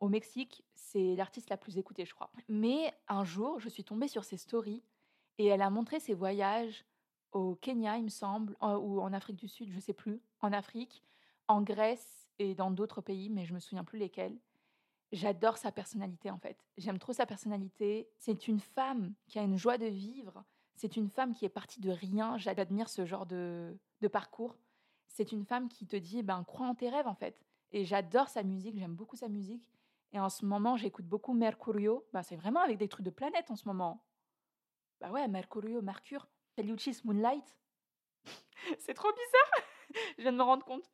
Au 0.00 0.08
Mexique, 0.08 0.64
c'est 0.74 1.14
l'artiste 1.14 1.48
la 1.48 1.56
plus 1.56 1.78
écoutée, 1.78 2.04
je 2.04 2.14
crois. 2.14 2.30
Mais 2.48 2.92
un 3.08 3.24
jour, 3.24 3.60
je 3.60 3.68
suis 3.68 3.84
tombée 3.84 4.08
sur 4.08 4.24
ses 4.24 4.36
stories 4.36 4.82
et 5.38 5.46
elle 5.46 5.62
a 5.62 5.70
montré 5.70 6.00
ses 6.00 6.14
voyages 6.14 6.84
au 7.32 7.54
Kenya, 7.56 7.96
il 7.96 8.04
me 8.04 8.08
semble, 8.08 8.56
ou 8.62 9.00
en 9.00 9.12
Afrique 9.12 9.36
du 9.36 9.48
Sud, 9.48 9.70
je 9.70 9.80
sais 9.80 9.92
plus, 9.92 10.22
en 10.40 10.52
Afrique, 10.52 11.02
en 11.48 11.60
Grèce 11.62 12.28
et 12.38 12.54
dans 12.54 12.70
d'autres 12.70 13.00
pays, 13.00 13.30
mais 13.30 13.44
je 13.44 13.54
me 13.54 13.60
souviens 13.60 13.84
plus 13.84 13.98
lesquels. 13.98 14.38
J'adore 15.12 15.56
sa 15.56 15.70
personnalité 15.70 16.30
en 16.30 16.38
fait. 16.38 16.58
J'aime 16.76 16.98
trop 16.98 17.12
sa 17.12 17.26
personnalité. 17.26 18.08
C'est 18.18 18.48
une 18.48 18.60
femme 18.60 19.14
qui 19.28 19.38
a 19.38 19.42
une 19.42 19.56
joie 19.56 19.78
de 19.78 19.86
vivre. 19.86 20.44
C'est 20.74 20.96
une 20.96 21.08
femme 21.08 21.34
qui 21.34 21.44
est 21.44 21.50
partie 21.50 21.80
de 21.80 21.90
rien. 21.90 22.36
J'admire 22.38 22.88
ce 22.88 23.06
genre 23.06 23.26
de, 23.26 23.78
parcours. 24.12 24.56
C'est 25.08 25.32
une 25.32 25.44
femme 25.44 25.68
qui 25.68 25.86
te 25.86 25.96
dit, 25.96 26.22
ben, 26.22 26.44
crois 26.44 26.66
en 26.66 26.74
tes 26.74 26.90
rêves 26.90 27.06
en 27.06 27.14
fait. 27.14 27.40
Et 27.72 27.84
j'adore 27.84 28.28
sa 28.28 28.42
musique, 28.42 28.78
j'aime 28.78 28.94
beaucoup 28.94 29.16
sa 29.16 29.28
musique. 29.28 29.70
Et 30.12 30.20
en 30.20 30.28
ce 30.28 30.44
moment, 30.44 30.76
j'écoute 30.76 31.06
beaucoup 31.06 31.32
Mercurio. 31.34 32.06
Ben, 32.12 32.22
c'est 32.22 32.36
vraiment 32.36 32.60
avec 32.60 32.78
des 32.78 32.88
trucs 32.88 33.04
de 33.04 33.10
planète 33.10 33.50
en 33.50 33.56
ce 33.56 33.66
moment. 33.66 34.04
Bah 35.00 35.10
ouais, 35.10 35.26
Mercurio, 35.28 35.82
Mercure. 35.82 36.28
Caliuchis 36.56 37.00
Moonlight. 37.04 37.56
c'est 38.78 38.94
trop 38.94 39.10
bizarre. 39.10 39.66
Je 40.18 40.22
viens 40.22 40.32
de 40.32 40.38
me 40.38 40.42
rendre 40.42 40.64
compte. 40.64 40.90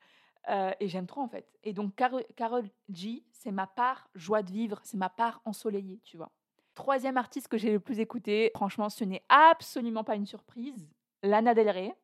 Euh, 0.49 0.73
et 0.81 0.89
j'aime 0.89 1.07
trop 1.07 1.21
en 1.21 1.29
fait. 1.29 1.47
Et 1.63 1.73
donc 1.73 1.95
Carol, 1.95 2.69
G, 2.89 3.25
c'est 3.31 3.53
ma 3.53 3.67
part 3.67 4.09
joie 4.15 4.43
de 4.43 4.51
vivre, 4.51 4.81
c'est 4.83 4.97
ma 4.97 5.09
part 5.09 5.41
ensoleillée, 5.45 6.01
tu 6.05 6.17
vois. 6.17 6.33
Troisième 6.75 7.17
artiste 7.17 7.49
que 7.49 7.59
j'ai 7.59 7.71
le 7.71 7.81
plus 7.81 8.01
écouté, 8.01 8.51
franchement, 8.55 8.89
ce 8.89 9.05
n'est 9.05 9.23
absolument 9.29 10.05
pas 10.05 10.17
une 10.17 10.27
surprise, 10.27 10.89
Lana 11.23 11.55
Del 11.55 11.71
Rey. 11.71 11.95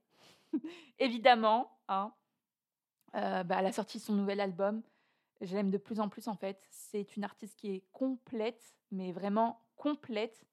Évidemment, 0.98 1.78
hein. 1.88 2.12
Euh, 3.14 3.42
bah, 3.42 3.56
elle 3.58 3.66
a 3.66 3.72
sorti 3.72 3.98
son 3.98 4.14
nouvel 4.14 4.40
album. 4.40 4.82
Je 5.40 5.54
l'aime 5.54 5.70
de 5.70 5.78
plus 5.78 5.98
en 5.98 6.08
plus 6.08 6.28
en 6.28 6.36
fait. 6.36 6.62
C'est 6.70 7.16
une 7.16 7.24
artiste 7.24 7.58
qui 7.58 7.70
est 7.74 7.84
complète, 7.92 8.76
mais 8.90 9.12
vraiment 9.12 9.62
complète. 9.76 10.44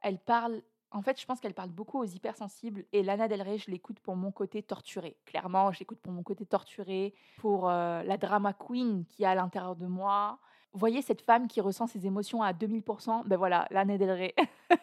Elle 0.00 0.18
parle 0.18 0.62
en 0.94 1.02
fait, 1.02 1.20
je 1.20 1.26
pense 1.26 1.40
qu'elle 1.40 1.54
parle 1.54 1.70
beaucoup 1.70 1.98
aux 1.98 2.06
hypersensibles 2.06 2.84
et 2.92 3.02
Lana 3.02 3.26
Del 3.26 3.42
Rey, 3.42 3.58
je 3.58 3.70
l'écoute 3.70 3.98
pour 3.98 4.14
mon 4.14 4.30
côté 4.30 4.62
torturé. 4.62 5.16
Clairement, 5.26 5.72
je 5.72 5.80
l'écoute 5.80 5.98
pour 5.98 6.12
mon 6.12 6.22
côté 6.22 6.46
torturé, 6.46 7.14
pour 7.38 7.68
euh, 7.68 8.04
la 8.04 8.16
drama 8.16 8.52
queen 8.52 9.04
qui 9.06 9.24
est 9.24 9.26
à 9.26 9.34
l'intérieur 9.34 9.74
de 9.74 9.86
moi. 9.86 10.38
Vous 10.72 10.78
voyez 10.78 11.02
cette 11.02 11.20
femme 11.20 11.48
qui 11.48 11.60
ressent 11.60 11.88
ses 11.88 12.06
émotions 12.06 12.42
à 12.42 12.52
2000%, 12.52 13.26
ben 13.26 13.36
voilà, 13.36 13.66
Lana 13.70 13.98
Del 13.98 14.10
Rey. 14.12 14.34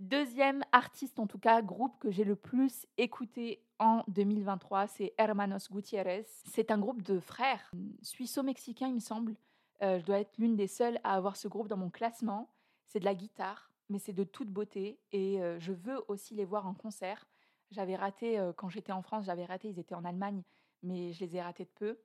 Deuxième 0.00 0.62
artiste, 0.72 1.18
en 1.18 1.26
tout 1.26 1.38
cas, 1.38 1.60
groupe 1.60 1.98
que 1.98 2.10
j'ai 2.10 2.24
le 2.24 2.36
plus 2.36 2.86
écouté 2.96 3.62
en 3.78 4.02
2023, 4.08 4.86
c'est 4.86 5.14
Hermanos 5.18 5.70
Gutiérrez. 5.70 6.24
C'est 6.44 6.70
un 6.70 6.78
groupe 6.78 7.02
de 7.02 7.20
frères 7.20 7.70
suisso-mexicains, 8.00 8.88
il 8.88 8.94
me 8.94 9.00
semble. 9.00 9.36
Euh, 9.82 9.98
je 9.98 10.04
dois 10.06 10.20
être 10.20 10.38
l'une 10.38 10.56
des 10.56 10.68
seules 10.68 10.98
à 11.04 11.14
avoir 11.14 11.36
ce 11.36 11.48
groupe 11.48 11.68
dans 11.68 11.76
mon 11.76 11.90
classement. 11.90 12.48
C'est 12.86 13.00
de 13.00 13.04
la 13.04 13.14
guitare 13.14 13.70
mais 13.88 13.98
c'est 13.98 14.12
de 14.12 14.24
toute 14.24 14.48
beauté 14.48 14.98
et 15.12 15.40
je 15.58 15.72
veux 15.72 16.02
aussi 16.08 16.34
les 16.34 16.44
voir 16.44 16.66
en 16.66 16.74
concert. 16.74 17.26
J'avais 17.70 17.96
raté, 17.96 18.40
quand 18.56 18.68
j'étais 18.68 18.92
en 18.92 19.02
France, 19.02 19.24
j'avais 19.26 19.44
raté, 19.44 19.68
ils 19.68 19.78
étaient 19.78 19.94
en 19.94 20.04
Allemagne, 20.04 20.42
mais 20.82 21.12
je 21.12 21.24
les 21.24 21.36
ai 21.36 21.42
ratés 21.42 21.64
de 21.64 21.70
peu. 21.70 21.98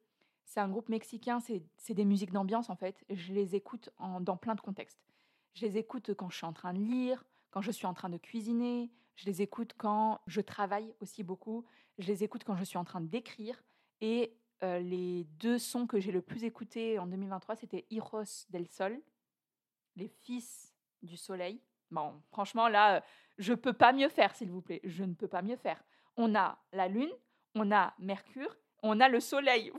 C'est 0.46 0.60
un 0.60 0.70
groupe 0.70 0.90
mexicain, 0.90 1.40
c'est 1.40 1.94
des 1.94 2.06
musiques 2.06 2.32
d'ambiance 2.32 2.70
en 2.70 2.76
fait. 2.76 3.04
Je 3.10 3.34
les 3.34 3.56
écoute 3.56 3.90
en, 3.98 4.22
dans 4.22 4.38
plein 4.38 4.56
de 4.56 4.62
contextes. 4.62 5.00
Je 5.54 5.66
les 5.66 5.78
écoute 5.78 6.14
quand 6.16 6.30
je 6.30 6.38
suis 6.38 6.46
en 6.46 6.54
train 6.54 6.74
de 6.74 6.80
lire, 6.80 7.26
quand 7.52 7.62
je 7.62 7.72
suis 7.72 7.86
en 7.86 7.94
train 7.94 8.10
de 8.10 8.18
cuisiner, 8.18 8.92
je 9.16 9.26
les 9.26 9.42
écoute 9.42 9.74
quand 9.78 10.22
je 10.28 10.42
travaille 10.42 10.94
aussi 11.00 11.24
beaucoup, 11.24 11.66
je 12.00 12.08
les 12.08 12.24
écoute 12.24 12.44
quand 12.44 12.56
je 12.56 12.64
suis 12.64 12.78
en 12.78 12.86
train 12.86 13.02
d'écrire. 13.02 13.64
Et 14.02 14.36
les 14.62 15.26
deux 15.40 15.58
sons 15.58 15.88
que 15.88 16.00
j'ai 16.00 16.12
le 16.12 16.22
plus 16.22 16.44
écoutés 16.44 17.00
en 17.00 17.08
2023, 17.08 17.56
c'était 17.56 17.86
Hijos 17.90 18.46
del 18.50 18.68
Sol, 18.68 19.00
les 19.96 20.08
fils 20.08 20.74
du 21.02 21.18
soleil, 21.18 21.62
Bon, 21.92 22.14
franchement, 22.32 22.68
là, 22.68 22.98
euh, 22.98 23.02
je 23.38 23.52
ne 23.52 23.58
peux 23.58 23.74
pas 23.74 23.92
mieux 23.92 24.10
faire, 24.10 24.34
s'il 24.36 24.50
vous 24.50 24.62
plaît. 24.62 24.80
Je 24.84 25.04
ne 25.04 25.14
peux 25.14 25.28
pas 25.28 25.42
mieux 25.42 25.58
faire. 25.58 25.84
On 26.18 26.36
a 26.36 26.58
la 26.72 26.88
Lune, 26.88 27.12
on 27.56 27.72
a 27.72 27.94
Mercure, 28.00 28.56
on 28.82 29.00
a 29.00 29.10
le 29.10 29.20
Soleil. 29.20 29.72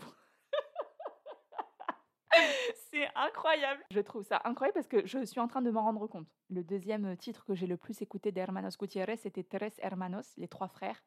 C'est 2.90 3.08
incroyable. 3.14 3.82
Je 3.90 4.00
trouve 4.00 4.24
ça 4.24 4.40
incroyable 4.44 4.74
parce 4.74 4.88
que 4.88 5.06
je 5.06 5.24
suis 5.24 5.40
en 5.40 5.48
train 5.48 5.62
de 5.62 5.70
m'en 5.70 5.82
rendre 5.82 6.06
compte. 6.06 6.28
Le 6.50 6.62
deuxième 6.62 7.16
titre 7.16 7.44
que 7.44 7.54
j'ai 7.54 7.66
le 7.66 7.76
plus 7.76 8.02
écouté 8.02 8.30
d'Hermanos 8.32 8.76
Gutiérrez, 8.76 9.16
c'était 9.16 9.42
Tres 9.42 9.72
Hermanos, 9.78 10.34
les 10.36 10.48
trois 10.48 10.68
frères. 10.68 11.02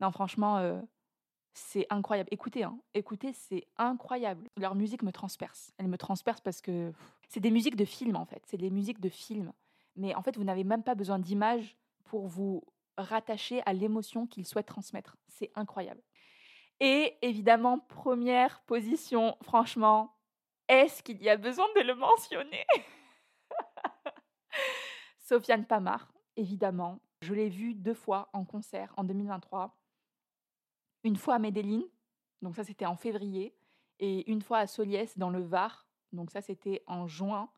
Non, 0.00 0.10
franchement, 0.10 0.58
euh, 0.58 0.80
c'est 1.52 1.86
incroyable. 1.90 2.28
Écoutez, 2.32 2.64
hein, 2.64 2.78
écoutez, 2.94 3.32
c'est 3.32 3.66
incroyable. 3.76 4.48
Leur 4.56 4.74
musique 4.74 5.02
me 5.02 5.12
transperce. 5.12 5.72
Elle 5.78 5.88
me 5.88 5.98
transperce 5.98 6.40
parce 6.40 6.60
que 6.60 6.92
c'est 7.28 7.40
des 7.40 7.50
musiques 7.50 7.76
de 7.76 7.84
film, 7.84 8.16
en 8.16 8.24
fait. 8.24 8.42
C'est 8.46 8.56
des 8.56 8.70
musiques 8.70 9.00
de 9.00 9.08
film 9.08 9.52
mais 10.00 10.14
en 10.14 10.22
fait, 10.22 10.36
vous 10.36 10.44
n'avez 10.44 10.64
même 10.64 10.82
pas 10.82 10.94
besoin 10.94 11.18
d'images 11.18 11.76
pour 12.04 12.26
vous 12.26 12.64
rattacher 12.96 13.62
à 13.66 13.74
l'émotion 13.74 14.26
qu'ils 14.26 14.46
souhaitent 14.46 14.66
transmettre. 14.66 15.16
C'est 15.28 15.52
incroyable. 15.54 16.02
Et 16.80 17.18
évidemment, 17.20 17.78
première 17.78 18.62
position, 18.62 19.36
franchement, 19.42 20.16
est-ce 20.68 21.02
qu'il 21.02 21.22
y 21.22 21.28
a 21.28 21.36
besoin 21.36 21.66
de 21.76 21.82
le 21.82 21.94
mentionner? 21.94 22.64
Sofiane 25.18 25.66
Pamar, 25.66 26.10
évidemment. 26.36 27.00
Je 27.20 27.34
l'ai 27.34 27.50
vue 27.50 27.74
deux 27.74 27.92
fois 27.92 28.30
en 28.32 28.46
concert 28.46 28.94
en 28.96 29.04
2023. 29.04 29.76
Une 31.04 31.16
fois 31.16 31.34
à 31.34 31.38
Medellin, 31.38 31.82
donc 32.40 32.56
ça 32.56 32.64
c'était 32.64 32.86
en 32.86 32.96
février, 32.96 33.54
et 33.98 34.30
une 34.30 34.40
fois 34.40 34.58
à 34.58 34.66
Soliès 34.66 35.18
dans 35.18 35.28
le 35.28 35.42
Var, 35.42 35.86
donc 36.12 36.30
ça 36.30 36.40
c'était 36.40 36.82
en 36.86 37.06
juin 37.06 37.50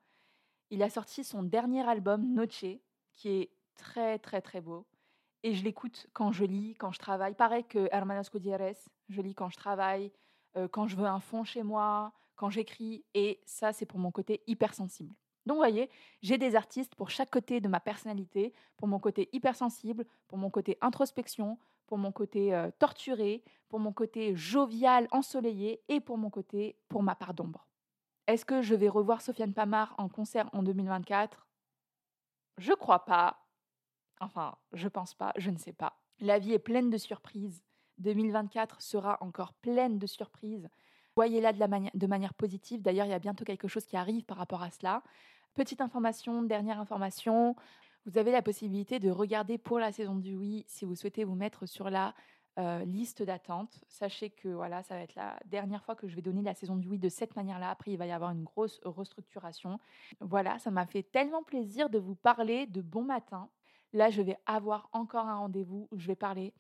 il 0.73 0.83
a 0.83 0.89
sorti 0.89 1.23
son 1.23 1.43
dernier 1.43 1.87
album, 1.87 2.25
Noche, 2.33 2.65
qui 3.13 3.29
est 3.29 3.51
très 3.77 4.19
très 4.19 4.41
très 4.41 4.63
beau. 4.63 4.87
et 5.45 5.55
je 5.55 5.65
l'écoute 5.65 6.07
quand 6.15 6.33
je 6.33 6.45
lis, 6.45 6.75
quand 6.79 6.93
je 6.93 6.99
travaille. 6.99 7.35
Pareil 7.35 7.65
que 7.65 7.89
Hermanos 7.93 8.31
Gutiérrez, 8.31 8.79
je 9.09 9.21
lis 9.21 9.35
quand 9.35 9.51
je 9.51 9.57
travaille, 9.57 10.11
euh, 10.57 10.69
quand 10.69 10.87
je 10.87 10.97
veux 10.97 11.07
un 11.07 11.21
fond 11.21 11.45
chez 11.45 11.63
moi, 11.63 12.13
quand 12.37 12.49
j'écris. 12.49 13.05
Et 13.13 13.41
ça, 13.45 13.73
c'est 13.73 13.85
pour 13.85 13.99
mon 13.99 14.11
côté 14.11 14.43
hypersensible. 14.47 15.15
Donc, 15.45 15.57
vous 15.57 15.61
voyez, 15.61 15.91
j'ai 16.23 16.39
des 16.39 16.55
artistes 16.55 16.95
pour 16.95 17.11
chaque 17.11 17.31
côté 17.31 17.61
de 17.61 17.69
ma 17.69 17.81
personnalité, 17.81 18.55
pour 18.77 18.89
mon 18.89 19.01
côté 19.01 19.29
hypersensible, 19.33 20.07
pour 20.29 20.39
mon 20.39 20.49
côté 20.49 20.79
introspection, 20.81 21.59
pour 21.87 21.99
mon 21.99 22.13
côté 22.13 22.55
euh, 22.55 22.71
torturé, 22.79 23.43
pour 23.69 23.81
mon 23.81 23.93
côté 23.93 24.35
jovial, 24.37 25.09
ensoleillé 25.11 25.83
et 25.89 26.01
pour 26.01 26.17
mon 26.17 26.31
côté, 26.31 26.77
pour 26.89 27.03
ma 27.03 27.17
part 27.17 27.35
d'ombre. 27.35 27.67
Est-ce 28.27 28.45
que 28.45 28.63
je 28.63 28.75
vais 28.75 28.89
revoir 28.89 29.21
Sofiane 29.21 29.53
Pamar 29.53 29.95
en 29.99 30.09
concert 30.09 30.49
en 30.53 30.63
2024 30.63 31.47
Je 32.59 32.73
crois 32.73 33.05
pas. 33.05 33.47
Enfin, 34.21 34.57
je 34.73 34.89
pense 34.89 35.15
pas, 35.15 35.33
je 35.37 35.51
ne 35.51 35.59
sais 35.59 35.73
pas. 35.73 35.99
La 36.21 36.39
vie 36.39 36.53
est 36.53 36.61
pleine 36.61 36.91
de 36.91 36.99
surprises. 36.99 37.65
2024 37.99 38.81
sera 38.81 39.19
encore 39.21 39.53
pleine 39.55 39.99
de 39.99 40.07
surprises. 40.07 40.69
Voyez-la 41.17 41.53
de, 41.53 42.07
manière 42.07 42.35
positive. 42.35 42.81
D'ailleurs, 42.81 43.07
il 43.07 43.11
y 43.11 43.15
a 43.15 43.19
bientôt 43.19 43.45
quelque 43.45 43.69
chose 43.69 43.85
qui 43.85 43.97
arrive 43.97 44.25
par 44.25 44.39
rapport 44.39 44.63
à 44.63 44.71
cela. 44.71 45.03
Petite 45.55 45.81
information, 45.81 46.43
dernière 46.43 46.81
information. 46.81 47.55
Vous 48.07 48.17
avez 48.19 48.33
la 48.33 48.41
possibilité 48.41 48.99
de 48.99 49.11
regarder 49.11 49.59
pour 49.59 49.79
la 49.79 49.93
saison 49.93 50.15
du 50.15 50.35
oui 50.35 50.65
si 50.69 50.85
vous 50.85 50.95
souhaitez 50.95 51.25
vous 51.25 51.35
mettre 51.35 51.67
sur 51.67 51.91
la 51.91 52.15
euh, 52.59 52.85
liste 52.85 53.23
d'attente. 53.23 53.83
Sachez 53.89 54.29
que 54.29 54.49
voilà, 54.49 54.83
ça 54.83 54.95
va 54.95 55.01
être 55.01 55.15
la 55.15 55.39
dernière 55.47 55.83
fois 55.85 55.95
que 55.95 56.07
je 56.07 56.15
vais 56.15 56.23
donner 56.23 56.43
la 56.43 56.55
saison 56.55 56.77
du 56.77 56.87
oui 56.87 56.99
de 56.99 57.09
cette 57.09 57.35
manière-là. 57.35 57.71
Après, 57.71 57.93
il 57.93 57.97
va 57.97 58.07
y 58.07 58.13
avoir 58.13 58.31
une 58.31 58.45
grosse 58.45 58.79
restructuration. 58.85 59.81
Voilà, 60.21 60.59
ça 60.59 60.71
m'a 60.71 60.85
fait 60.85 61.03
tellement 61.03 61.43
plaisir 61.43 61.89
de 61.89 61.99
vous 61.99 62.15
parler 62.15 62.67
de 62.67 62.83
bon 62.83 63.05
matin. 63.05 63.49
Là, 63.95 64.11
je 64.11 64.21
vais 64.21 64.37
avoir 64.45 64.91
encore 64.93 65.27
un 65.27 65.37
rendez-vous 65.37 65.89
où 65.91 65.99
je 65.99 66.07
vais 66.07 66.17
parler, 66.17 66.53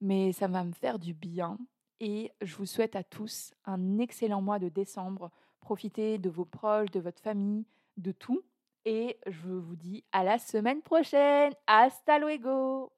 mais 0.00 0.32
ça 0.32 0.46
va 0.46 0.62
me 0.62 0.72
faire 0.72 0.98
du 0.98 1.12
bien. 1.12 1.58
Et 1.98 2.32
je 2.40 2.54
vous 2.56 2.66
souhaite 2.66 2.94
à 2.94 3.02
tous 3.02 3.52
un 3.64 3.98
excellent 3.98 4.42
mois 4.42 4.58
de 4.58 4.68
décembre. 4.68 5.30
Profitez 5.60 6.18
de 6.18 6.30
vos 6.30 6.44
proches, 6.44 6.90
de 6.90 7.00
votre 7.00 7.20
famille, 7.20 7.64
de 7.96 8.12
tout. 8.12 8.42
Et 8.84 9.18
je 9.26 9.48
vous 9.48 9.74
dis 9.74 10.04
à 10.12 10.22
la 10.22 10.38
semaine 10.38 10.82
prochaine. 10.82 11.52
Hasta 11.66 12.20
luego 12.20 12.92